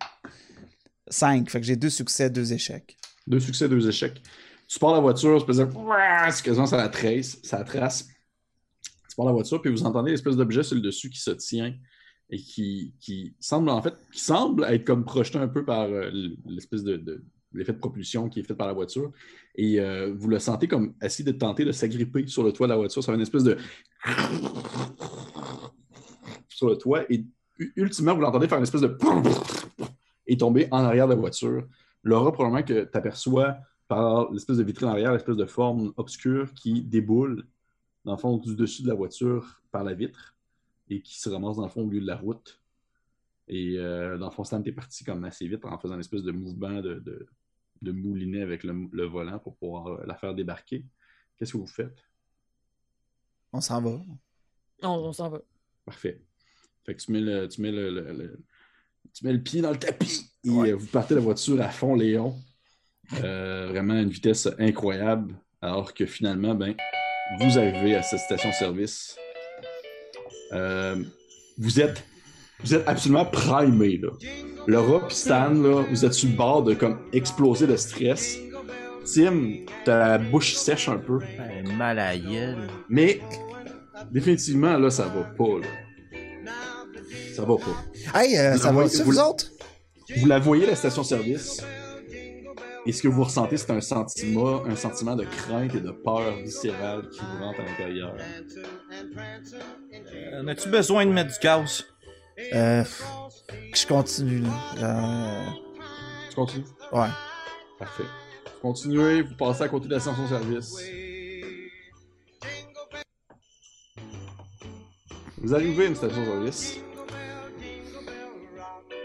[1.09, 1.51] Cinq.
[1.51, 2.97] Fait que j'ai deux succès, deux échecs.
[3.27, 4.23] Deux succès, deux échecs.
[4.67, 5.69] Tu pars la voiture, espèce de.
[6.31, 7.39] C'est quasiment ça la trace.
[7.43, 8.07] Ça la trace.
[9.09, 11.75] Tu pars la voiture, puis vous entendez l'espèce d'objet sur le dessus qui se tient
[12.31, 16.11] et qui, qui semble en fait qui semble être comme projeté un peu par euh,
[16.45, 19.13] l'espèce de, de- l'effet de propulsion qui est fait par la voiture.
[19.55, 22.73] Et euh, vous le sentez comme essayer de tenter de s'agripper sur le toit de
[22.73, 23.03] la voiture.
[23.03, 23.57] Ça fait une espèce de
[26.49, 27.25] sur le toit et
[27.77, 28.97] ultimement vous l'entendez faire une espèce de
[30.27, 31.67] et tomber en arrière de la voiture.
[32.03, 33.57] Laura, probablement que tu aperçois
[33.89, 37.47] par l'espèce de vitrine arrière, l'espèce de forme obscure qui déboule
[38.05, 40.37] dans le fond du dessus de la voiture par la vitre
[40.89, 42.61] et qui se ramasse dans le fond au milieu de la route.
[43.49, 46.23] Et euh, dans le fond, Stan, t'es parti comme assez vite en faisant une espèce
[46.23, 47.27] de mouvement de, de,
[47.83, 50.85] de moulinet avec le, le volant pour pouvoir euh, la faire débarquer.
[51.37, 51.97] Qu'est-ce que vous faites?
[53.53, 54.01] On s'en va.
[54.83, 55.41] On, on s'en va.
[55.85, 56.21] Parfait.
[56.85, 58.39] Fait que tu mets le, tu mets le, le- le-
[59.15, 60.73] tu mets le pied dans le tapis et Ouais.
[60.73, 62.37] euh, vous partez la voiture à fond, Léon.
[63.25, 65.35] Euh, vraiment à une vitesse incroyable.
[65.63, 66.75] Alors que finalement, ben,
[67.41, 69.17] vous arrivez à cette station-service.
[70.53, 71.03] Euh,
[71.57, 72.05] vous êtes
[72.65, 74.11] vous êtes absolument primé, là.
[74.67, 78.39] Laura et Stan, là, vous êtes sur le bord de comme exploser de stress.
[79.15, 81.19] Tim, ta bouche sèche un peu.
[81.39, 82.59] Ben, mal à la gueule.
[82.91, 83.21] Mais
[84.11, 85.59] définitivement, là, ça va pas.
[85.61, 85.67] Là.
[87.35, 88.21] Ça va pas.
[88.21, 89.47] Hey, euh, Vous ça la va voyez- vous, vous- autres?
[90.19, 91.63] Vous la voyez, la station-service.
[92.87, 96.35] Et ce que vous ressentez, c'est un sentiment, un sentiment de crainte et de peur
[96.43, 98.15] viscérale qui vous rentre à l'intérieur.
[100.33, 101.85] Euh, As-tu besoin de mettre du gaz?
[102.55, 102.85] Euh,
[103.75, 104.51] je continue, là.
[104.83, 105.45] Euh,
[106.31, 106.65] Tu continues?
[106.93, 107.09] ouais.
[107.79, 108.05] Parfait.
[108.55, 110.77] Vous continuez, vous passez à côté de la station-service.
[115.39, 116.81] Vous arrivez à une station-service.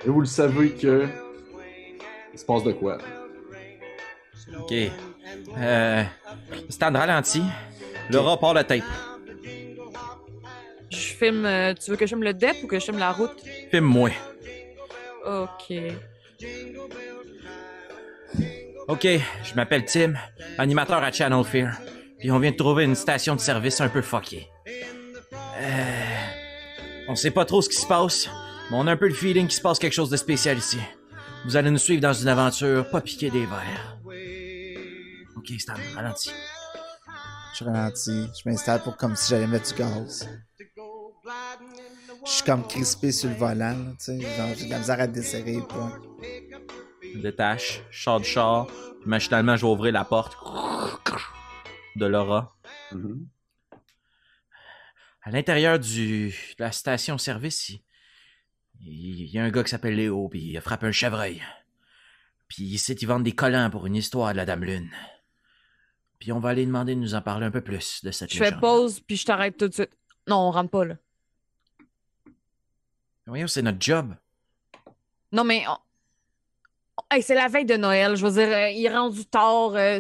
[0.06, 1.08] Et vous le savez que.
[2.34, 2.98] Il se passe de quoi?
[4.60, 4.74] Ok.
[5.58, 6.04] Euh.
[6.70, 7.44] Stand ralenti.
[8.10, 8.84] Laura part la tape.
[10.94, 11.46] Je filme.
[11.46, 13.32] euh, tu veux que je filme le DEP ou que je filme la route?
[13.72, 14.12] Filme-moi.
[15.26, 15.74] Ok.
[18.88, 19.08] Ok,
[19.44, 20.14] je m'appelle Tim,
[20.58, 21.74] animateur à Channel Fear.
[22.20, 24.48] Puis on vient de trouver une station de service un peu fuckée.
[25.62, 26.26] Euh,
[27.08, 28.28] on sait pas trop ce qui se passe,
[28.70, 30.80] mais on a un peu le feeling qu'il se passe quelque chose de spécial ici.
[31.46, 33.98] Vous allez nous suivre dans une aventure, pas piquer des verres.
[35.38, 36.32] Ok, Stan, ralenti.
[37.58, 38.28] Je ralentis.
[38.44, 40.28] Je m'installe pour comme si j'allais mettre du gaz.
[42.26, 44.20] Je suis comme crispé sur le volant, là, tu sais.
[44.20, 46.02] Genre, j'ai de la misère à desserrer le point.
[47.02, 50.38] Je détache, je sors du char, puis machinalement je vais ouvrir la porte
[51.96, 52.56] de Laura.
[52.92, 53.28] Mhm.
[55.24, 57.82] À l'intérieur du, de la station-service, il,
[58.82, 61.42] il y a un gars qui s'appelle Léo, puis il a frappé un chevreuil.
[62.48, 64.92] Puis il sait qu'il vend des collants pour une histoire de la Dame Lune.
[66.20, 68.42] Puis on va aller demander de nous en parler un peu plus de cette Je
[68.42, 69.92] fais pause puis je t'arrête tout de suite.
[70.28, 70.96] Non, on rentre pas là.
[73.26, 74.16] Voyons, c'est notre job.
[75.32, 75.64] Non, mais.
[75.68, 75.78] on-
[77.10, 78.16] Hey, c'est la veille de Noël.
[78.16, 79.74] Je veux dire, euh, il est rendu tard.
[79.76, 80.00] euh,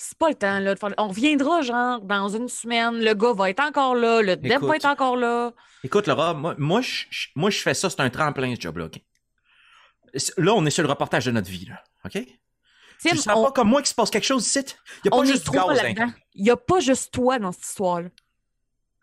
[0.00, 0.94] c'est pas le temps, là, de faire...
[0.96, 4.76] On reviendra, genre, dans une semaine, le gars va être encore là, le dev va
[4.76, 5.52] être encore là.
[5.82, 8.84] Écoute, Laura, moi, moi, je, je- moi, je fais ça, c'est un tremplin, ce job-là,
[8.86, 9.00] OK?
[10.36, 12.12] Là, on est sur le reportage de notre vie, là, OK?
[12.12, 14.60] Tim, Tu sens on, pas comme moi qu'il se passe quelque chose ici?
[15.04, 15.74] Il y a pas juste gaz, hein.
[15.82, 16.12] là-dedans.
[16.34, 18.08] Il y a pas juste toi dans cette histoire-là.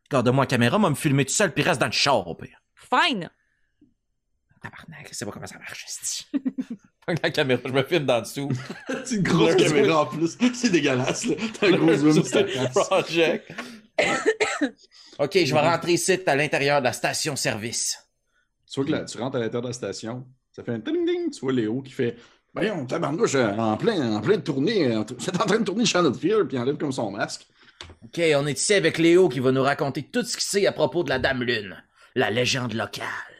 [0.09, 2.57] Regarde-moi la caméra, m'a me filmer tout seul, puis reste dans le char, au pire.
[2.75, 3.29] Fine.
[4.65, 6.27] Tabarnak, je sais pas comment ça marche,
[7.23, 8.49] la caméra, je me filme dans dessous.
[9.05, 10.37] C'est une grosse caméra en plus.
[10.53, 11.35] C'est dégueulasse, là.
[11.59, 12.23] T'as un gros zoom.
[12.73, 13.51] Project.
[15.19, 17.99] OK, je vais rentrer ici à l'intérieur de la station-service.
[18.71, 21.05] Tu vois que là, tu rentres à l'intérieur de la station, ça fait un ding
[21.05, 22.17] ding, tu vois Léo qui fait
[22.53, 25.85] Voyons, tabarnouche, euh, en plein, en plein de tournée, euh, c'est en train de tourner
[25.85, 27.45] Shadowfield, puis il enlève comme son masque.
[28.03, 30.71] OK, on est ici avec Léo qui va nous raconter tout ce qu'il sait à
[30.71, 31.83] propos de la Dame Lune,
[32.15, 33.34] la légende locale.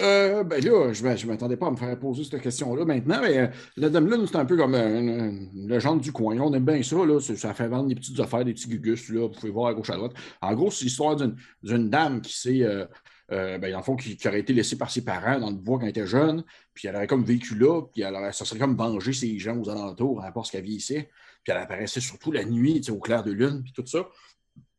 [0.00, 3.38] Euh, ben là, je, je m'attendais pas à me faire poser cette question-là maintenant, mais
[3.38, 3.46] euh,
[3.76, 6.38] la Lune, c'est un peu comme euh, une, une légende du coin.
[6.38, 7.20] On aime bien ça, là.
[7.20, 9.22] Ça fait vendre des petites affaires, des petits gugus, là.
[9.22, 10.12] Vous pouvez voir à gauche à droite.
[10.40, 12.86] En gros, c'est l'histoire d'une dame qui s'est, euh,
[13.32, 15.56] euh, ben, dans le fond, qui, qui aurait été laissée par ses parents dans le
[15.56, 16.44] bois quand elle était jeune,
[16.74, 19.58] puis elle aurait comme vécu là, puis elle aurait, ça serait comme venger ses gens
[19.58, 21.10] aux alentours, à rapport à ce qu'elle vieillissait.
[21.42, 24.06] Puis elle apparaissait surtout la nuit, au clair de lune, puis tout ça.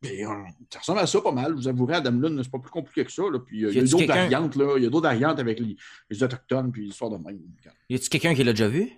[0.04, 0.30] Et, euh,
[0.70, 1.54] ça ressemble à ça pas mal.
[1.54, 3.24] Vous avouerez, à Dame Lune, c'est pas plus compliqué que ça.
[3.24, 3.40] Là.
[3.40, 4.76] Puis euh, il y a d'autres variantes, là.
[4.78, 5.76] Il y a d'autres variantes avec les,
[6.10, 7.40] les Autochtones, puis l'histoire de même.
[7.90, 8.90] Y a-tu quelqu'un qui l'a déjà vu?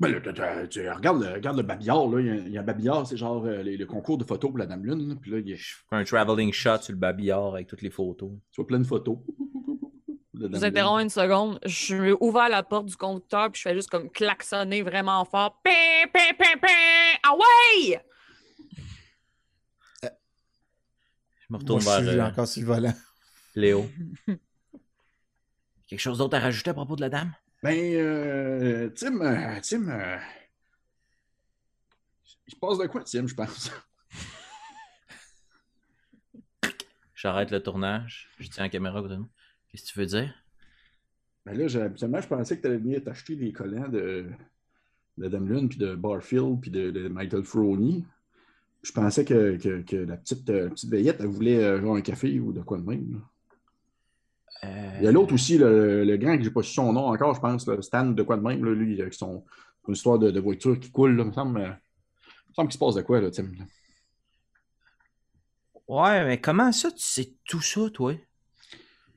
[0.00, 2.20] Ben, t'as- tu regarde, le- regarde le babillard, là.
[2.20, 4.24] Il y a, il y a un babillard, c'est genre euh, les- le concours de
[4.24, 5.08] photos pour la Dame Lune.
[5.08, 5.14] là.
[5.20, 7.90] Puis là, il y a, tu Un traveling shot sur le babillard avec toutes les
[7.90, 8.30] photos.
[8.56, 9.16] vois plein de photos.
[10.34, 11.60] Je vous interromps une seconde.
[11.64, 15.60] Je vais ouvrir la porte du conducteur puis je fais juste comme klaxonner vraiment fort.
[15.62, 15.70] Pin,
[16.12, 16.68] pin, pin, pin.
[17.22, 17.32] Ah
[21.52, 22.94] me Moi, retourne je suis vers euh, encore sur le volant.
[23.54, 23.86] Léo.
[25.86, 27.32] Quelque chose d'autre à rajouter à propos de la dame?
[27.62, 30.16] Ben, euh, Tim, euh, Tim, euh,
[32.46, 33.70] il se passe de quoi, Tim, je pense?
[37.14, 38.30] J'arrête le tournage.
[38.38, 39.28] Je tiens la caméra à côté de moi.
[39.68, 40.34] Qu'est-ce que tu veux dire?
[41.44, 44.30] Ben là, habituellement, je pensais que tu allais venir t'acheter des collants de,
[45.18, 48.04] de Dame Lune, puis de Barfield, puis de, de Michael Froney.
[48.82, 52.00] Je pensais que, que, que la petite, euh, petite veillette, elle voulait euh, genre un
[52.00, 53.12] café ou de quoi de même.
[53.12, 53.18] là.
[54.64, 57.06] Euh, Il y a l'autre aussi, le, le grand, que j'ai pas su son nom
[57.06, 59.44] encore, je pense, là, Stan de quoi de même, là, lui, avec son
[59.88, 62.74] une histoire de, de voiture qui coule, là, il me semble, euh, me semble qu'il
[62.74, 63.50] se passe de quoi, là, Tim?
[63.58, 63.64] là.
[65.88, 68.14] Ouais, mais comment ça, tu sais tout ça, toi?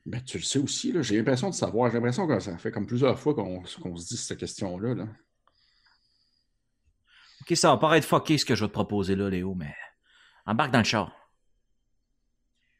[0.04, 1.90] Ben, tu le sais aussi, là, j'ai l'impression de savoir.
[1.90, 3.64] J'ai l'impression que ça fait comme plusieurs fois qu'on
[3.96, 4.94] se dit cette question-là.
[4.94, 5.08] Là.
[7.48, 7.70] Ok, ça?
[7.70, 9.72] Va paraître fucké ce que je vais te proposer là, Léo, mais
[10.46, 11.12] embarque dans le char.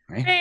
[0.09, 0.33] Pin, pin.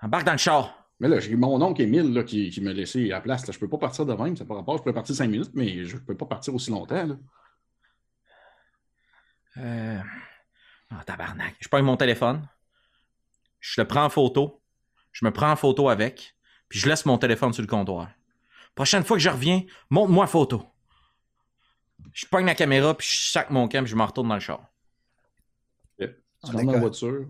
[0.00, 0.88] Embarque dans le char.
[1.00, 3.44] Mais là, j'ai mon oncle Émile là, qui, qui m'a laissé à la place.
[3.44, 3.52] Là.
[3.52, 4.78] Je peux pas partir de même, ça par rapport.
[4.78, 7.06] Je peux partir cinq minutes, mais je peux pas partir aussi longtemps.
[7.06, 7.16] Là.
[9.56, 10.00] Euh...
[10.90, 11.56] Ah, tabarnak.
[11.58, 12.48] Je prends mon téléphone.
[13.58, 14.62] Je le prends en photo.
[15.10, 16.36] Je me prends en photo avec.
[16.68, 18.08] Puis je laisse mon téléphone sur le comptoir.
[18.74, 20.64] Prochaine fois que je reviens, montre-moi la photo.
[22.12, 24.40] Je pogne la caméra, puis je sac mon camp, puis je m'en retourne dans le
[24.40, 24.66] char.
[25.98, 26.08] Tu
[26.42, 27.28] On rentres dans la voiture.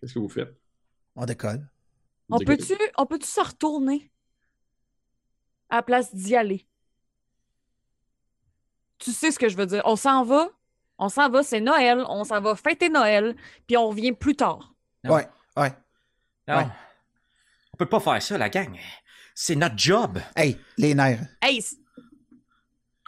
[0.00, 0.58] Qu'est-ce que vous faites?
[1.14, 1.68] On décolle.
[2.30, 4.10] On peut-tu on peut se retourner
[5.68, 6.66] à la place d'y aller?
[8.98, 9.82] Tu sais ce que je veux dire.
[9.84, 10.48] On s'en va.
[10.98, 12.04] On s'en va, c'est Noël.
[12.08, 13.36] On s'en va fêter Noël.
[13.66, 14.74] Puis on revient plus tard.
[15.04, 15.72] Ouais, ouais.
[16.48, 16.56] Non.
[16.56, 16.66] Ouais.
[17.74, 18.76] On peut pas faire ça, la gang.
[19.38, 20.18] C'est notre job.
[20.34, 21.20] Hey, les nerfs.
[21.42, 21.62] Hey,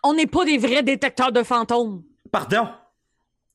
[0.05, 2.05] on n'est pas des vrais détecteurs de fantômes.
[2.30, 2.68] Pardon?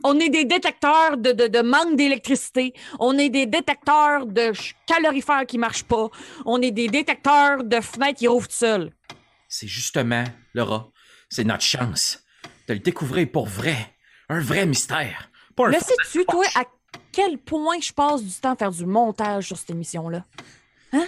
[0.04, 2.74] On est des détecteurs de, de, de manque d'électricité.
[3.00, 4.52] On est des détecteurs de
[4.88, 6.10] calorifères qui marchent pas.
[6.46, 8.92] On est des détecteurs de fenêtres qui rouvrent tout seuls.
[9.48, 10.24] C'est justement,
[10.56, 10.90] Laura,
[11.30, 12.24] c'est notre chance
[12.68, 13.78] de le découvrir pour vrai.
[14.30, 15.30] Un vrai mystère.
[15.56, 16.64] Pas un faux- sais-tu, toi, à
[17.12, 20.26] quel point je passe du temps à faire du montage sur cette émission-là?
[20.92, 21.06] Hein?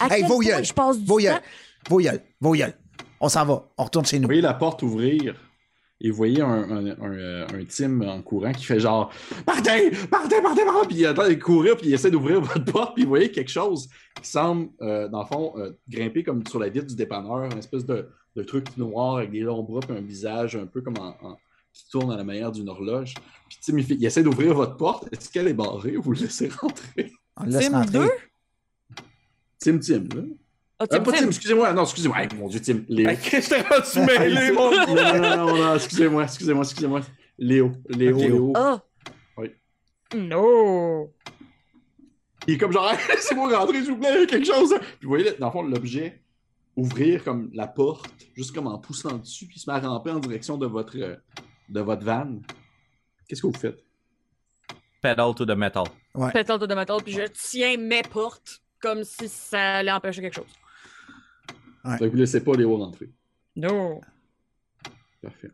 [0.00, 1.24] À Hey, quel vos point gueules, je passe du Vos temps?
[1.24, 1.40] gueules.
[1.88, 2.20] Vos gueules.
[2.40, 2.74] Vos gueules.
[3.20, 3.68] On s'en va.
[3.78, 4.28] On retourne chez Vous nous.
[4.28, 5.34] voyez la porte ouvrir
[6.00, 9.10] et vous voyez un, un, un, euh, un Tim en courant qui fait genre
[9.46, 10.88] Partez, partez, partez, partez.
[10.88, 13.50] Puis il attend de courir, puis il essaie d'ouvrir votre porte, puis vous voyez quelque
[13.50, 13.88] chose
[14.20, 17.58] qui semble, euh, dans le fond, euh, grimper comme sur la vitre du dépanneur, une
[17.58, 20.98] espèce de, de truc noir avec des longs bras, puis un visage un peu comme
[20.98, 21.36] en, en-
[21.72, 23.14] qui tourne à la manière d'une horloge.
[23.48, 25.08] Puis Tim, il, fait- il essaie d'ouvrir votre porte.
[25.12, 27.12] Est-ce qu'elle est barrée ou vous le laissez rentrer?
[27.36, 27.98] On le laisse Tim rentrer.
[27.98, 28.10] 2?
[29.58, 30.22] Tim, Tim, là.
[30.78, 31.18] Ah, Euh, Tim, pas Tim.
[31.20, 31.72] Tim, excusez-moi.
[31.72, 32.20] Non, excusez-moi.
[32.22, 32.84] Hey, mon Dieu, Tim.
[32.88, 33.08] Léo.
[33.08, 34.94] Hey, Chris, t'es rendu mêlé, mon non, Dieu.
[34.94, 37.00] non, non, non, non, excusez-moi, excusez-moi, excusez-moi.
[37.38, 38.52] Léo, Léo, Léo.
[38.56, 38.82] Ah!
[39.36, 39.50] Oui.
[40.14, 41.10] Non!
[42.46, 44.74] Il est comme genre, c'est moi rentrer, s'il vous plaît, quelque chose.
[44.98, 46.20] Puis vous voyez, dans le fond, l'objet
[46.76, 50.18] ouvrir comme la porte, juste comme en poussant dessus, puis se met à ramper en
[50.18, 51.16] direction de votre, euh,
[51.68, 52.40] de votre van.
[53.28, 53.82] Qu'est-ce que vous faites?
[55.00, 55.84] Pedal to the metal.
[56.32, 60.52] Pétale de métal, puis je tiens mes portes comme si ça allait empêcher quelque chose.
[61.84, 61.98] Ouais.
[61.98, 63.10] Que vous laissez pas les hauts rentrer.
[63.56, 64.00] No.
[65.22, 65.50] Parfait.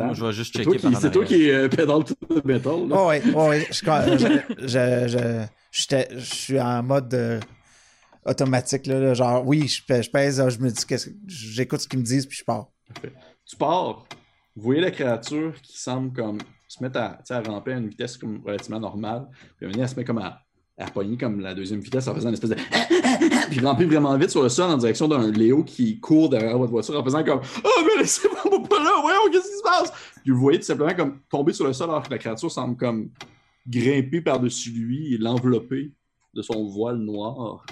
[0.00, 2.88] Moi, je vais juste c'est checker c'est toi qui euh, pédale to the metal.
[2.88, 2.96] là.
[2.98, 3.64] Oh, ouais, oh, ouais.
[3.70, 7.40] Je, je, je, je, j'étais- je suis en mode euh,
[8.26, 8.86] automatique.
[8.86, 11.86] Là, là, genre, oui, je, pèse- je pèse, je me dis, qu'est-ce que- j'écoute ce
[11.88, 12.66] qu'ils me disent, puis je pars.
[13.46, 14.04] Tu pars,
[14.56, 18.42] vous voyez la créature qui semble comme se mettre à, ramper à une vitesse comme
[18.44, 19.28] relativement normale.
[19.58, 20.43] Puis elle se met comme à,
[20.76, 22.56] à comme la deuxième vitesse en faisant une espèce de.
[23.50, 26.72] Puis ramper vraiment vite sur le sol en direction d'un Léo qui court derrière votre
[26.72, 29.92] voiture en faisant comme Oh, mais laissez-moi pas là, voyons, qu'est-ce qui se passe?
[30.22, 32.76] Puis vous voyez tout simplement comme tomber sur le sol alors que la créature semble
[32.76, 33.10] comme
[33.68, 35.92] grimper par-dessus lui et l'envelopper
[36.34, 37.64] de son voile noir.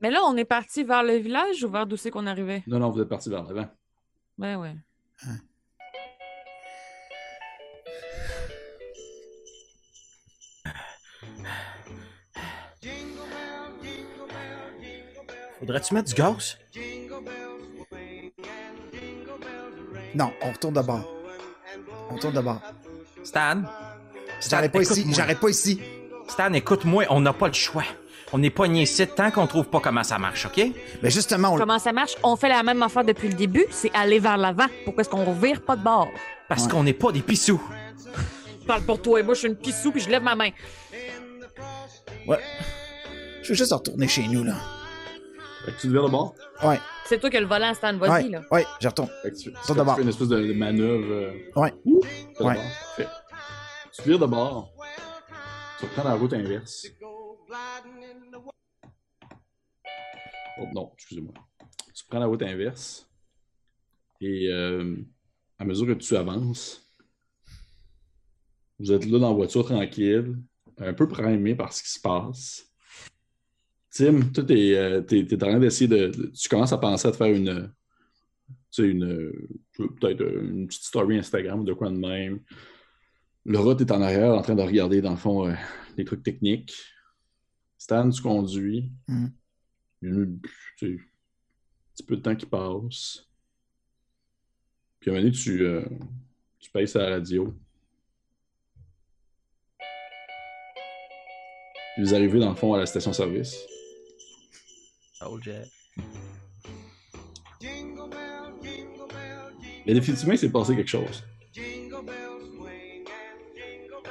[0.00, 2.62] Mais là, on est parti vers le village ou vers d'où c'est qu'on arrivait?
[2.66, 3.68] Non, non, vous êtes parti vers l'avant.
[4.38, 4.74] Ouais, ouais.
[15.66, 16.58] Faudrait-tu mettre du gaz?
[20.14, 21.08] Non, on retourne d'abord.
[22.10, 22.60] On retourne d'abord.
[23.22, 23.62] Stan?
[24.40, 25.14] Stan, J'arrête pas ici, écoute-moi.
[25.16, 25.80] j'arrête pas ici.
[26.28, 27.84] Stan, écoute-moi, on n'a pas le choix.
[28.34, 30.60] On est pogné ici tant qu'on trouve pas comment ça marche, OK?
[31.02, 32.14] Mais justement, on, Comment ça marche?
[32.22, 34.66] On fait la même affaire depuis le début, c'est aller vers l'avant.
[34.84, 36.08] Pourquoi est-ce qu'on vire pas de bord?
[36.48, 36.70] Parce Ouais.
[36.70, 37.62] qu'on n'est pas des pissous.
[38.60, 40.50] Je parle pour toi et moi, je suis une pissou puis je lève ma main.
[42.26, 42.38] ouais.
[43.42, 44.54] Je veux juste retourner chez nous, là.
[45.64, 46.34] Fait que tu deviens de bord?
[46.62, 48.42] Ouais, C'est toi qui as le volant, Stan, vas-y, ouais, là.
[48.50, 49.08] ouais, je retourne.
[49.22, 49.96] Fait que tu, fais, de tu bord.
[49.96, 51.10] fais une espèce de, de manœuvre.
[51.12, 51.72] euh, Ouais.
[51.84, 52.54] ouh, tu fais de Ouais.
[52.54, 52.64] bord.
[52.96, 53.08] Fait.
[53.92, 54.72] Tu vires de bord.
[55.78, 56.86] Tu reprends la route inverse.
[60.60, 61.32] Oh non, excusez-moi.
[61.94, 63.08] Tu prends la route inverse.
[64.20, 64.96] Et euh,
[65.58, 66.82] à mesure que tu avances,
[68.78, 70.36] vous êtes là dans la voiture tranquille,
[70.78, 72.64] un peu primé par ce qui se passe.
[73.96, 77.12] Tim, toi, euh, t'es- t'es en train d'essayer de, de- Tu commences à penser à
[77.12, 77.72] te faire une.
[78.48, 79.04] Tu sais, une.
[79.04, 82.40] euh, Peut-être euh, une petite story Instagram de quoi de même.
[83.44, 85.54] Laura, t'es en arrière en train de regarder, dans le fond, euh,
[85.96, 86.74] les trucs techniques.
[87.78, 88.90] Stan, tu conduis.
[90.00, 90.08] Tu
[90.80, 90.98] sais, un
[91.94, 93.28] petit peu de temps qui passe.
[94.98, 95.84] Puis à un moment donné, tu, euh,
[96.58, 97.54] tu payes à la radio.
[101.94, 103.56] Puis vous arrivez, dans le fond, à la station-service.
[105.42, 105.66] Jack.
[109.86, 111.24] Et définitivement, il s'est passé quelque chose.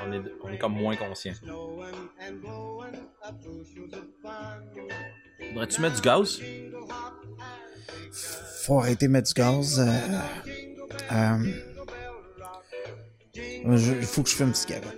[0.06, 1.34] On est, on est comme moins conscient.
[5.50, 6.42] Faudrait-tu mettre du gaz?
[8.66, 9.80] Faut arrêter de mettre du gaz.
[9.80, 9.92] Euh,
[11.12, 11.38] euh,
[13.78, 14.98] je- il faut que je fume une cigarette.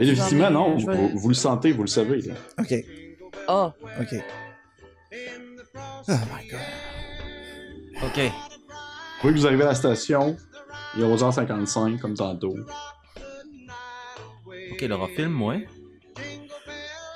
[0.00, 2.20] Et définitivement, non, Je vous, vous le sentez, vous le savez.
[2.22, 2.34] là.
[2.60, 2.74] Ok,
[3.48, 4.14] Ah, ok.
[5.12, 6.60] Oh my god.
[8.04, 8.18] OK.
[8.18, 10.36] Vous voyez que vous arrivez à la station,
[10.96, 12.54] il est 11h55, comme tantôt.
[14.72, 15.56] OK, Laura, filme-moi.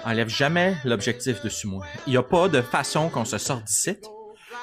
[0.04, 1.84] Enlève jamais l'objectif dessus moi.
[2.06, 3.96] Il n'y a pas de façon qu'on se sorte d'ici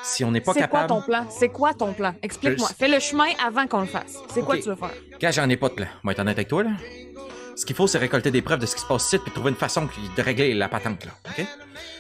[0.04, 0.88] si on n'est pas c'est quoi capable.
[0.90, 1.28] ton plan?
[1.30, 2.14] C'est quoi ton plan?
[2.22, 2.68] Explique-moi.
[2.72, 4.18] Je- Fais le chemin avant qu'on le fasse.
[4.34, 4.92] C'est quoi que tu veux faire?
[5.22, 6.72] Quand j'en ai pas de plan, moi être honnête avec toi, là.
[7.60, 9.50] Ce qu'il faut, c'est récolter des preuves de ce qui se passe ici puis trouver
[9.50, 9.82] une façon
[10.16, 11.12] de régler la patente, là.
[11.26, 11.46] OK?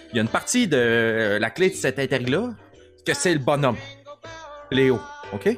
[0.09, 2.51] Il y a une partie de euh, la clé de cet intérêt-là
[3.05, 3.75] que c'est le bonhomme.
[4.71, 5.01] Léo.
[5.33, 5.49] OK?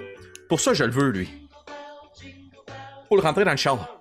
[0.50, 1.30] Pour ça, je le veux, lui.
[3.10, 4.00] Pour le rentrer dans le char.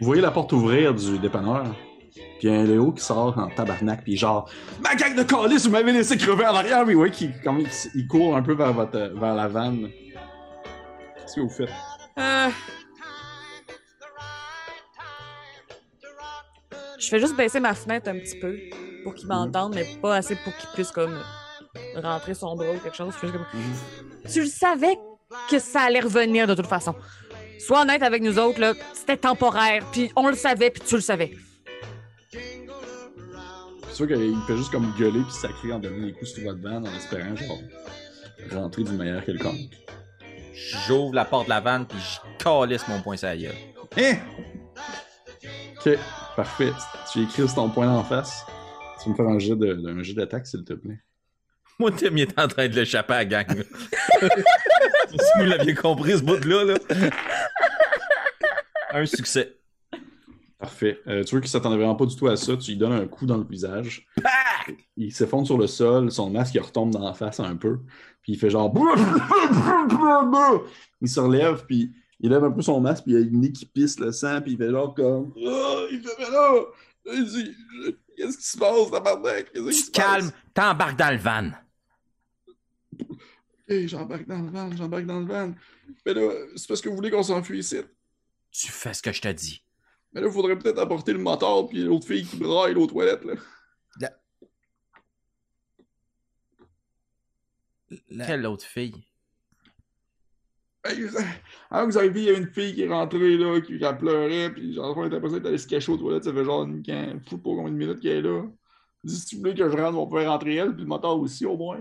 [0.00, 1.64] Vous voyez la porte ouvrir du dépanneur,
[2.10, 4.48] puis il y a un Léo qui sort en tabarnak, puis genre
[4.82, 7.68] «Ma gang de calices, vous m'avez laissé crever en arrière!» Mais ouais, qui, comme il,
[7.94, 9.90] il court un peu vers, votre, vers la vanne.
[11.16, 11.68] Qu'est-ce que vous faites?
[12.18, 12.48] Euh...
[16.98, 18.58] Je fais juste baisser ma fenêtre un petit peu
[19.04, 21.18] pour qu'il m'entende, mais pas assez pour qu'il puisse comme
[21.94, 23.12] rentrer son bras ou quelque chose.
[23.14, 24.30] Je fais juste comme...
[24.30, 24.98] Tu le savais
[25.50, 26.94] que ça allait revenir de toute façon.
[27.58, 31.00] Sois honnête avec nous autres, là, c'était temporaire, puis on le savait, puis tu le
[31.00, 31.32] savais.
[32.30, 36.60] C'est sûr qu'il fait juste comme gueuler puis sacrer en donnant des coups sur votre
[36.60, 37.58] vanne en espérant genre
[38.52, 39.70] rentrer d'une manière quelconque.
[40.86, 43.54] J'ouvre la porte de la vanne puis je calisse mon poing sur la gueule.
[43.96, 44.16] Hein?
[45.78, 45.98] Ok,
[46.36, 46.72] parfait.
[47.12, 48.44] Tu écris ton point en face.
[49.02, 51.00] Tu vas me faire un jet de- un jet d'attaque, s'il te plaît.
[51.78, 53.46] Moi, Tim, il en train de l'échapper à la gang.
[55.10, 56.74] si vous l'aviez compris, ce bout-là, là.
[58.92, 59.56] Un succès.
[60.58, 61.00] Parfait.
[61.06, 62.56] Euh, tu vois qu'il s'attendait vraiment pas du tout à ça.
[62.56, 64.06] Tu lui donnes un coup dans le visage.
[64.96, 67.80] Il s'effondre sur le sol, son masque il retombe dans la face un peu.
[68.22, 68.72] Puis il fait genre.
[71.02, 73.40] Il se relève, puis il lève un peu son masque, puis il y a une
[73.40, 75.32] nez qui pisse le sang, puis il fait genre comme.
[75.36, 75.86] Ah!
[75.90, 76.64] il fait, mais là!
[78.16, 79.52] Qu'est-ce qui se passe, tabarnak?
[79.52, 81.50] Tu se te calmes, t'embarques dans le van.
[83.68, 85.54] Hey, j'embarque dans le van, j'embarque dans le van.
[86.04, 87.78] Mais là, c'est parce que vous voulez qu'on s'enfuit ici.
[88.50, 89.62] Tu fais ce que je te dis.
[90.12, 93.24] Mais là, il faudrait peut-être apporter le moteur, puis l'autre fille qui braille l'autre toilette,
[93.24, 93.34] là.
[98.08, 99.05] La- Quelle autre fille?
[101.70, 103.84] Avant que vous arriviez, il y a une fille qui est rentrée, là, qui, qui
[103.98, 106.82] pleurait, puis genre, on était pas d'aller se cacher aux toilettes, ça fait genre une
[106.82, 108.42] quin- fou pas combien de minutes qu'elle est là.
[109.04, 111.46] Dis, si tu voulais que je rentre, on peut rentrer elle, puis le moteur aussi,
[111.46, 111.80] au moins.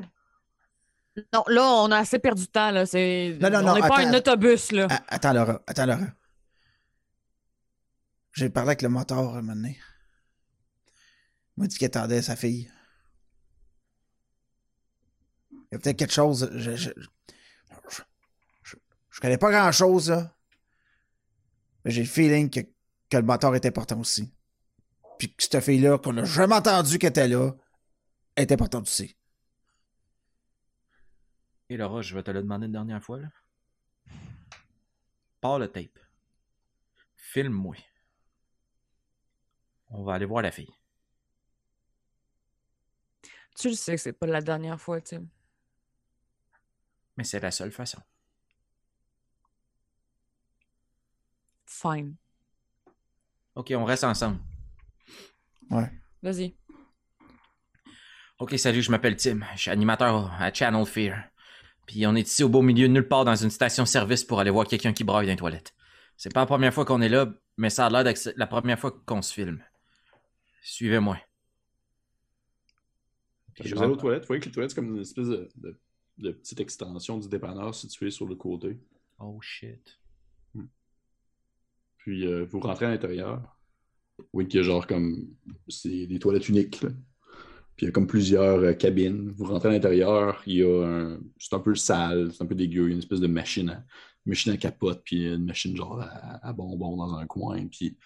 [1.33, 2.71] Non, là, on a assez perdu de temps.
[2.71, 2.85] Là.
[2.85, 3.37] C'est...
[3.41, 4.71] Non, non, on non, n'est pas un autobus.
[4.73, 4.87] Là.
[5.07, 5.61] Attends, Laura.
[5.65, 6.07] Attends, Laura.
[8.33, 9.79] J'ai parlé avec le moteur un moment donné.
[11.55, 12.69] Il m'a dit qu'il attendait sa fille.
[15.51, 16.49] Il y a peut-être quelque chose.
[16.53, 17.07] Je, je, je,
[19.15, 20.35] je- connais pas grand chose, là.
[21.83, 22.59] Mais j'ai le feeling que,
[23.09, 24.33] que le moteur est important aussi.
[25.17, 27.51] Puis que cette fille-là, qu'on n'a jamais entendu qu'elle était là,
[28.35, 29.15] est importante aussi.
[31.69, 33.27] Et Laura, je vais te le demander une dernière fois, là.
[35.41, 35.99] Pars le tape.
[37.15, 37.75] Filme-moi.
[39.89, 40.73] On va aller voir la fille.
[43.57, 45.25] Tu le sais que c'est pas la dernière fois, Tim.
[47.15, 48.01] Mais c'est la seule façon.
[51.81, 52.15] Fine.
[53.55, 54.39] Ok, on reste ensemble.
[55.69, 55.91] Ouais.
[56.21, 56.55] Vas-y.
[58.39, 59.41] Ok, salut, je m'appelle Tim.
[59.55, 61.17] Je suis animateur à Channel Fear.
[61.85, 64.51] Puis on est ici au beau milieu de nulle part dans une station-service pour aller
[64.51, 65.73] voir quelqu'un qui braille dans les toilettes.
[66.17, 67.27] C'est pas la première fois qu'on est là,
[67.57, 69.61] mais ça a l'air d'être la première fois qu'on se filme.
[70.61, 71.17] Suivez-moi.
[73.57, 75.49] Quand vous allez aux toilettes, vous voyez que les toilettes, c'est comme une espèce de,
[75.55, 75.79] de-
[76.19, 78.79] de petite extension du dépanneur situé sur le côté.
[79.19, 79.99] Oh shit.
[82.05, 83.41] Puis euh, vous rentrez à l'intérieur.
[84.31, 85.27] Oui, qu'il y a genre comme.
[85.67, 86.89] C'est des toilettes uniques, là.
[87.75, 89.31] Puis il y a comme plusieurs euh, cabines.
[89.31, 91.19] Vous rentrez à l'intérieur, il y a un.
[91.39, 92.83] C'est un peu sale, c'est un peu dégueu.
[92.83, 93.83] Il y a une espèce de machine à,
[94.27, 97.65] machine à capote, puis une machine genre à, bonbons dans un coin.
[97.65, 97.97] Puis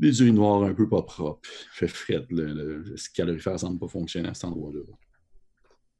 [0.00, 1.48] des urinoirs un peu pas propres.
[1.70, 2.26] Fait fret.
[2.28, 4.80] Le, le calorifère semble pas fonctionner à cet endroit-là.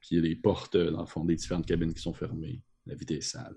[0.01, 2.15] Puis il y a des portes, euh, dans le fond, des différentes cabines qui sont
[2.15, 2.65] fermées.
[2.85, 3.55] La vitre est sale.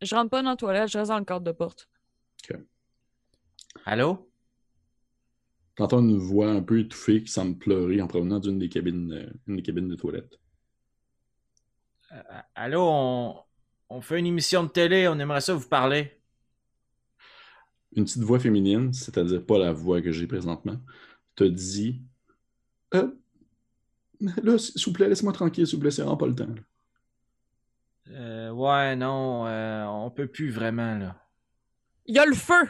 [0.00, 1.90] Je rentre pas dans la toilette, je reste dans le cadre de porte.
[3.84, 4.30] Allô?
[5.76, 9.32] T'entends une voix un peu étouffée qui semble pleurer en provenant d'une des cabines, euh,
[9.46, 10.38] une des cabines de toilette.
[12.12, 12.22] Euh,
[12.54, 13.36] allô, on...
[13.88, 16.20] on fait une émission de télé, on aimerait ça vous parler.
[17.92, 20.76] Une petite voix féminine, c'est-à-dire pas la voix que j'ai présentement,
[21.34, 22.02] te dit
[22.94, 23.10] euh,
[24.20, 26.54] Là, s'il vous plaît, laisse-moi tranquille, s'il vous plaît, c'est vraiment pas le temps.
[28.08, 31.16] Euh, ouais, non, euh, on peut plus vraiment, là.
[32.10, 32.68] Il y a le feu!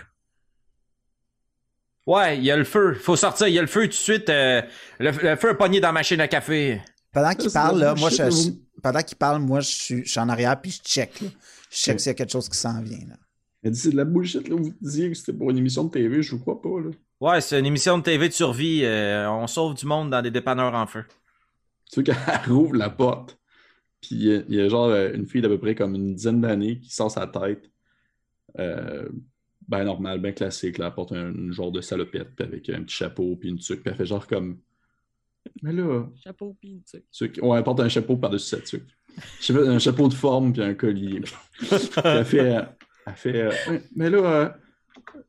[2.06, 2.92] Ouais, il y a le feu.
[2.92, 4.28] Faut sortir, il y a le feu tout de suite.
[4.28, 4.60] euh,
[4.98, 6.82] le, le feu est pogné dans la machine à café.
[7.10, 8.50] Pendant qu'il parle, là, moi, je,
[8.82, 11.22] pendant qu'il parle, moi, je suis, je suis en arrière puis je check.
[11.22, 11.28] là.
[11.70, 12.98] Je check s'il y a quelque chose qui s'en vient.
[13.08, 13.14] Là.
[13.62, 14.56] Elle dit C'est de la bullshit, là.
[14.56, 16.90] Vous disiez que c'était pour une émission de TV, je vous crois pas, là.
[17.20, 18.82] Ouais, c'est une émission de TV de survie.
[18.84, 21.04] euh, on sauve du monde dans des dépanneurs en feu.
[21.90, 23.38] Tu vois qu'elle rouvre la porte,
[24.02, 26.42] puis il y y, a genre euh, une fille d'à peu près comme une dizaine
[26.42, 27.70] d'années qui sort sa tête.
[28.58, 29.08] Euh,
[29.70, 32.82] ben normal, ben classique, là, elle porte un, un genre de salopette puis avec un
[32.82, 34.58] petit chapeau puis une tuque, puis elle fait genre comme.
[35.62, 37.04] Mais là, Chapeau, pis tu sais.
[37.10, 37.38] tuque.
[37.42, 38.88] Ouais, elle porte un chapeau par-dessus sa tuque.
[39.40, 41.20] Je sais pas, Un chapeau de forme puis un collier.
[41.20, 41.34] Puis
[42.04, 42.56] elle fait.
[42.56, 42.62] euh,
[43.06, 44.48] Elle fait euh, mais là, euh,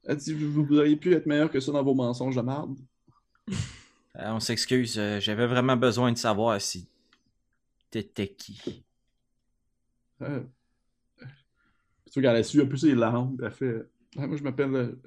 [0.04, 2.78] elle dit vous, vous auriez pu être meilleur que ça dans vos mensonges de marde?
[4.18, 6.90] Euh, on s'excuse, euh, j'avais vraiment besoin de savoir si
[7.90, 8.84] t'étais qui.
[10.22, 10.42] Euh,
[12.12, 13.86] tu vois qu'elle a su un peu ses larmes, puis elle fait
[14.16, 15.02] Ouais, Moi, je m'appelle euh,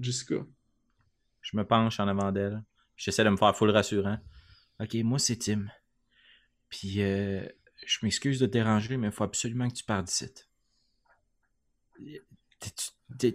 [0.00, 0.46] Jessica.
[1.40, 2.62] Je me penche en avant d'elle.
[2.96, 4.18] J'essaie de me faire full rassurant.
[4.78, 5.66] Ok, moi c'est Tim.
[6.68, 7.46] Puis euh,
[7.86, 10.30] je m'excuse de te déranger, mais il faut absolument que tu partes d'ici.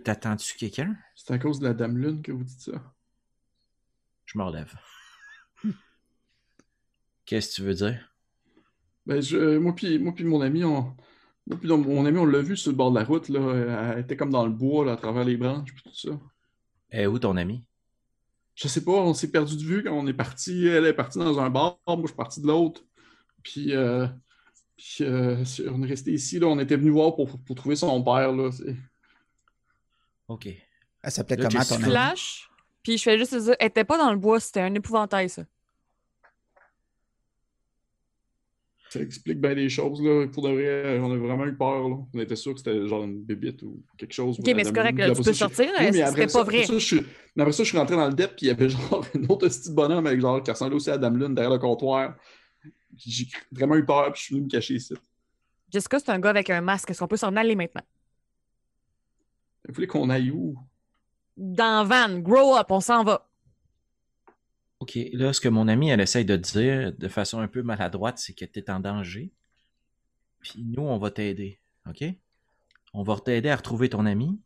[0.03, 0.95] T'attends-tu quelqu'un?
[1.15, 2.93] C'est à cause de la Dame Lune que vous dites ça.
[4.25, 4.73] Je me relève.
[7.25, 8.11] Qu'est-ce que tu veux dire?
[9.05, 10.95] Ben, je, moi puis moi puis mon ami, on,
[11.49, 13.93] puis mon ami, on l'a vu sur le bord de la route, là.
[13.93, 16.19] Elle était comme dans le bois, là, à travers les branches, puis tout ça.
[16.91, 17.63] Eh, où ton ami?
[18.55, 20.65] Je sais pas, on s'est perdu de vue quand on est parti.
[20.65, 22.81] Elle est partie dans un bar, moi je suis parti de l'autre.
[23.43, 24.07] Puis, euh,
[24.77, 26.47] puis euh, on est resté ici, là.
[26.47, 28.51] On était venu voir pour, pour trouver son père, là.
[28.51, 28.75] c'est-
[30.27, 30.47] Ok.
[30.47, 31.83] Elle s'appelait comment ton ami?
[31.83, 32.49] Flash,
[32.81, 35.43] Puis je fais juste dire, elle était pas dans le bois, c'était un épouvantail, ça.
[38.95, 40.25] Ça explique bien des choses, là.
[40.27, 41.97] Pour de vrai, on a vraiment eu peur, là.
[42.13, 44.39] On était sûr que c'était genre une bébite ou quelque chose.
[44.39, 46.59] Ok, mais c'est correct, là, tu peux sortir, Oui, mais pas ça, vrai.
[46.61, 47.01] après ça, je suis...
[47.35, 49.25] mais après ça, je suis rentré dans le dep, puis il y avait genre une
[49.25, 52.15] autre petite bonhomme avec genre qui ressemblait aussi à Dame Lune derrière le comptoir.
[52.95, 54.93] J'ai vraiment eu peur, puis je suis venu me cacher ici.
[55.69, 56.89] Jessica, c'est un gars avec un masque.
[56.91, 57.83] Est-ce qu'on peut s'en aller maintenant?
[59.67, 60.55] Vous voulez qu'on aille où?
[61.35, 63.27] Dans Van, grow up, on s'en va.
[64.79, 68.17] OK, là, ce que mon ami, elle essaye de dire de façon un peu maladroite,
[68.17, 69.31] c'est que tu es en danger.
[70.41, 71.59] Puis nous, on va t'aider.
[71.87, 72.03] OK?
[72.93, 74.39] On va t'aider à retrouver ton ami.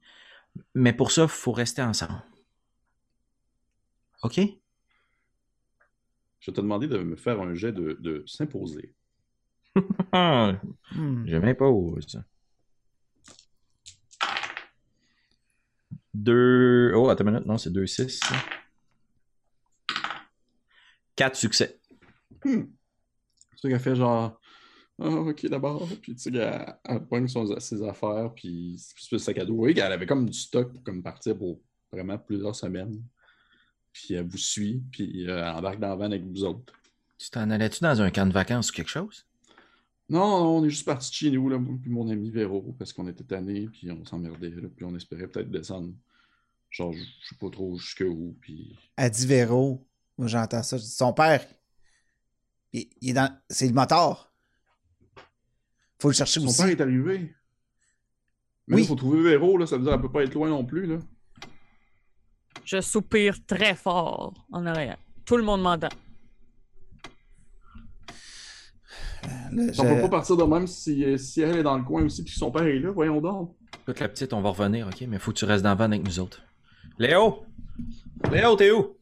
[0.75, 2.21] Mais pour ça, il faut rester ensemble.
[4.23, 4.39] OK?
[6.39, 8.93] Je vais te demander de me faire un jet de, de s'imposer.
[10.11, 11.27] Hmm.
[11.27, 12.19] je m'impose.
[16.15, 16.91] Deux.
[16.95, 17.45] Oh, attends une minute.
[17.45, 18.19] Non, c'est 2-6.
[21.19, 21.77] Quatre succès.
[22.41, 22.69] Tu
[23.57, 24.39] sais qu'elle fait genre.
[25.01, 25.85] Ah, ok, d'abord.
[26.01, 29.55] Puis tu sais qu'elle elle pogne ses affaires, puis c'est le sac à dos.
[29.55, 31.59] Oui, qu'elle avait comme du stock pour comme partir pour
[31.91, 33.03] vraiment plusieurs semaines.
[33.91, 36.71] Puis elle vous suit, puis euh, elle embarque dans la van avec vous autres.
[37.17, 39.25] Tu t'en allais-tu dans un camp de vacances ou quelque chose?
[40.07, 42.93] Non, non, on est juste parti de chez nous, là, puis mon ami Véro, parce
[42.93, 45.93] qu'on était tannés, puis on s'emmerdait, là, puis on espérait peut-être descendre,
[46.69, 48.77] genre, je je sais pas trop jusqu'où, puis...
[48.95, 49.85] Elle dit Véro.
[50.19, 50.75] Moi, j'entends ça.
[50.77, 51.43] Je dis, son père,
[52.73, 53.33] il, il est dans.
[53.49, 54.31] C'est le moteur.
[56.01, 56.57] Faut le chercher Son aussi.
[56.61, 57.33] père est arrivé.
[58.67, 58.81] Mais Oui.
[58.83, 60.85] il faut trouver Véro, là, ça veut dire qu'elle peut pas être loin non plus,
[60.85, 60.97] là.
[62.65, 64.97] Je soupire très fort en arrière.
[65.25, 65.87] Tout le monde m'entend.
[69.23, 71.83] Là, On peut je- pas partir de même si, euh, si elle est dans le
[71.83, 73.55] coin aussi, puis que son père est là, voyons donc.
[73.83, 75.01] Écoute, la petite, on va revenir, OK?
[75.07, 76.41] Mais faut que tu restes dans le van avec nous autres.
[76.97, 77.45] Léo!
[78.31, 78.98] Léo, t'es où?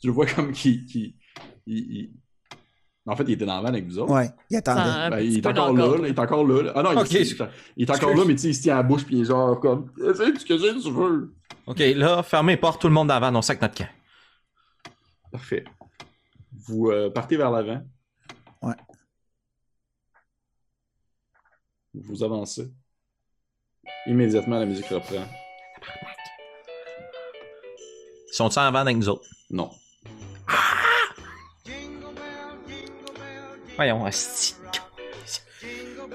[0.00, 0.84] Tu le vois comme qu'il...
[0.86, 1.14] qu'il-
[1.66, 2.10] il- il-
[3.06, 4.12] En fait, il était dans la van avec vous autres.
[4.12, 5.10] Ouais, il attendait.
[5.10, 6.62] Ben, petit il est encore là, là, il est encore là.
[6.62, 6.72] là.
[6.74, 7.42] Ah non, il, il est,
[7.76, 9.22] il est encore là, mais tu sais, il se tient à la bouche, puis il
[9.22, 9.90] est genre comme...
[9.98, 11.34] Essaye ce que j'ai, tu veux.
[11.66, 13.88] OK, là, fermez les portes, tout le monde dans le van, on sac notre camp.
[15.32, 15.64] Parfait.
[16.52, 17.80] Vous euh, partez vers l'avant.
[18.62, 18.74] Ouais.
[21.94, 22.70] Vous avancez.
[24.06, 25.24] Immédiatement, la musique reprend.
[28.28, 29.26] Ils sont-ils en van avec nous autres?
[29.50, 29.70] Non.
[33.76, 34.54] Voyons, asti.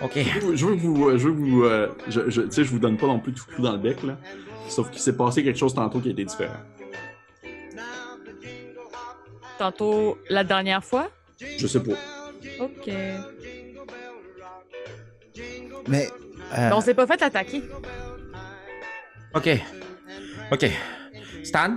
[0.02, 0.14] OK.
[0.16, 1.18] Je veux je veux que vous.
[1.18, 1.64] Je veux que vous.
[1.64, 3.78] euh, je, je- tu sais, je vous donne pas non plus tout coup dans le
[3.78, 4.18] bec, là.
[4.68, 6.56] Sauf qu'il s'est passé quelque chose tantôt qui a été différent.
[9.58, 11.10] Tantôt, la dernière fois?
[11.58, 11.92] Je sais pas.
[12.60, 12.90] OK.
[15.88, 16.08] Mais.
[16.58, 17.62] euh, on s'est pas fait attaquer.
[19.36, 19.50] OK.
[20.52, 20.66] OK.
[21.44, 21.76] Stan,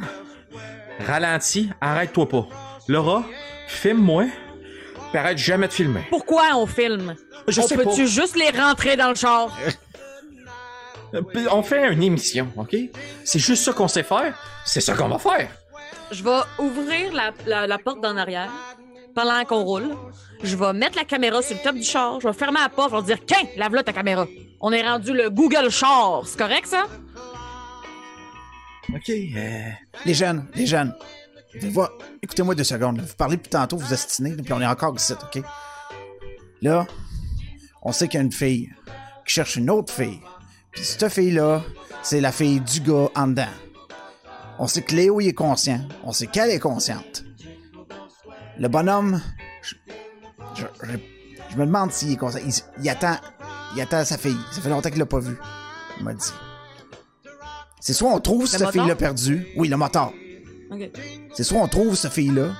[1.06, 2.48] ralentis, arrête-toi pas.
[2.88, 3.24] Laura,
[3.66, 4.24] filme-moi,
[5.14, 6.02] puis arrête jamais de filmer.
[6.10, 7.14] Pourquoi on filme?
[7.46, 9.56] Je on sais peut-tu juste les rentrer dans le char?
[11.14, 11.20] Euh,
[11.52, 12.74] On fait une émission, OK?
[13.24, 14.36] C'est juste ça qu'on sait faire.
[14.64, 15.48] C'est ça qu'on va faire.
[16.10, 18.50] Je vais ouvrir la, la- la porte d'en arrière
[19.14, 19.94] pendant qu'on roule.
[20.42, 22.18] Je vais mettre la caméra sur le top du char.
[22.20, 22.90] Je vais fermer la porte.
[22.90, 24.26] Je vais dire Qu'un, lave-la ta caméra.
[24.60, 26.22] On est rendu le Google Char.
[26.26, 26.86] C'est correct, ça?
[28.92, 29.08] OK.
[29.10, 29.60] euh,
[30.06, 30.92] Les jeunes, les jeunes.
[31.60, 32.98] Vous voir- Écoutez-moi deux secondes.
[32.98, 33.04] là.
[33.06, 35.42] Vous parlez plus tantôt, vous estinez, là, puis on est encore ici, OK?
[36.62, 36.86] Là,
[37.82, 38.70] on sait qu'il y a une fille
[39.26, 40.20] qui cherche une autre fille.
[40.72, 41.62] Puis cette fille-là,
[42.02, 43.46] c'est la fille du gars en dedans.
[44.58, 45.80] On sait que Léo il est conscient.
[46.04, 47.24] On sait qu'elle est consciente.
[48.58, 49.20] Le bonhomme,
[49.62, 49.74] je,
[50.54, 50.98] je- je-
[51.50, 52.40] je me demande s'il est conscient.
[52.44, 52.52] Il,
[52.82, 53.16] il attend,
[53.74, 54.36] il attend sa fille.
[54.52, 55.36] Ça fait longtemps qu'il l'a pas vue.
[55.98, 56.30] Il m'a dit.
[57.80, 58.72] C'est soit on trouve cette moteur?
[58.72, 59.46] fille-là perdue.
[59.56, 60.12] Oui, le moteur.
[60.74, 60.90] OK.
[61.34, 62.50] C'est soit on trouve cette fille-là,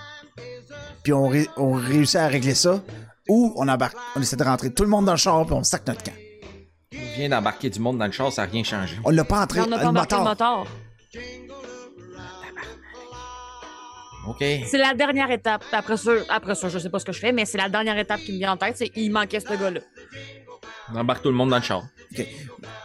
[1.03, 2.83] puis on, ré- on réussit à régler ça,
[3.29, 5.63] ou on embarque, on essaie de rentrer tout le monde dans le char, puis on
[5.65, 6.13] sac notre camp.
[6.95, 8.97] on vient d'embarquer du monde dans le char, ça n'a rien changé.
[9.05, 10.59] On l'a pas entré, on n'a euh, pas le embarqué le moteur.
[10.59, 10.73] moteur.
[14.27, 14.39] OK.
[14.67, 15.65] C'est la dernière étape.
[15.73, 17.99] Après ça, après ça, je sais pas ce que je fais, mais c'est la dernière
[17.99, 18.77] étape qui me vient en tête.
[18.77, 19.81] C'est il manquait ce gars-là.
[20.93, 21.83] On embarque tout le monde dans le char.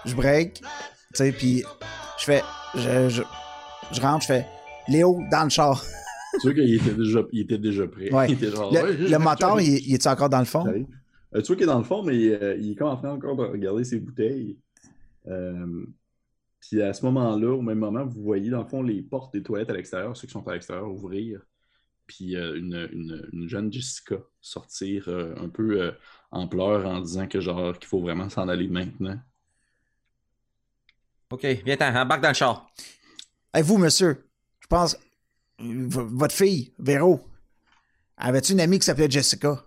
[0.05, 0.63] Je break, tu
[1.13, 1.63] sais, puis
[2.17, 2.43] je fais,
[2.75, 3.23] je, je,
[3.91, 4.45] je rentre, je fais,
[4.89, 5.83] Léo, dans le char.
[6.33, 8.11] C'est sûr qu'il était déjà, il était déjà prêt.
[8.13, 8.27] Ouais.
[8.29, 10.65] Il était genre, Le, ouais, le moteur, il, est- il est encore dans le fond?
[10.67, 13.11] Euh, tu vois qu'il est dans le fond, mais euh, il est comme en train
[13.11, 14.57] encore de regarder ses bouteilles.
[15.27, 15.85] Euh,
[16.59, 19.41] puis à ce moment-là, au même moment, vous voyez dans le fond les portes des
[19.43, 21.41] toilettes à l'extérieur, ceux qui sont à l'extérieur, ouvrir.
[22.07, 25.91] Puis euh, une, une- une jeune Jessica sortir euh, un peu euh,
[26.31, 29.17] en pleurs en disant que genre qu'il faut vraiment s'en aller maintenant.
[31.31, 32.67] OK, viens-t'en, embarque dans le char.
[33.53, 34.17] Hey, vous, monsieur,
[34.69, 34.97] pense.
[35.59, 37.19] Votre fille, Véro,
[38.15, 39.65] avait-tu une amie qui s'appelait Jessica?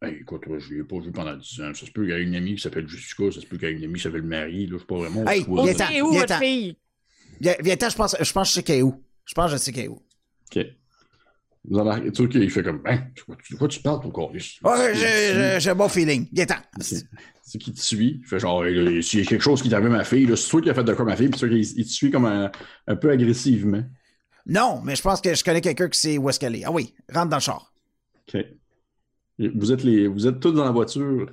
[0.00, 1.74] Ben, écoute, je l'ai pas vu pendant 10 ans.
[1.74, 3.68] Ça se peut qu'il y ait une amie qui s'appelle Jessica, ça se peut qu'il
[3.68, 5.26] y ait une amie qui s'appelle Marie, là, je sais pas vraiment.
[5.26, 5.92] Hey, ça.
[5.92, 6.76] Et où votre fille?
[7.40, 9.02] Viens, je pense, je pense que je sais qu'elle est où.
[9.24, 10.02] Je pense que je sais qu'elle est où.
[10.54, 10.64] Ok.
[11.68, 14.30] Tu sais qu'il fait comme, hein, de quoi, tu parles, ton corps?
[14.30, 16.28] Ouais, j'ai- un bon feeling.
[16.32, 16.56] Viens-t'en.
[17.48, 18.20] C'est qui te suit?
[18.22, 18.64] Il fait genre,
[19.02, 20.92] s'il y a quelque chose qui à ma fille, c'est toi qui as fait de
[20.94, 21.40] quoi ma fille, puis
[21.76, 22.50] il te suit comme un,
[22.86, 23.84] un peu agressivement.
[24.46, 26.64] Non, mais je pense que je connais quelqu'un qui sait où est-ce qu'elle est.
[26.64, 27.72] Ah oui, rentre dans le char.
[28.28, 28.44] OK.
[29.38, 31.28] Vous êtes, les, vous êtes tous dans la voiture.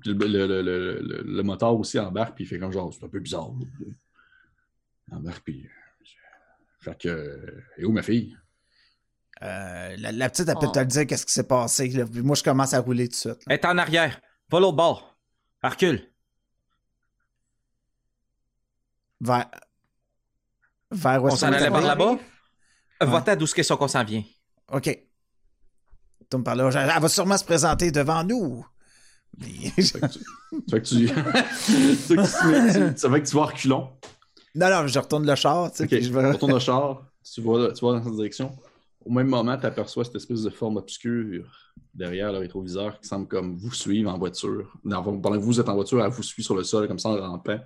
[0.00, 3.08] Puis le, le, le, le, moteur aussi embarque, puis il fait comme genre, c'est un
[3.08, 3.50] peu bizarre.
[5.08, 5.64] Il embarque, puis.
[5.66, 6.04] euh,
[6.80, 7.08] Fait que.
[7.08, 8.36] euh, Et où ma fille?
[9.42, 10.72] Euh, la, la petite, elle peut Oh.
[10.72, 11.88] te le dire qu'est-ce qui s'est passé.
[11.88, 12.06] là.
[12.06, 13.34] Puis moi, je commence à rouler tout de suite.
[13.34, 13.44] là.
[13.48, 14.20] Elle est en arrière.
[14.50, 15.16] Va l'autre bord.
[15.62, 16.10] Elle Recule.
[19.20, 19.46] Vers.
[20.90, 22.12] Vers où On s'en allait par là-bas?
[22.12, 23.06] Ouais.
[23.06, 24.22] Va-t'en d'où ce qu'est-ce qu'on s'en vient.
[24.72, 24.84] OK.
[26.30, 26.94] Tu me parles là.
[26.96, 28.66] Elle va sûrement se présenter devant nous.
[29.78, 29.98] Ça
[30.70, 31.08] fait que tu.
[31.08, 31.14] ça
[33.10, 33.90] fait que tu, à reculons.
[34.54, 35.70] non, non, je retourne le char.
[35.72, 36.30] Tu sais, je vais...
[36.30, 38.56] retourne au char, tu vas, tu vas dans cette direction.
[39.06, 43.28] Au même moment, tu aperçois cette espèce de forme obscure derrière le rétroviseur qui semble
[43.28, 44.76] comme vous suivre en voiture.
[44.82, 47.10] Non, pendant que vous êtes en voiture, elle vous suit sur le sol comme ça
[47.10, 47.60] en rampant.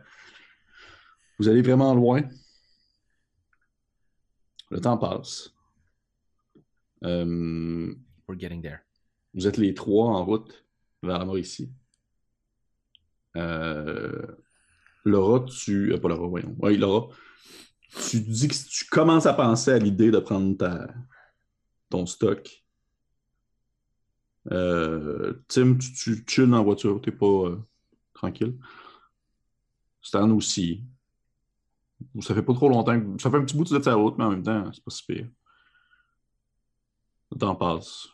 [1.38, 2.20] Vous allez vraiment loin.
[4.70, 5.50] Le temps passe.
[7.04, 7.94] Euh,
[8.28, 8.80] We're getting there.
[9.32, 10.66] vous êtes les trois en route
[11.02, 11.72] vers la Mauricie.
[13.36, 14.26] Euh,
[15.06, 15.94] Laura, tu.
[15.94, 16.54] euh, pas Laura, voyons.
[16.58, 17.08] Oui, Laura.
[18.10, 20.86] Tu dis que tu commences à penser à l'idée de prendre ta,
[21.90, 22.64] ton stock.
[24.50, 27.58] Euh, Tim, tu, tu dans la voiture, t'es pas euh,
[28.14, 28.58] tranquille.
[30.00, 30.82] Stan aussi.
[32.20, 33.20] Ça fait pas trop longtemps que.
[33.20, 35.04] Ça fait un petit bout que tu route, mais en même temps, c'est pas si
[35.04, 35.28] pire.
[37.30, 38.08] Le temps passe.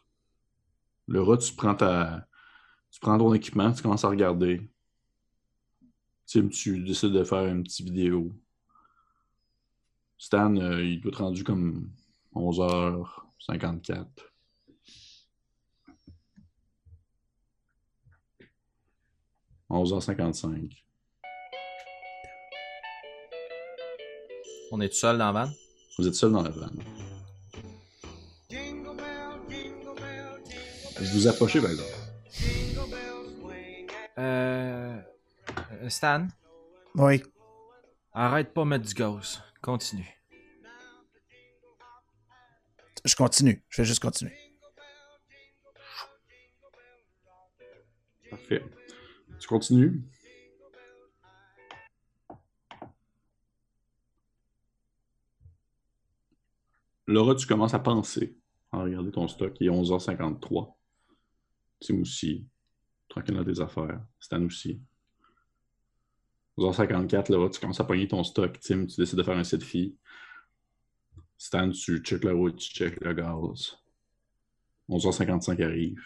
[1.06, 2.26] Le tu prends ta.
[2.90, 4.68] Tu prends ton équipement, tu commences à regarder.
[6.26, 8.32] Tim, tu décides de faire une petite vidéo.
[10.18, 11.90] Stan, euh, il doit être rendu comme
[13.40, 14.06] 11h54.
[19.70, 20.82] «11h55.
[24.72, 25.52] On est tout seul dans la van?
[25.98, 26.68] Vous êtes seul dans la van.
[30.98, 31.90] Vous vous approchez, par exemple.
[34.18, 34.98] Euh...
[35.82, 36.26] euh, Stan,
[36.94, 37.22] Oui.
[38.12, 39.42] arrête pas de mettre du gaz.
[39.60, 40.15] Continue.
[43.06, 43.64] Je continue.
[43.68, 44.34] Je vais juste continuer.
[48.28, 48.64] Parfait.
[49.38, 50.02] Tu continues?
[57.06, 58.36] Laura, tu commences à penser
[58.72, 59.56] en ton stock.
[59.60, 60.74] Il est 11h53.
[61.80, 62.48] Tim aussi.
[63.08, 64.04] Tranquille dans tes affaires.
[64.18, 64.82] Stan aussi.
[66.58, 68.58] 11h54, Laura, tu commences à pogner ton stock.
[68.58, 69.96] Tim, tu décides de faire un selfie.
[71.38, 73.76] Stan, tu check la route, tu check le gaz.
[74.88, 76.02] 11h55 arrive.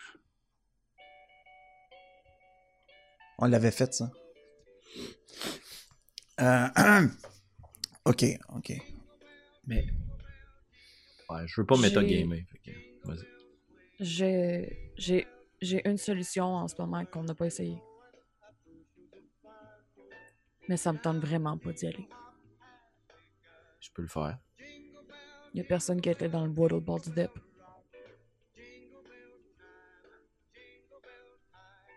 [3.39, 4.11] On l'avait fait, ça.
[6.40, 6.69] Euh,
[8.05, 8.24] OK,
[8.55, 8.73] OK.
[9.66, 9.86] Mais...
[11.28, 13.27] Ouais, je veux pas que, Vas-y.
[14.01, 15.27] J'ai, j'ai,
[15.61, 17.81] j'ai une solution en ce moment qu'on n'a pas essayé.
[20.69, 22.09] Mais ça me tente vraiment pas d'y aller.
[23.81, 24.39] Je peux le faire.
[25.52, 27.31] Il y a personne qui était dans le bois de l'autre bord du dep.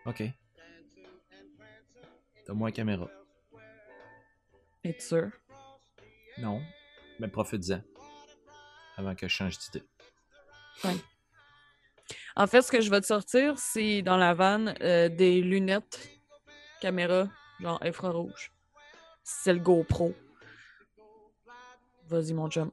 [0.06, 0.22] Ok.
[2.46, 3.08] Donne-moi la caméra.
[4.82, 5.30] Es-tu sûr?
[6.38, 6.60] Non.
[7.18, 7.80] Mais profite-en.
[8.96, 9.82] Avant que je change d'idée.
[12.36, 16.14] En fait, ce que je vais te sortir, c'est dans la vanne euh, des lunettes
[16.80, 17.28] caméra,
[17.60, 18.52] genre infrarouge.
[19.22, 20.12] C'est le GoPro.
[22.08, 22.70] Vas-y, mon chum.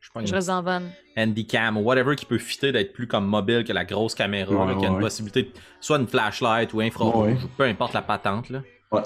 [0.00, 0.90] Je prends Je une reste en vanne.
[1.16, 4.72] handycam ou whatever qui peut fitter d'être plus comme mobile que la grosse caméra, Ouais,
[4.72, 5.00] là, qui a une ouais.
[5.00, 5.50] possibilité de
[5.80, 7.44] soit une flashlight ou infrarouge, Ouais.
[7.44, 8.48] ou peu importe la patente.
[8.48, 8.62] Là.
[8.92, 9.02] Ouais.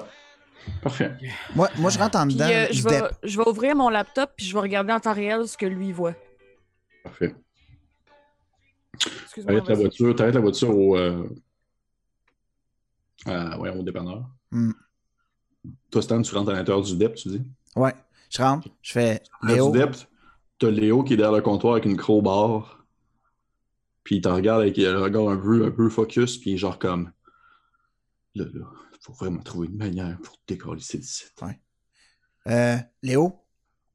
[0.81, 1.11] Parfait.
[1.53, 3.11] Moi, moi je rentre en Puis dedans euh, je, vais, dep.
[3.23, 5.91] je vais ouvrir mon laptop puis je vais regarder en temps réel ce que lui
[5.91, 6.15] voit.
[7.03, 7.35] Parfait.
[8.95, 9.53] Excuse-moi.
[9.53, 11.23] T'arrêtes la voiture, t'arrêtes la voiture au, euh,
[13.27, 14.23] ouais, au dépanneur.
[14.51, 14.71] Hmm.
[15.91, 17.43] Toi, Stan, tu rentres à l'intérieur du DEP, tu dis?
[17.75, 17.93] Ouais.
[18.29, 19.71] Je rentre, je fais À Léo.
[19.71, 19.95] du DEP,
[20.59, 22.85] t'as Léo qui est derrière le comptoir avec une crowbar.
[24.03, 26.57] Puis il te regarde avec le regard un peu, un peu focus, puis il est
[26.57, 27.11] genre comme.
[28.35, 28.65] Là, là,
[29.05, 31.25] faut vraiment trouver une manière pour te décoller d'ici.
[32.47, 33.39] Euh, Léo,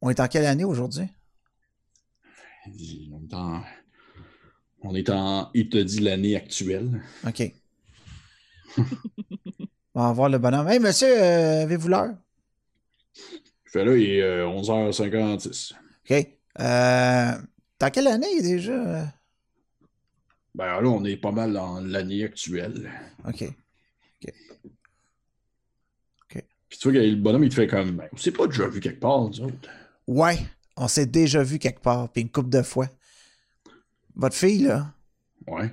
[0.00, 1.08] On est en quelle année aujourd'hui?
[2.66, 3.62] On est en.
[4.82, 5.50] On est en.
[5.54, 7.02] Il te dit l'année actuelle.
[7.26, 7.52] OK.
[9.94, 10.68] On va voir le bonhomme.
[10.68, 12.14] Hey, monsieur, euh, avez-vous l'heure?
[13.64, 15.74] Je fais là, il est euh, 11h56.
[16.08, 16.39] OK.
[16.58, 17.32] Euh,
[17.78, 19.06] T'as quelle année déjà?
[20.54, 22.90] Ben là, on est pas mal dans l'année actuelle.
[23.26, 23.44] OK.
[26.68, 27.96] Puis tu vois que le bonhomme, il te fait comme.
[27.96, 29.68] Ben, on s'est pas déjà vu quelque part, nous autres.
[30.06, 30.38] Ouais,
[30.76, 32.88] on s'est déjà vu quelque part, puis une couple de fois.
[34.14, 34.94] Votre fille, là,
[35.48, 35.72] Ouais.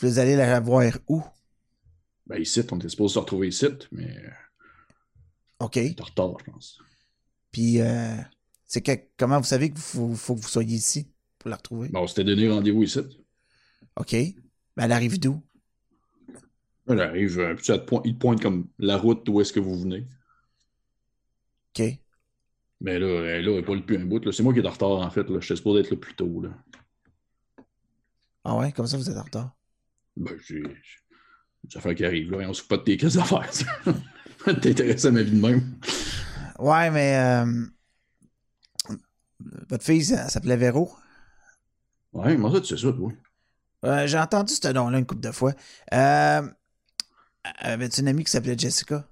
[0.00, 1.24] vous allez la voir où?
[2.28, 4.16] Ben ici, on était supposé se retrouver ici, mais
[5.58, 5.72] OK.
[5.72, 6.78] t'es en retard, je pense.
[7.50, 8.14] Puis, euh,
[8.68, 11.88] c'est que, comment vous savez qu'il faut, faut que vous soyez ici pour la retrouver?
[11.88, 13.00] Ben, on s'était donné rendez-vous ici.
[13.96, 14.12] OK.
[14.12, 15.42] Ben, elle arrive d'où?
[16.86, 19.60] Elle arrive, euh, ça te pointe- il te pointe comme la route d'où est-ce que
[19.60, 20.06] vous venez.
[21.78, 21.84] OK.
[22.80, 24.30] Mais là, elle, là, elle est pas depuis un bout.
[24.30, 25.28] C'est moi qui est en retard, en fait.
[25.28, 25.40] Là.
[25.40, 26.40] J'étais supposé être là plus tôt.
[26.42, 26.50] Là.
[28.44, 29.56] Ah ouais, comme ça, vous êtes en retard?
[30.16, 30.62] Ben, j'ai.
[30.62, 32.42] des affaires qui arrivent, là.
[32.42, 33.66] Et on se fout pas de tes caisses d'affaires, ça.
[34.44, 35.78] T'intéresses à ma vie de même.
[36.58, 37.66] Ouais, mais euh,
[39.40, 40.90] votre fille, ça- s'appelait Véro?
[42.12, 43.12] Ouais, comment ça, tu sais ça, toi?
[43.84, 45.52] Euh, J'ai entendu ce nom-là une couple de fois.
[45.92, 46.42] Euh,
[47.60, 49.08] Avais-tu une amie qui s'appelait Jessica?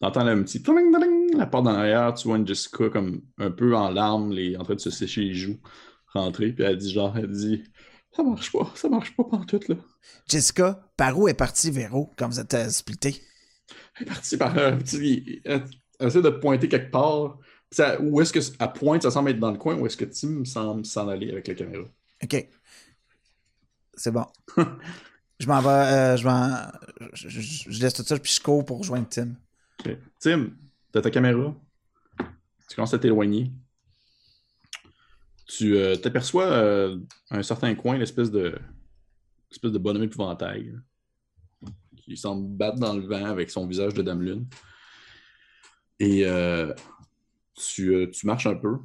[0.00, 3.50] T'entends le petit tling, tling, la porte en arrière, tu vois une Jessica comme un
[3.50, 5.60] peu en larmes, les, en train de se sécher les joues,
[6.14, 7.62] rentrer, puis elle dit genre, elle dit
[8.16, 9.76] Ça marche pas, ça marche pas pantoute, là.
[10.26, 12.68] Jessica, par où est partie Véro quand vous êtes euh?
[12.98, 13.12] Elle
[14.00, 15.42] est partie par un petit.
[15.44, 15.64] Elle,
[15.98, 17.38] elle essaie de pointer quelque part.
[17.70, 20.44] Ça- où est-ce qu'elle pointe, ça semble être dans le coin, ou est-ce que Tim
[20.44, 21.84] semble s'en aller avec la caméra?
[22.22, 22.48] OK.
[23.94, 24.26] C'est bon.
[25.38, 25.68] je m'en vais.
[25.68, 26.70] euh, je, m'en-
[27.12, 29.34] je, je- je laisse tout ça, puis je cours pour rejoindre Tim.
[30.18, 30.50] Tim,
[30.92, 31.54] t'as ta caméra.
[32.68, 33.52] Tu commences à t'éloigner.
[35.46, 36.98] Tu euh, t'aperçois euh,
[37.30, 38.56] à un certain coin l'espèce de
[39.50, 44.02] espèce de bonhomme épouvantail là, qui semble battre dans le vent avec son visage de
[44.02, 44.46] Dame Lune.
[45.98, 46.72] Et euh,
[47.54, 48.78] tu, euh, tu marches un peu.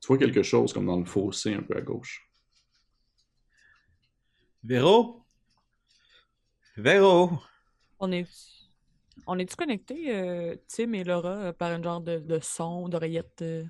[0.00, 2.28] Tu vois quelque chose comme dans le fossé un peu à gauche.
[4.62, 5.26] Véro?
[6.76, 7.38] Véro?
[8.00, 8.26] On est.
[9.26, 13.42] On est-tu connectés, euh, Tim et Laura, euh, par un genre de, de son, d'oreillette?
[13.42, 13.64] euh?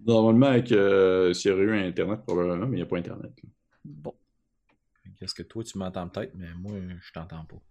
[0.00, 3.32] Normalement, avec euh, s'il y aurait eu Internet, probablement, mais il n'y a pas Internet.
[3.42, 3.48] là.
[3.84, 4.14] Bon,
[5.16, 7.62] Qu'est-ce que toi, tu m'entends peut-être, mais moi, je t'entends pas.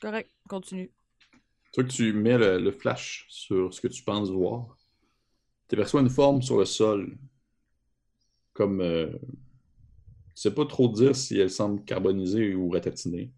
[0.00, 0.90] correct, continue.
[1.72, 4.76] Tu vois que tu mets le, le flash sur ce que tu penses voir.
[5.68, 7.16] Tu aperçois une forme sur le sol.
[8.52, 8.80] Comme.
[8.80, 9.10] euh,
[10.34, 13.30] tu sais pas trop dire si elle semble carbonisée ou ratatinée.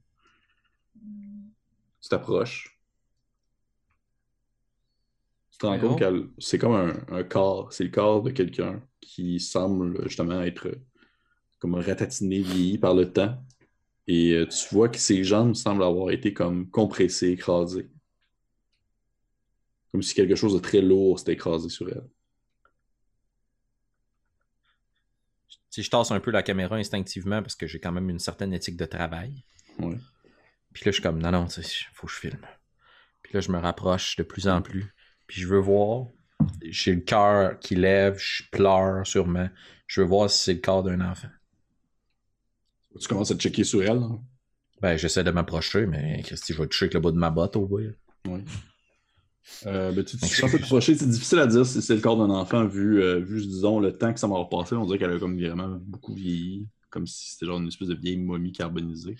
[2.00, 2.78] Tu t'approches.
[5.50, 7.72] Tu te rends compte que c'est comme un, un corps.
[7.72, 10.68] C'est le corps de quelqu'un qui semble justement être
[11.60, 13.36] comme ratatiné, vieilli par le temps.
[14.06, 17.90] Et euh, tu vois que ses jambes semblent avoir été comme compressées, écrasées.
[19.92, 22.08] Comme si quelque chose de très lourd s'était écrasé sur elle.
[25.70, 28.52] Si je tasse un peu la caméra instinctivement parce que j'ai quand même une certaine
[28.52, 29.44] éthique de travail.
[29.78, 29.96] Ouais.
[30.72, 31.62] Puis là, je suis comme, non, non, sais,
[31.94, 32.46] faut que je filme.
[33.22, 34.92] Puis là, je me rapproche de plus en plus.
[35.26, 36.06] Puis je veux voir.
[36.62, 39.48] J'ai le cœur qui lève, je pleure sûrement.
[39.86, 41.28] Je veux voir si c'est le corps d'un enfant.
[43.00, 44.02] Tu commences à te checker sur elle.
[44.02, 44.20] hein?
[44.80, 47.56] Ben, j'essaie de m'approcher, mais Christy, je vais toucher avec le bout de ma botte
[47.56, 47.94] au bout.
[48.26, 48.44] Ouais.
[49.66, 50.16] Euh, ben, tu.
[50.18, 53.92] C'est difficile à dire si c'est le corps d'un enfant vu, euh, vu, disons, le
[53.92, 54.74] temps que ça m'a passé.
[54.74, 56.66] On dirait qu'elle a comme vraiment beaucoup vieilli.
[56.90, 59.16] Comme si c'était genre une espèce de vieille momie carbonisée.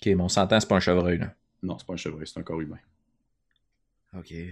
[0.00, 1.34] Ok, mon s'entend, c'est pas un chevreuil, là.
[1.62, 2.78] Non, c'est pas un chevreuil, c'est un corps humain.
[4.18, 4.32] Ok.
[4.32, 4.48] euh,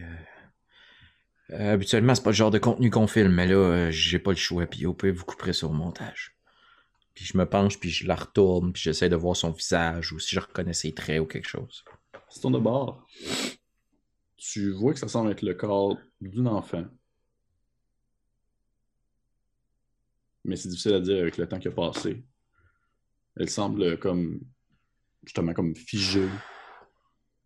[1.50, 4.36] euh, habituellement, c'est pas le genre de contenu qu'on filme, mais là, j'ai pas le
[4.36, 4.66] choix.
[4.66, 6.36] Puis au pire, vous couperez sur le montage.
[7.14, 10.20] Puis je me penche, puis je la retourne, puis j'essaie de voir son visage, ou
[10.20, 11.84] si je reconnais ses traits ou quelque chose.
[12.32, 13.04] Tu tournes de bord,
[14.40, 16.86] tu vois que ça semble être le corps d'une enfant.
[20.44, 22.24] Mais c'est difficile à dire avec le temps qui a passé.
[23.36, 24.40] Elle semble comme
[25.24, 26.28] justement comme figée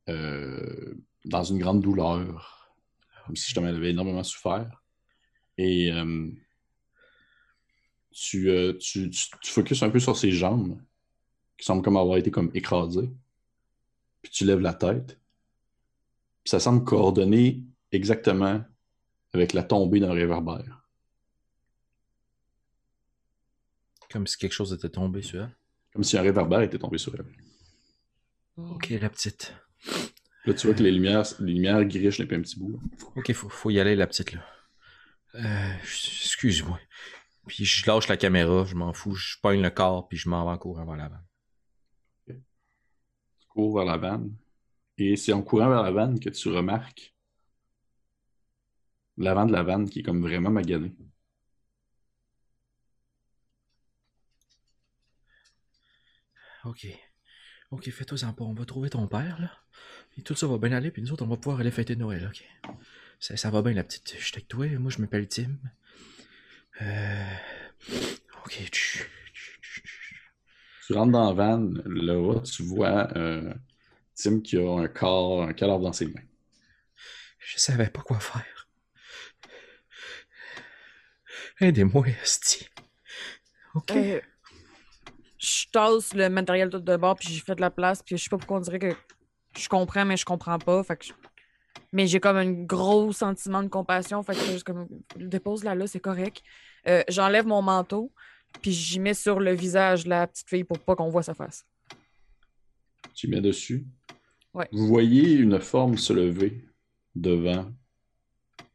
[0.09, 0.95] euh,
[1.25, 2.73] dans une grande douleur.
[3.27, 4.81] Comme si justement elle avait énormément souffert.
[5.59, 6.31] Et euh,
[8.12, 10.81] tu, euh, tu, tu, tu focuses un peu sur ses jambes,
[11.59, 13.11] qui semblent comme avoir été comme écrasées.
[14.23, 15.19] Puis tu lèves la tête.
[16.45, 18.62] Puis ça semble coordonner exactement
[19.33, 20.87] avec la tombée d'un réverbère.
[24.11, 25.57] Comme si quelque chose était tombé sur elle.
[25.93, 27.25] Comme si un réverbère était tombé sur elle.
[28.57, 29.55] Ok, la petite.
[30.45, 32.73] Là, tu vois que les lumières, les lumières grichent un petit bout.
[32.73, 32.79] là.
[33.16, 34.45] Ok, faut, faut y aller, la petite, là.
[35.37, 36.79] Euh, excuse-moi.
[37.47, 40.45] Puis je lâche la caméra, je m'en fous, je pogne le corps, puis je m'en
[40.45, 41.25] vais en courant vers la vanne.
[42.27, 44.37] Tu cours vers la vanne.
[44.99, 47.15] Et c'est en courant vers la vanne que tu remarques
[49.16, 50.93] l'avant de la vanne qui est comme vraiment magané.
[56.65, 56.87] Ok.
[57.71, 58.45] Ok, fais-toi en pas.
[58.45, 59.51] On va trouver ton père, là.
[60.16, 62.29] Et tout ça va bien aller, puis nous autres, on va pouvoir aller fêter Noël,
[62.29, 62.45] ok?
[63.19, 64.15] Ça, ça va bien, la petite.
[64.19, 65.51] Je suis avec toi, moi, je m'appelle Tim.
[66.83, 67.35] Euh...
[68.45, 68.71] Ok.
[70.87, 73.55] Tu rentres dans la vanne, là, tu vois euh,
[74.15, 76.23] Tim qui a un corps, un cadavre dans ses mains.
[77.39, 78.69] Je savais pas quoi faire.
[81.61, 82.69] Aidez-moi, Esti.
[83.74, 83.91] Ok.
[83.93, 84.20] Euh,
[85.39, 88.23] je tasse le matériel tout de bord, puis j'ai fait de la place, puis je
[88.24, 88.95] sais pas pourquoi on dirait que
[89.57, 90.82] je comprends, mais je comprends pas.
[90.85, 91.12] Fait que je-
[91.93, 94.23] Mais j'ai comme un gros sentiment de compassion.
[94.24, 96.43] Fait que juste comme dépose-la là, c'est correct.
[96.89, 98.12] Euh, J'enlève mon manteau,
[98.62, 101.35] puis j'y mets sur le visage de la petite fille pour pas qu'on voit sa
[101.35, 101.65] face.
[103.15, 103.86] Tu mets dessus.
[104.55, 104.68] Ouais.
[104.70, 106.64] Vous voyez une forme se lever
[107.16, 107.72] devant,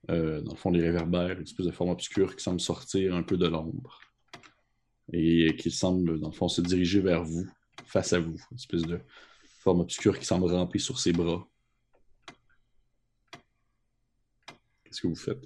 [0.09, 3.23] euh, dans le fond, des réverbères, une espèce de forme obscure qui semble sortir un
[3.23, 4.01] peu de l'ombre.
[5.13, 7.47] Et qui semble, dans le fond, se diriger vers vous,
[7.85, 8.37] face à vous.
[8.51, 8.99] Une espèce de
[9.61, 11.47] forme obscure qui semble ramper sur ses bras.
[14.83, 15.43] Qu'est-ce que vous faites?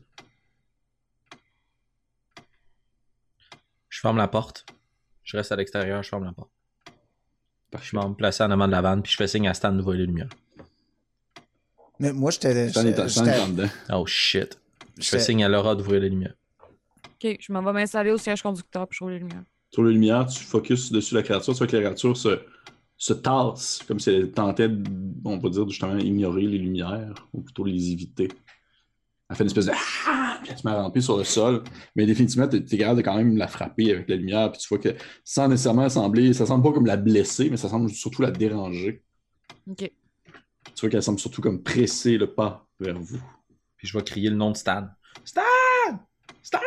[3.89, 4.65] Je ferme la porte.
[5.23, 6.52] Je reste à l'extérieur, je ferme la porte.
[7.81, 9.81] Je m'en place en avant de la vanne, puis je fais signe à Stan de
[9.81, 10.29] voir les lumières.
[11.99, 12.69] Mais moi, j'étais.
[13.91, 14.59] Oh shit.
[14.99, 16.35] Je fais signe à Laura d'ouvrir les lumières.
[17.23, 19.43] Ok, je m'en vais m'installer au siège conducteur, puis je roule les lumières.
[19.71, 22.39] Sur les lumières, tu focuses dessus la créature, tu vois que la créature se,
[22.97, 24.83] se tasse, comme si elle tentait, de,
[25.25, 28.29] on va dire, justement, ignorer les lumières, ou plutôt les éviter.
[29.29, 29.71] Elle fait une espèce de
[30.43, 31.63] Puis elle se met à ramper sur le sol,
[31.95, 34.67] mais définitivement, tu es capable de quand même la frapper avec la lumière, puis tu
[34.67, 38.21] vois que sans nécessairement sembler, ça semble pas comme la blesser, mais ça semble surtout
[38.21, 39.03] la déranger.
[39.67, 39.89] Ok.
[40.75, 43.21] Tu vois qu'elle semble surtout comme presser le pas vers vous.
[43.77, 44.87] Puis je vais crier le nom de Stan.
[45.25, 45.41] Stan!
[46.41, 46.59] Stan!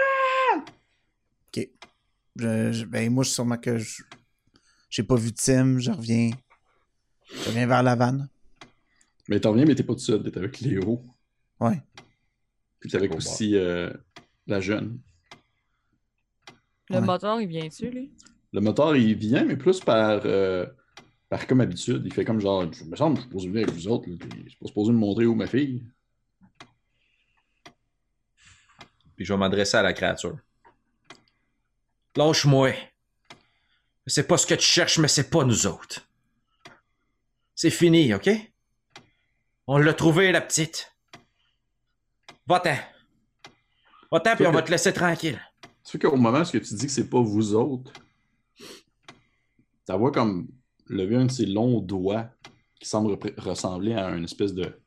[2.38, 4.02] Je- je- ben, moi, je sûrement que je.
[4.90, 6.30] J'ai pas vu Tim, je reviens.
[7.32, 8.28] Je reviens vers la vanne.
[9.28, 11.02] Mais t'en reviens, mais t'es pas tout seul, t'es avec Léo,
[11.58, 11.82] Ouais.
[12.80, 13.90] Puis avec Au aussi euh,
[14.46, 14.98] la jeune.
[16.90, 17.00] Le Ouais.
[17.00, 18.12] moteur, il vient-tu, lui?
[18.52, 20.66] Le moteur, il vient, mais plus par, euh,
[21.28, 22.02] par comme habitude.
[22.04, 24.08] Il fait comme genre, il me semble que je suis supposé venir avec vous autres.
[24.08, 25.84] là, Je suis pas supposé me montrer où ma fille.
[29.16, 30.38] Puis je vais m'adresser à la créature.
[32.16, 32.72] Lâche-moi.
[34.06, 36.08] C'est pas ce que tu cherches, mais c'est pas nous autres.
[37.54, 38.30] C'est fini, ok?
[39.66, 40.95] On l'a trouvé, la petite.
[42.46, 42.76] Va-t'en.
[44.10, 45.40] Va-t'en, puis on va te laisser tranquille.
[45.82, 47.92] Ça fait qu'au moment où tu dis que c'est pas vous autres,
[49.86, 50.48] tu vois comme
[50.86, 52.28] lever un de ses longs doigts
[52.80, 54.80] qui semble ressembler à une espèce de.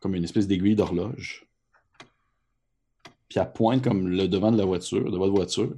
[0.00, 1.46] comme une espèce d'aiguille d'horloge.
[3.28, 5.74] Puis elle pointe comme le devant de la voiture, de votre voiture.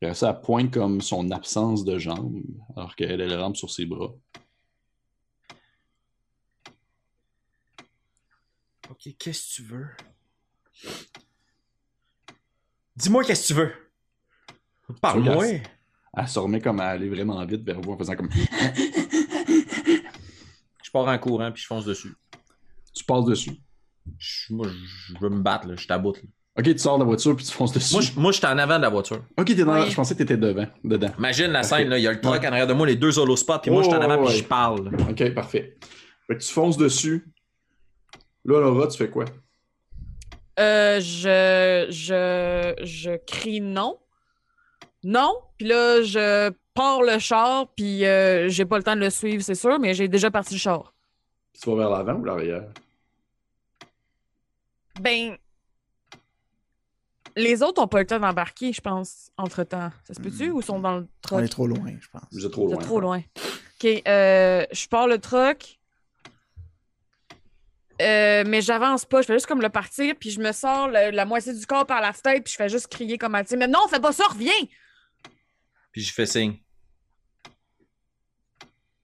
[0.00, 2.40] Puis ça, elle pointe comme son absence de jambes,
[2.76, 4.14] alors qu'elle, elle rampe sur ses bras.
[8.90, 9.86] Ok, qu'est-ce que tu veux?
[12.96, 13.72] Dis-moi qu'est-ce que tu veux.
[15.00, 15.44] Parle-moi.
[16.16, 18.30] Elle se remet comme à aller vraiment vite vers vous en faisant comme.
[20.82, 22.14] Je pars en courant, puis je fonce dessus.
[22.94, 23.50] tu passes dessus.
[24.18, 25.74] Je- moi, je veux me battre, là.
[25.76, 26.28] Je t'aboute, là.
[26.58, 27.92] Ok, tu sors de la voiture puis tu fonces dessus.
[27.92, 29.22] Moi, je- moi, j'étais en avant de la voiture.
[29.36, 29.90] Ok, t'es dans la- Oui.
[29.90, 31.10] je pensais que t'étais devant, dedans.
[31.18, 31.76] Imagine la Parfait.
[31.76, 31.98] scène, là.
[31.98, 32.48] Il y a le truck Ouais.
[32.48, 34.28] en arrière de moi, les deux holo spots, puis moi, je suis en avant, puis
[34.32, 34.38] ouais.
[34.38, 34.90] je parle.
[35.10, 35.76] Ok, parfait.
[36.26, 37.30] Fait que tu fonces dessus.
[38.44, 39.24] Là, Laura, tu fais quoi?
[40.58, 43.98] Euh, je, je, je crie non.
[45.04, 45.34] Non.
[45.56, 49.42] Puis là, je pars le char, puis euh, j'ai pas le temps de le suivre,
[49.42, 50.94] c'est sûr, mais j'ai déjà parti le char.
[51.60, 52.64] Tu vas vers l'avant ou l'arrière?
[55.00, 55.36] Ben.
[57.36, 59.90] Les autres ont pas le temps d'embarquer, je pense, entre-temps.
[60.04, 60.50] Ça se peut-tu?
[60.50, 61.44] Ou sont dans le On truck?
[61.44, 62.22] est trop loin, je pense.
[62.32, 62.80] Vous êtes trop Vous loin.
[62.80, 63.18] êtes trop loin.
[63.80, 65.77] OK, euh, je pars le truck.
[68.00, 71.10] Euh, mais j'avance pas, je fais juste comme le partir, puis je me sors le-
[71.10, 73.66] la moitié du corps par la fenêtre, puis je fais juste crier comme un Mais
[73.66, 74.52] non, fais pas ça, reviens!
[75.90, 76.58] Puis je fais signe.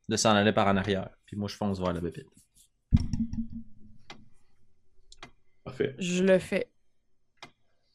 [0.09, 1.09] De s'en aller par en arrière.
[1.27, 2.29] Puis moi, je fonce vers la bébite.
[5.65, 5.95] Parfait.
[5.99, 6.71] Je le fais.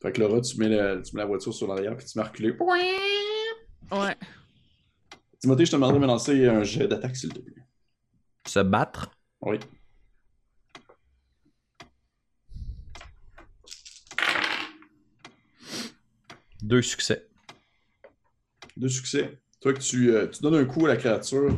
[0.02, 2.26] Fait que Laura, tu mets, le- tu mets la voiture sur l'arrière puis tu m'as
[2.26, 2.52] reculé.
[3.92, 4.16] Ouais.
[5.40, 7.64] Timothée, je te demanderais de me lancer un jet d'attaque, s'il te plaît.
[8.48, 9.12] Se battre.
[9.42, 9.60] Oui.
[16.62, 17.28] Deux succès.
[18.78, 19.40] Deux succès.
[19.62, 21.52] Toi, que tu, euh, tu donnes un coup à la créature,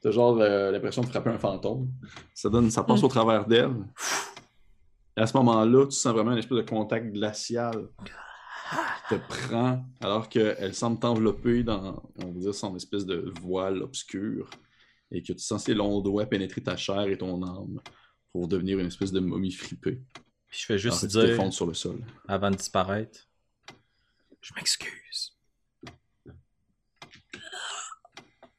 [0.00, 1.90] t'as genre euh, l'impression de frapper un fantôme.
[2.34, 3.04] Ça, donne, ça passe Mm.
[3.04, 3.74] au travers d'elle.
[5.16, 7.88] Et à ce moment-là, tu sens vraiment une espèce de contact glacial
[9.08, 13.82] qui te prend alors qu'elle semble t'envelopper dans, on va dire, son espèce de voile
[13.82, 14.48] obscur
[15.10, 17.80] et que tu sens ses longs doigts pénétrer ta chair et ton âme
[18.32, 20.00] pour devenir une espèce de momie fripée.
[20.48, 21.98] Puis je fais Alors juste tu dire, sur le sol.
[22.26, 23.28] avant de disparaître,
[24.42, 25.36] je m'excuse.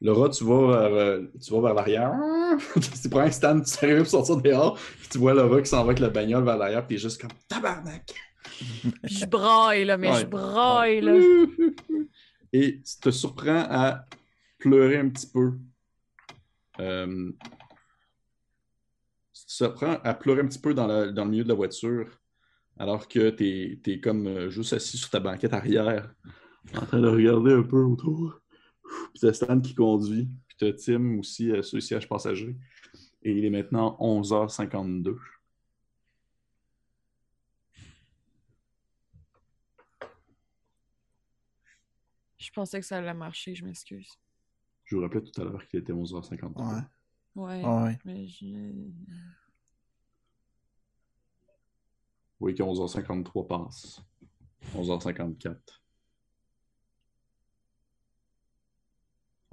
[0.00, 2.12] Laura, tu vas vers, euh, tu vas vers l'arrière.
[2.94, 4.78] C'est pour un Stan, tu arrives pour sortir dehors.
[5.00, 6.86] Puis tu vois Laura qui s'en va avec la bagnole vers l'arrière.
[6.86, 8.12] Puis t'es juste comme tabarnak.
[9.02, 10.20] Puis je braille, là, mais Ouais.
[10.20, 11.14] je braille, là.
[12.52, 14.04] Et tu te surprends à
[14.58, 15.58] pleurer un petit peu.
[16.80, 17.32] Euh,
[19.32, 21.54] tu te surprends à pleurer un petit peu dans, la- dans le milieu de la
[21.54, 22.06] voiture.
[22.78, 26.12] Alors que t'es es comme euh, juste assis sur ta banquette arrière.
[26.74, 28.40] En train de regarder un peu autour.
[28.82, 30.28] Puis t'as Stan qui conduit.
[30.48, 32.56] Puis t'as Tim aussi euh, sur le siège passager.
[33.22, 35.16] Et il est maintenant 11h52.
[42.38, 44.08] Je pensais que ça allait marcher, je m'excuse.
[44.84, 46.84] Je vous rappelais tout à l'heure qu'il était 11h53.
[47.34, 47.42] Ouais.
[47.42, 47.64] Ouais.
[47.64, 47.98] Ouais.
[48.04, 48.46] Mais je...
[52.44, 54.02] Oui, que 11h53 passe.
[54.76, 55.56] 11h54.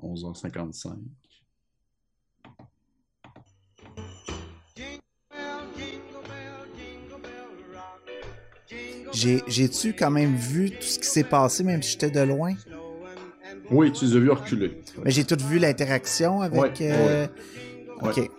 [0.03, 0.97] 11h55.
[9.13, 12.53] J'ai- J'ai-tu quand même vu tout ce qui s'est passé, même si j'étais de loin?
[13.69, 14.81] Oui, tu les as vus reculer.
[15.05, 16.59] Mais j'ai tout vu l'interaction avec.
[16.59, 17.27] Ouais, euh,
[18.01, 18.09] ouais.
[18.19, 18.31] Ok.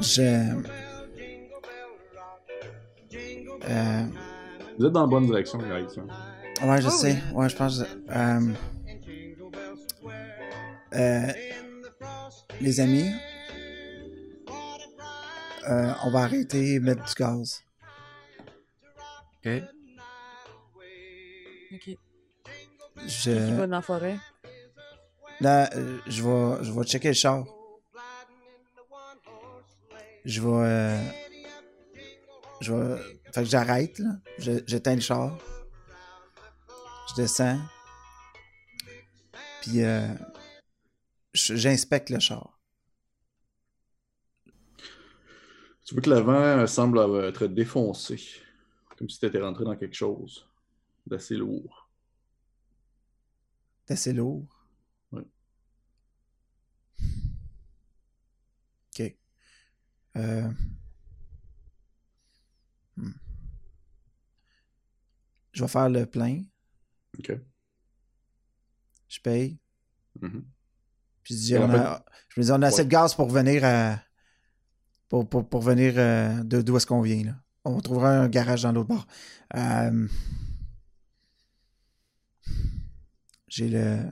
[0.00, 0.75] Je.
[3.68, 4.02] Euh,
[4.78, 5.86] Vous êtes dans la bonne direction, guys.
[5.98, 6.06] hein.
[6.66, 7.18] Ouais, je Ah sais.
[7.34, 7.80] Ouais, je pense.
[7.80, 8.40] euh,
[10.94, 11.32] euh,
[12.60, 13.10] les amis,
[15.68, 17.62] euh, on va arrêter de mettre du gaz.
[19.44, 19.52] Ok.
[21.74, 21.80] Ok.
[21.82, 21.98] Qui
[23.08, 24.16] Je, va dans la forêt?
[25.40, 27.44] là, euh, je vais, je vais checker le char.
[30.24, 30.98] Je vais, euh,
[32.60, 33.00] je vais,
[33.36, 34.18] fait que j'arrête là.
[34.38, 35.38] J'éteins le char.
[37.10, 37.60] Je descends.
[39.60, 40.08] Puis euh,
[41.34, 42.58] j'inspecte le char.
[45.84, 48.18] Tu vois que l'avant euh, semble avoir- être défoncé.
[48.96, 50.48] Comme si tu étais rentré dans quelque chose
[51.06, 51.90] d'assez lourd.
[53.84, 54.46] C'est assez lourd.
[55.12, 55.22] Ouais.
[58.98, 59.14] Ok.
[60.16, 60.50] Euh...
[65.56, 66.42] Je vais faire le plein.
[67.18, 67.32] OK.
[69.08, 69.58] Je paye.
[70.20, 70.44] Mhm.
[71.22, 73.64] Puis je dis, on a- je me dis, on a assez de gaz pour venir
[73.64, 73.98] à.
[75.08, 77.24] Pour, pour, pour venir euh, de d'où est-ce qu'on vient.
[77.24, 77.36] Là.
[77.64, 79.06] On trouvera un garage dans l'autre bord.
[79.54, 80.06] Euh,
[83.48, 84.04] J'ai le.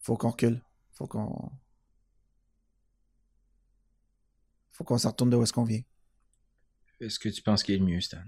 [0.00, 0.62] Faut qu'on recule.
[0.92, 1.50] Faut qu'on.
[4.72, 5.80] Faut qu'on se retourne de où est-ce qu'on vient.
[7.00, 8.18] Est-ce que tu penses qu'il est le mieux, Stan?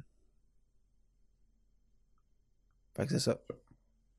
[2.94, 3.40] Fait que c'est ça.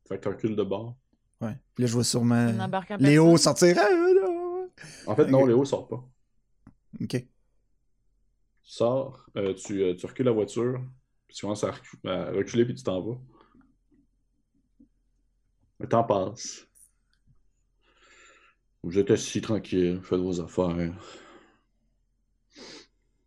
[0.07, 0.97] Fait que tu recules de bord.
[1.39, 1.57] Ouais.
[1.75, 3.75] Puis là, je vois sûrement en Léo sortir.
[3.75, 4.69] Non.
[5.07, 5.45] En fait, non.
[5.45, 6.03] Léo sort pas.
[6.99, 7.09] Ok.
[7.09, 7.27] Tu
[8.63, 10.81] sors, euh, tu, euh, tu recules la voiture,
[11.27, 13.19] puis tu commences à, recu- à reculer, puis tu t'en vas.
[15.79, 16.67] Le temps passe.
[18.83, 20.93] Vous êtes assis tranquille, faites vos affaires.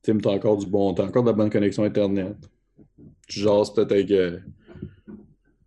[0.05, 2.37] Tim, t'as encore du bon, t'as encore de la bonne connexion Internet.
[3.27, 4.39] Tu jases peut-être avec euh,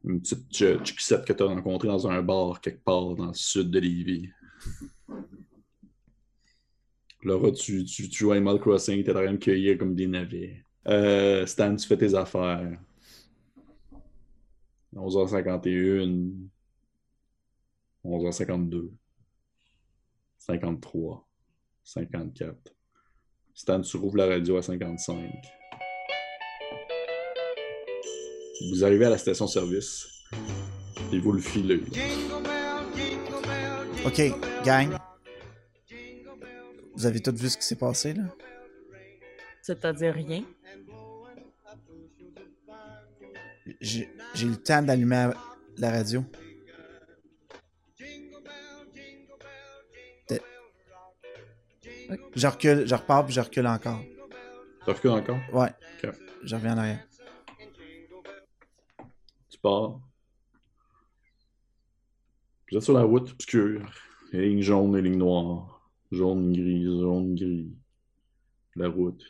[0.05, 3.71] une petite ch- chiquissette que t'as rencontrée dans un bar quelque part dans le sud
[3.71, 4.29] de Lévis.
[7.23, 10.63] Laura, tu joues à Animal Crossing, t'es en train de cueillir comme des navets.
[10.87, 12.79] Euh, Stan, tu fais tes affaires.
[14.95, 16.31] 11h51.
[18.05, 18.91] 11h52.
[20.37, 21.27] 53.
[21.83, 22.76] 54.
[23.57, 25.17] Stan, tu rouvres la radio à 55.
[28.69, 30.05] Vous arrivez à la station-service.
[31.11, 31.81] Et vous le filez.
[34.05, 34.21] Ok,
[34.63, 34.95] gang.
[36.95, 38.25] Vous avez tous vu ce qui s'est passé, là?
[39.63, 40.43] C'est-à-dire rien?
[43.81, 45.31] J'ai j'ai eu le temps d'allumer
[45.77, 46.23] la radio.
[52.35, 54.01] Je recule, je repars puis je recule encore.
[54.83, 55.39] Tu recules encore?
[55.53, 55.69] Ouais.
[56.03, 56.11] Ok.
[56.43, 57.07] Je reviens en arrière.
[59.49, 59.99] Tu pars.
[62.69, 63.89] Vous êtes sur la route obscure.
[64.31, 65.81] Les lignes jaunes et lignes noires.
[66.11, 67.73] Jaune, gris, jaune, gris.
[68.75, 69.23] La route.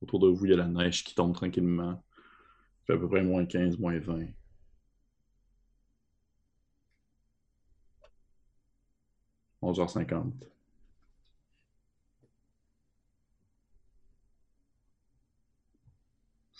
[0.00, 2.02] Autour de vous, il y a la neige qui tombe tranquillement.
[2.82, 4.26] Il fait à peu près moins 15, moins 20.
[9.62, 10.32] «11h50.
[10.32, 10.53] Vous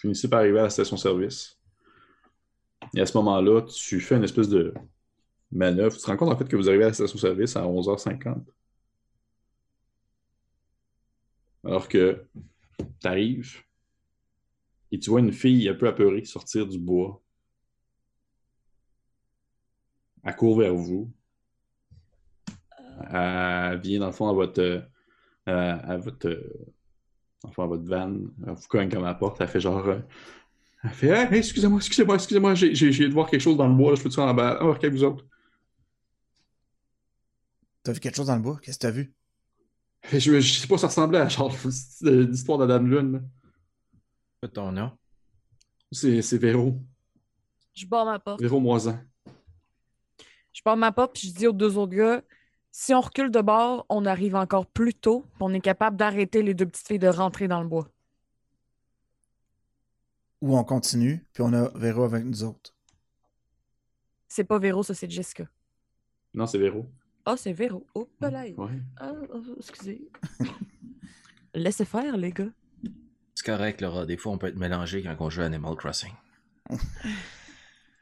[0.04, 1.58] finissez par arriver à la station-service.
[2.94, 4.74] Et à ce moment-là, tu fais une espèce de
[5.50, 5.96] manœuvre.
[5.96, 8.44] Tu te rends compte en fait que vous arrivez à la station-service à 11h50.
[11.64, 12.22] Alors que
[12.78, 13.62] tu arrives
[14.92, 17.22] et tu vois une fille un peu apeurée sortir du bois.
[20.22, 21.10] Elle court vers vous.
[23.10, 24.82] Elle vient dans le fond à votre, euh,
[25.46, 26.28] à votre,
[27.46, 28.12] euh, à votre van.
[28.46, 29.40] Elle vous cogne comme à la porte.
[29.40, 29.86] Elle fait genre.
[29.88, 29.98] euh,
[30.84, 33.68] Elle fait Hey, hey, excusez-moi, excusez-moi, excusez-moi, j'ai j'ai- j'ai de voir quelque chose dans
[33.68, 33.90] le bois.
[33.90, 34.58] là, Je peux-tu en bas?
[34.60, 35.24] Ah, ok, vous autres.
[37.82, 38.58] T'as vu quelque chose dans le bois?
[38.62, 39.12] Qu'est-ce que t'as vu?
[40.12, 41.54] Je, je sais pas, ça ressemblait à genre
[42.02, 43.28] l'histoire de Dame Lune.
[44.40, 44.90] Pas ton nom?
[45.92, 46.78] C'est c'est Véro.
[47.74, 48.40] Je barre ma porte.
[48.40, 48.98] Véro Moisan.
[50.52, 52.22] Je barre ma porte, puis je dis aux deux autres gars,
[52.76, 56.42] si on recule de bord, on arrive encore plus tôt, puis on est capable d'arrêter
[56.42, 57.88] les deux petites filles de rentrer dans le bois.
[60.40, 62.74] Ou on continue, puis on a Véro avec nous autres.
[64.26, 65.46] C'est pas Véro, ça, c'est Jessica.
[66.34, 66.90] Non, c'est Véro.
[67.24, 67.86] Ah, c'est Véro.
[67.94, 68.28] Oh, là.
[68.30, 68.80] Ouais.
[68.96, 70.10] Ah, ah, excusez.
[71.54, 72.50] Laissez faire, les gars.
[73.36, 74.04] C'est correct, Laura.
[74.04, 76.12] Des fois, on peut être mélangé quand on joue à Animal Crossing.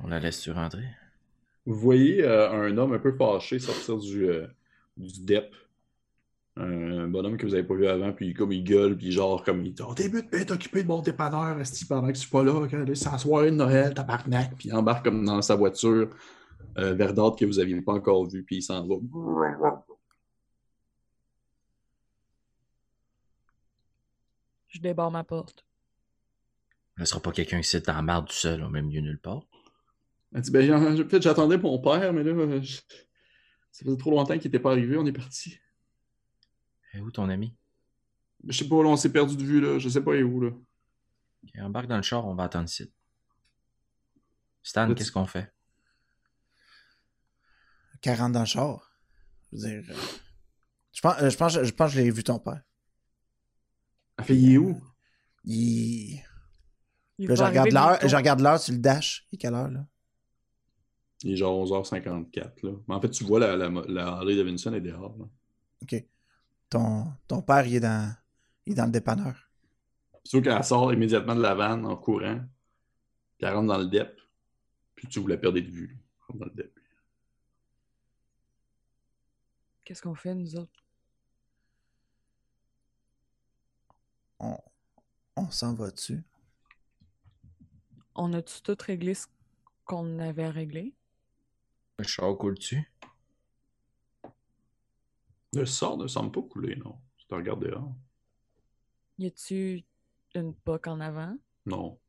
[0.00, 0.88] on la laisse-tu rentrer?
[1.66, 4.46] Vous voyez euh, un homme un peu fâché sortir du, euh,
[4.96, 5.54] du DEP.
[6.56, 9.64] Un bonhomme que vous avez pas vu avant, puis comme il gueule, puis genre comme
[9.64, 12.42] il dit On débute bien occupé de mon dépanneur, esti, pendant que je suis pas
[12.42, 16.10] là, la soirée de Noël, tabarnak, puis il embarque comme dans sa voiture
[16.78, 18.96] euh, verdâtre que vous aviez pas encore vue, puis il s'en va.
[24.68, 25.64] Je débarre ma porte.
[26.98, 29.42] Ne sera pas quelqu'un ici dans la marde tout seul, au même lieu nulle part.
[30.34, 32.80] Elle dit Ben, peut-être j'attendais mon père, mais là, je-
[33.72, 35.58] ça faisait trop longtemps qu'il était pas arrivé, on est parti.
[36.94, 37.56] Et où ton ami?
[38.46, 40.24] Je sais pas, là, on s'est perdu de vue, là, je sais pas il est
[40.24, 40.50] où, là?
[41.44, 42.92] Ok, embarque dans le char, on va attendre ici.
[44.62, 45.52] Stan, qu'est-ce qu'on fait?
[48.00, 48.90] 40 dans le char.
[49.52, 49.90] Je veux dire.
[49.90, 49.94] euh,
[50.92, 52.62] Je pense, euh, je pense, je pense que je l'ai vu ton père.
[54.22, 54.80] Fait Il est où?
[55.44, 56.20] Il...
[57.18, 59.26] Il Là, je regarde l'heure, je regarde l'heure sur le dash.
[59.30, 59.86] Il est quelle heure, là?
[61.24, 62.72] Il est genre 11h54, là.
[62.88, 65.24] Mais en fait, tu vois, la, la, la Harley Davidson est dehors, là.
[65.82, 66.04] OK.
[66.68, 68.14] Ton, ton père, il est dans,
[68.66, 69.50] il est dans le dépanneur.
[70.24, 72.40] Sûr qu'elle sort immédiatement de la vanne en courant,
[73.38, 74.20] puis elle rentre dans le DEP,
[74.94, 75.98] puis tu vous la perdez de vue.
[75.98, 76.78] Elle rentre dans le DEP.
[79.84, 80.84] Qu'est-ce qu'on fait, nous autres?
[84.38, 84.56] On,
[85.36, 86.22] on s'en va dessus.
[88.14, 89.26] On a-tu tout réglé ce
[89.84, 90.94] qu'on avait réglé?
[91.98, 92.90] Le char coule dessus.
[95.54, 96.98] Le sort ne semble pas couler, non.
[97.18, 97.94] Tu te regardes dehors.
[99.18, 99.84] Y a-tu
[100.34, 101.36] une poque en avant?
[101.66, 102.00] Non.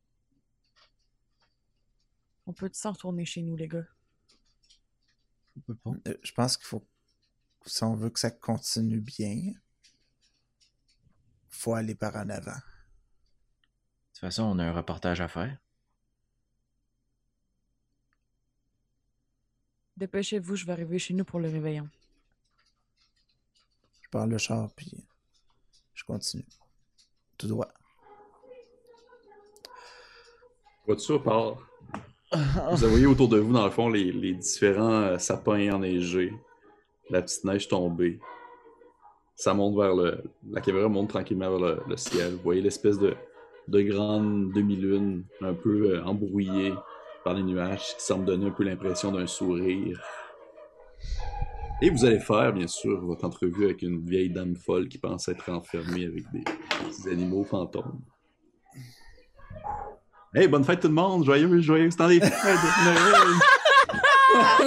[2.46, 3.86] On peut s'en retourner chez nous, les gars?
[5.58, 5.92] On peut pas.
[6.08, 6.86] Euh, Je pense qu'il faut.
[7.66, 9.54] Si on veut que ça continue bien,
[11.50, 12.52] faut aller par en avant.
[12.52, 12.60] De
[14.12, 15.58] toute façon, on a un reportage à faire.
[20.04, 21.88] Dépêchez-vous, je vais arriver chez nous pour le réveillon.
[24.02, 24.92] Je pars le char, puis
[25.94, 26.44] je continue.
[27.38, 27.70] Tout droit.
[29.64, 31.56] La voiture part.
[32.34, 36.34] Vous voyez autour de vous, dans le fond, les, les différents euh, sapins enneigés,
[37.10, 38.20] la petite neige tombée.
[39.38, 40.22] Ça monte vers le.
[40.50, 42.34] La caméra monte tranquillement vers le, le ciel.
[42.34, 43.16] Vous voyez l'espèce de,
[43.70, 46.74] de grande demi-lune, un peu euh, embrouillée
[47.24, 50.02] par les nuages, qui semble donner un peu l'impression d'un sourire.
[51.82, 55.28] Et vous allez faire, bien sûr, votre entrevue avec une vieille dame folle qui pense
[55.28, 58.02] être enfermée avec des, des animaux fantômes.
[60.34, 61.26] Hey, bonne fête tout le monde!
[61.26, 63.40] Joyeux, joyeux, c'est dans les fêtes de Noël!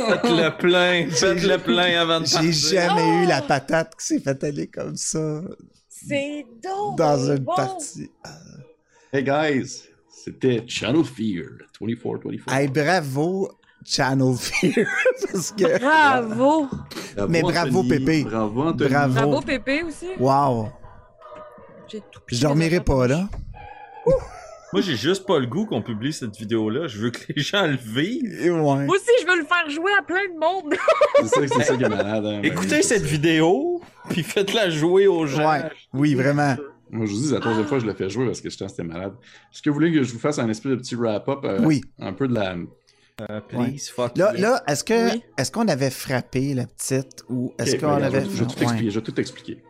[0.09, 1.11] Faites-le plein!
[1.11, 5.41] Faites-le plein avant de J'ai jamais eu la patate qui s'est fait aller comme ça
[5.89, 8.11] C'est donc dans une partie.
[9.13, 9.89] Hey guys,
[10.27, 11.45] c'était Channel Fear
[11.81, 12.53] 24-24.
[12.53, 13.49] Hey, bravo,
[13.85, 14.87] Channel Fear.
[15.33, 15.79] parce que.
[15.79, 16.67] Bravo!
[17.29, 17.89] Mais bravo, Anthony.
[17.89, 18.25] Pépé.
[18.25, 18.91] Bravo, Anthony.
[18.91, 19.15] Bravo.
[19.15, 20.09] Bravo, Pépé, aussi.
[20.19, 20.69] Wow.
[21.89, 23.29] Tout Je dormirai pas, là.
[24.73, 26.89] Moi, j'ai juste pas le goût qu'on publie cette vidéo-là.
[26.89, 28.51] Je veux que les gens le vivent.
[28.53, 28.85] Ouais.
[28.85, 30.75] Moi aussi, je veux le faire jouer à plein de monde.
[31.23, 32.27] C'est ça, c'est ça qui est malade.
[32.27, 32.41] hein.
[32.43, 33.81] Écoutez cette vidéo,
[34.11, 35.49] puis faites-la jouer aux gens.
[35.49, 35.71] Ouais.
[35.95, 36.57] Oui, vraiment.
[36.91, 38.85] Moi, je vous dis, la troisième fois, je le fais jouer parce que que c'était
[38.85, 39.15] malade.
[39.53, 41.41] Est-ce que vous voulez que je vous fasse un espèce de petit wrap-up?
[41.45, 41.81] euh, Oui.
[41.99, 42.57] Un peu de la.
[43.31, 44.41] Euh, please, fuck Là, yes.
[44.43, 45.23] là est-ce que Oui.
[45.39, 48.25] est-ce qu'on avait frappé la petite ou est-ce qu'on regarde, avait.
[48.27, 48.63] Je, je vais tout Ouais.
[48.65, 48.91] expliquer.
[48.91, 49.63] Je vais tout expliquer.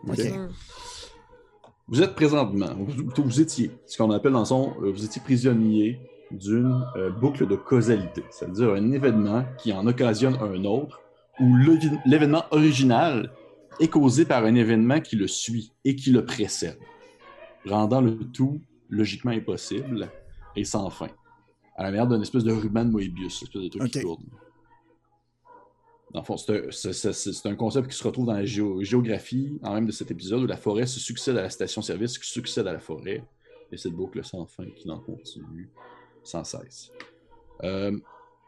[1.88, 2.76] Vous êtes présentement,
[3.16, 6.00] vous, étiez, ce qu'on appelle dans son, euh, vous étiez prisonnier
[6.32, 11.00] d'une euh, boucle de causalité, c'est-à-dire un événement qui en occasionne un autre,
[11.38, 11.54] où
[12.04, 13.30] l'événement original
[13.78, 16.76] est causé par un événement qui le suit et qui le précède,
[17.66, 20.10] rendant le tout logiquement impossible
[20.54, 21.08] et sans fin,
[21.76, 24.02] à la manière d'une espèce de ruban de Moebius, espèce de truc qui Ok.
[24.04, 24.24] tourne.
[26.12, 29.86] Dans le fond, c'est un, concept qui se retrouve dans la géo- géographie, en même
[29.86, 32.78] de cet épisode, où la forêt se succède à la station-service, qui succède à la
[32.78, 33.24] forêt,
[33.72, 35.68] et cette boucle sans fin qui n'en continue
[36.22, 36.90] sans cesse.
[37.64, 37.98] Euh,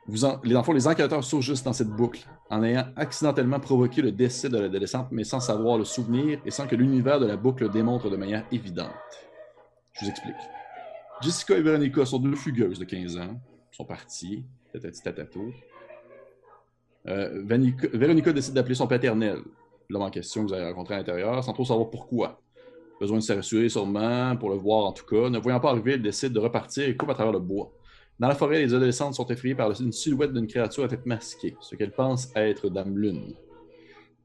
[0.06, 3.60] vous en, les, dans le fond, les enquêteurs surgissent dans cette boucle, en ayant accidentellement
[3.60, 7.26] provoqué le décès de l'adolescente, mais sans savoir le souvenir et sans que l'univers de
[7.26, 8.90] la boucle le démontre de manière évidente.
[9.92, 10.36] Je vous explique.
[11.20, 15.52] Jessica et Veronica sont deux fugueuses de 15 ans, sont parties, tatati tatato.
[17.06, 19.38] Euh, Véronica décide d'appeler son paternel,
[19.88, 22.40] l'homme en question que vous avez rencontré à l'intérieur, sans trop savoir pourquoi.
[23.00, 25.30] Besoin de se rassurer sûrement, pour le voir en tout cas.
[25.30, 27.72] Ne voyant pas arriver, elle décide de repartir et coupe à travers le bois.
[28.18, 31.56] Dans la forêt, les adolescentes sont effrayées par une silhouette d'une créature à tête masquée,
[31.60, 33.34] ce qu'elles pensent être Dame Lune,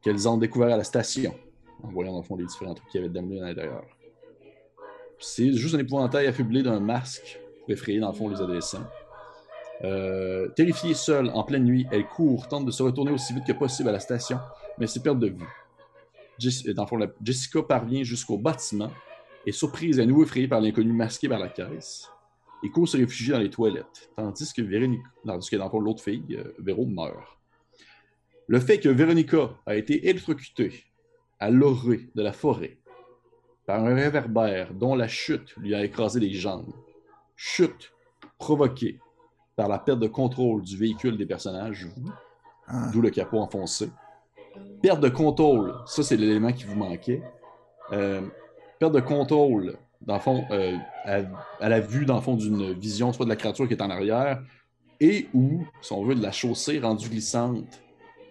[0.01, 1.35] qu'elles ont découvert à la station,
[1.83, 3.49] en voyant dans le fond les différents trucs qu'il y avait de Dame Lune à
[3.49, 3.85] l'intérieur.
[5.19, 8.83] C'est juste un épouvantail affublé d'un masque pour effrayer dans le fond les adolescents.
[9.83, 13.53] Euh, terrifiée seule, en pleine nuit, elle court, tente de se retourner aussi vite que
[13.53, 14.39] possible à la station,
[14.79, 15.47] mais c'est perte de vue.
[16.39, 18.89] Jess- dans le fond, Jessica parvient jusqu'au bâtiment
[19.45, 22.09] et surprise à nouveau effrayée par l'inconnu masqué par la caisse.
[22.63, 26.23] Et court se réfugier dans les toilettes, tandis que Véronica, tandis que dans l'autre fille,
[26.31, 27.37] euh, Véro, meurt.
[28.47, 30.83] Le fait que Véronica a été électrocutée
[31.39, 32.77] à l'orée de la forêt
[33.65, 36.73] par un réverbère dont la chute lui a écrasé les jambes,
[37.35, 37.93] chute
[38.37, 38.99] provoquée
[39.55, 41.87] par la perte de contrôle du véhicule des personnages,
[42.67, 42.89] Ah.
[42.93, 43.89] d'où le capot enfoncé.
[44.81, 47.21] Perte de contrôle, ça c'est l'élément qui vous manquait.
[47.91, 48.21] Euh,
[48.79, 51.21] perte de contrôle, dans le fond, euh, à,
[51.59, 53.89] à la vue, dans le fond, d'une vision, soit de la créature qui est en
[53.89, 54.41] arrière,
[54.99, 57.81] et ou, si on veut, de la chaussée rendue glissante.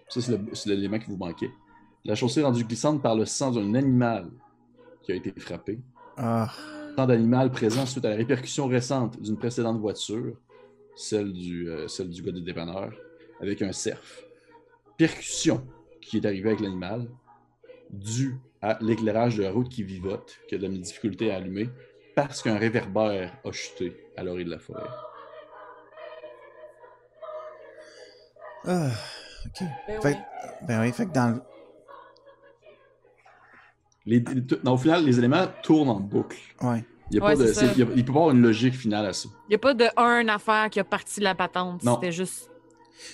[0.09, 1.51] Ça c'est l'élément qui vous manquait.
[2.05, 4.29] La chaussée rendue glissante par le sang d'un animal
[5.01, 5.79] qui a été frappé.
[6.17, 6.51] Ah.
[6.95, 10.35] Sang d'animal présent suite à la répercussion récente d'une précédente voiture,
[10.95, 12.91] celle du, euh, celle du gars du dépanneur,
[13.41, 14.01] avec un cerf.
[14.97, 15.65] Percussion
[16.01, 17.09] qui est arrivée avec l'animal,
[17.89, 21.69] due à l'éclairage de la route qui vivote, qui a de la difficulté à allumer,
[22.15, 24.89] parce qu'un réverbère a chuté à l'orée de la forêt.
[28.65, 28.89] Ah.
[29.45, 29.67] Ok.
[29.87, 30.15] Ben Fait, oui.
[30.67, 31.41] ben oui, fait que dans le.
[34.05, 36.37] Les, les- dans- au final, les éléments tournent en boucle.
[36.61, 36.83] Ouais.
[37.11, 37.61] Il ne Ouais, c'est ça.
[37.67, 39.29] peut pas y avoir une logique finale à ça.
[39.47, 41.83] Il n'y a pas de un affaire qui a parti la patente.
[41.83, 41.95] Non.
[41.95, 42.49] C'était juste.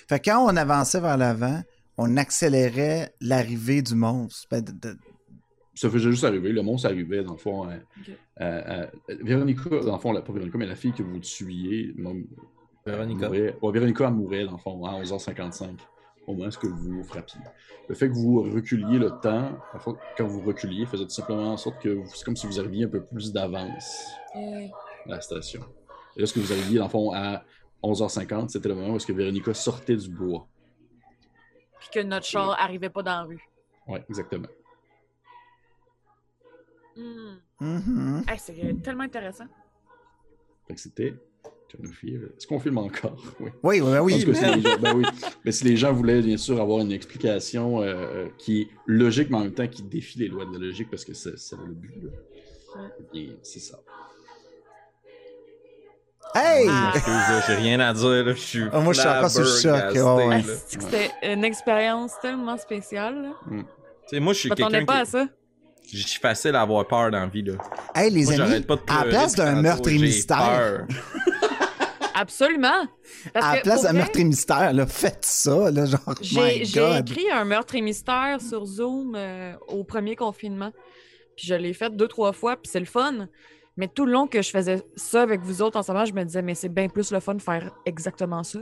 [0.07, 1.61] Fait que quand on avançait vers l'avant,
[1.97, 4.47] on accélérait l'arrivée du monstre.
[4.51, 4.97] Ben, de- de-
[5.79, 7.65] Ça faisait juste arriver, le monstre arrivait, dans le fond.
[7.69, 8.09] euh, Ok.
[8.41, 11.93] euh, euh, Véronica, dans le fond, la, pas Véronica, mais la fille que vous tuiez,
[12.85, 13.27] Véronica.
[13.27, 15.79] mourait- ouais, Véronica mourait, dans le fond, à 11h55,
[16.27, 17.39] au moment où vous frappiez.
[17.87, 21.57] Le fait que vous reculiez le temps, fond, quand vous reculiez, faisait tout simplement en
[21.57, 24.39] sorte que vous- c'est comme si vous arriviez un peu plus d'avance à
[25.05, 25.61] la station.
[26.17, 27.45] Et lorsque vous arriviez, dans le fond, à
[27.81, 30.45] 11h50, c'était le moment où est-ce que Véronica sortait du bois.
[31.79, 33.47] Puis que notre char arrivait pas dans la rue.
[33.87, 34.47] Ouais, exactement.
[36.99, 37.65] Hmm.
[37.65, 38.23] Mhm.
[38.27, 39.45] Hey, c'est tellement intéressant.
[40.67, 41.13] Fait que c'était.
[41.71, 43.15] Est-ce qu'on filme encore?
[43.39, 43.51] Oui.
[43.63, 44.25] Oui, oui, oui.
[44.25, 45.05] Parce que mais- si les gens, ben oui.
[45.45, 49.37] Mais si les gens voulaient bien sûr avoir une explication euh, qui est logique, mais
[49.37, 51.73] en même temps qui défie les lois de la logique, parce que c'est c'est le
[51.73, 51.93] but.
[53.13, 53.79] Eh c'est ça.
[56.35, 56.67] Hey!
[56.69, 56.93] Ah.
[57.47, 58.63] J'ai rien à dire, là, je suis.
[58.71, 60.43] Ah, moi, je suis encore sur le choc, flabbergasté, ouais.
[60.45, 63.21] Ah, C'était une expérience tellement spéciale.
[63.23, 63.33] là?
[63.49, 63.65] Tu
[64.07, 65.27] sais, moi, je suis quelqu'un pas à ça.
[65.91, 67.53] Je suis facile à avoir peur dans la vie, là.
[67.95, 70.85] Hey, les Moi, amis, pas de à la place d'un meurtre et j'ai mystère.
[72.13, 72.85] Absolument.
[73.33, 77.31] Parce à la place d'un meurtre et mystère, là, faites ça, là, genre, J'ai écrit
[77.31, 80.71] un meurtre et mystère sur Zoom euh, au premier confinement.
[81.35, 83.29] Puis je l'ai fait deux, trois fois, puis c'est le fun.
[83.77, 86.41] Mais tout le long que je faisais ça avec vous autres ensemble, je me disais,
[86.41, 88.59] mais c'est bien plus le fun de faire exactement ça.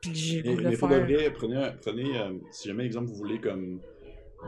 [0.00, 1.32] Puis j'ai Mais, voulu le faire.
[1.34, 3.80] prenez, prenez euh, si jamais exemple vous voulez comme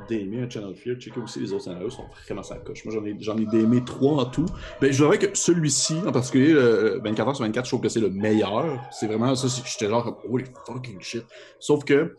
[0.08, 2.84] d'aimer un Channel Fear, checker aussi les autres scénarios sont vraiment sa coche.
[2.84, 4.46] Moi, j'en ai, j'en ai d'aimer trois en tout.
[4.80, 7.88] Ben, je dirais que celui-ci, en particulier, le 24 h sur 24, je trouve que
[7.88, 8.80] c'est le meilleur.
[8.90, 11.24] C'est vraiment ça, j'étais genre comme, holy fucking shit.
[11.58, 12.16] Sauf que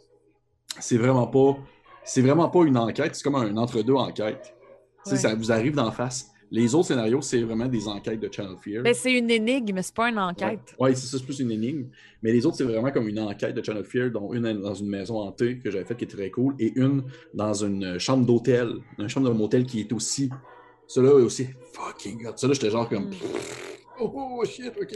[0.79, 1.57] c'est vraiment pas,
[2.03, 4.55] c'est vraiment pas une enquête, c'est comme un entre-deux enquête.
[5.05, 5.17] Ouais.
[5.17, 6.32] ça vous arrive d'en face.
[6.55, 8.83] Les autres scénarios, c'est vraiment des enquêtes de Channel Fear.
[8.83, 10.75] Ben, c'est une énigme, c'est pas une enquête.
[10.79, 11.87] Ouais, c'est ça, c'est plus une énigme.
[12.21, 14.87] Mais les autres, c'est vraiment comme une enquête de Channel Fear, dont une dans une
[14.87, 18.75] maison hantée que j'avais faite qui est très cool, et une dans une chambre d'hôtel,
[18.99, 20.29] une chambre de motel qui est aussi.
[20.85, 22.33] Cela est aussi fucking hot.
[22.35, 23.05] Cela, j'étais genre comme.
[23.05, 23.13] Mm.
[23.99, 24.95] Oh, oh, shit, ok.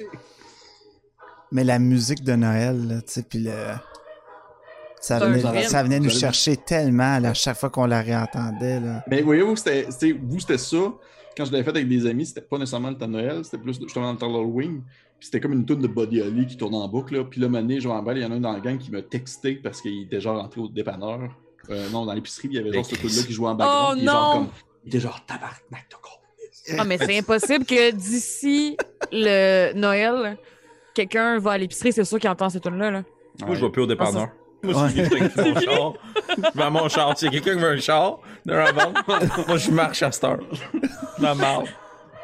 [1.52, 3.52] Mais la musique de Noël, là, tu sais, puis le.
[5.00, 8.80] Ça venait, ça venait nous chercher tellement là, à chaque fois qu'on la réentendait.
[8.80, 9.04] Là.
[9.08, 10.94] Mais voyez-vous, c'était c'était- vous, c'était ça.
[11.38, 13.60] Quand je l'avais fait avec des amis, c'était pas nécessairement le temps de Noël, c'était
[13.60, 14.82] plus justement le temps de Halloween.
[15.20, 17.16] Puis c'était comme une toune de Buddy Holly qui tournait en boucle.
[17.16, 17.24] Là.
[17.24, 18.92] Puis là, mané, genre en balle, il y en a un dans la gang qui
[18.92, 21.30] m'a texté parce qu'il était genre entré au dépanneur.
[21.70, 23.98] Euh, non, dans l'épicerie, il y avait genre ce tune-là qui jouait en background.
[23.98, 24.48] Oh il est genre comme.
[24.84, 26.80] Il était genre tabarnak de con.
[26.80, 28.76] Ah, mais c'est impossible que d'ici
[29.12, 30.38] le Noël,
[30.94, 32.92] quelqu'un va à l'épicerie, c'est sûr qu'il entend cette tune-là.
[32.92, 33.04] Là.
[33.46, 34.30] Moi, je vais plus au dépanneur.
[34.64, 34.90] Moi, Ouais.
[34.90, 35.94] je suis avec mon char.
[36.36, 37.18] Je vais à mon char.
[37.18, 38.96] S'il y a quelqu'un qui veut un char, de la vente,
[39.48, 40.40] moi, je marche à cette heure.
[41.20, 41.68] La marde.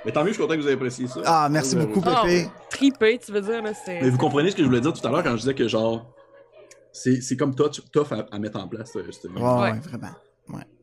[0.06, 1.22] Mais tant mieux, je suis content que vous ayez apprécié ça.
[1.26, 2.50] Ah, merci beaucoup, Ah, Pépé.
[2.70, 4.02] Triper, tu veux dire, là, c'est...
[4.02, 5.68] Mais vous comprenez ce que je voulais dire tout à l'heure quand je disais que
[5.68, 6.06] genre.
[6.92, 8.96] C'est c'est comme tough, tough à, à mettre en place.
[8.98, 9.80] euh, cette- Ouais, ouais, Ouais.
[9.80, 10.10] vraiment.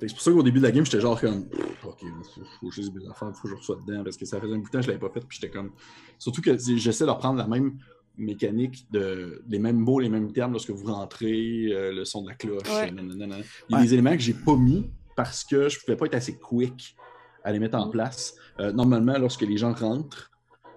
[0.00, 2.40] Que C'est pour ça qu'au début de la game, j'étais genre comme, Pff, ok, faut,
[2.60, 4.54] faut que je dise mes affaires, faut que je reçois dedans, parce que ça faisait
[4.54, 5.70] un bout de temps que je l'avais pas fait, puis j'étais comme.
[6.18, 7.74] Surtout que j'essaie de reprendre la même
[8.16, 12.28] mécanique, de, les mêmes mots, les mêmes termes lorsque vous rentrez, euh, le son de
[12.28, 12.90] la cloche, Ouais.
[12.90, 13.36] nanana.
[13.68, 13.84] Il y a Ouais.
[13.84, 16.96] des éléments que j'ai pas mis parce que je pouvais pas être assez quick
[17.44, 17.90] à les mettre en Mm.
[17.92, 18.34] place.
[18.58, 20.30] Euh, normalement, lorsque les gens rentrent,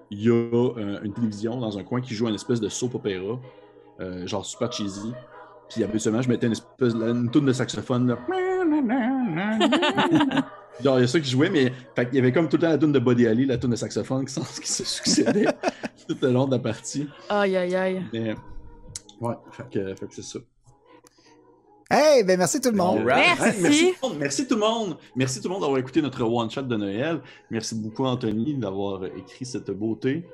[0.10, 2.96] il y a euh, une télévision dans un coin qui joue une espèce de soap
[2.96, 3.40] opéra,
[4.26, 5.12] genre super cheesy.
[5.70, 8.08] Puis habituellement, je mettais une espèce de, une tourne de saxophone.
[8.08, 8.20] Là.
[10.84, 12.62] Genre, il y a ça qui jouait, mais fait qu'il y avait comme tout le
[12.64, 15.46] temps la tourne de Buddy Holly, la tourne de saxophone qui, qui se succédait
[16.08, 17.08] tout le long de la partie.
[17.30, 18.04] Aïe, aïe, aïe.
[18.14, 18.36] Mais
[19.22, 20.40] ouais, fait que, fait que c'est ça.
[21.90, 23.04] Hey, ben merci tout le monde.
[23.06, 23.62] Merci.
[23.62, 24.18] merci, tout le monde.
[24.20, 24.98] merci tout le monde.
[25.16, 27.22] Merci tout le monde d'avoir écouté notre one-shot de Noël.
[27.52, 30.26] Merci beaucoup, Anthony, d'avoir écrit cette beauté.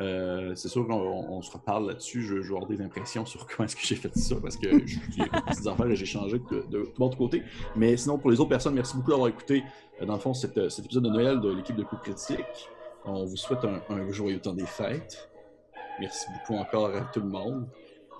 [0.00, 2.22] Euh, c'est sûr qu'on on se reparle là-dessus.
[2.22, 4.68] Je, je vais avoir des impressions sur comment est-ce que j'ai fait ça parce que
[4.86, 7.42] j'ai des petites affaires que j'ai changées de, de, de mon côté.
[7.74, 9.64] Mais sinon, pour les autres personnes, merci beaucoup d'avoir écouté,
[10.00, 12.68] euh, dans le fond, cet, cet épisode de Noël de l'équipe de Coup Critique.
[13.08, 15.30] On vous souhaite un, joyeux temps des fêtes.
[15.98, 17.68] Merci beaucoup encore à tout le monde.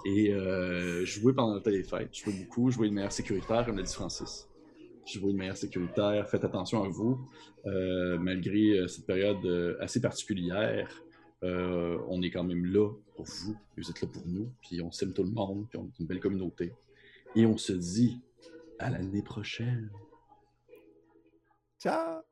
[0.05, 2.15] Et euh, jouez pendant le temps des fêtes.
[2.15, 4.49] Jouez beaucoup, jouez de manière sécuritaire, comme l'a dit Francis.
[5.07, 7.19] Jouez de manière sécuritaire, faites attention à vous.
[7.67, 11.03] Euh, malgré euh, cette période euh, assez particulière,
[11.43, 13.57] on est quand même là pour vous.
[13.77, 14.51] Vous êtes là pour nous.
[14.61, 15.67] Puis on s'aime tout le monde.
[15.69, 16.73] Puis on est une belle communauté.
[17.37, 18.21] Et on se dit
[18.79, 19.91] à l'année prochaine.
[21.79, 22.28] Ciao.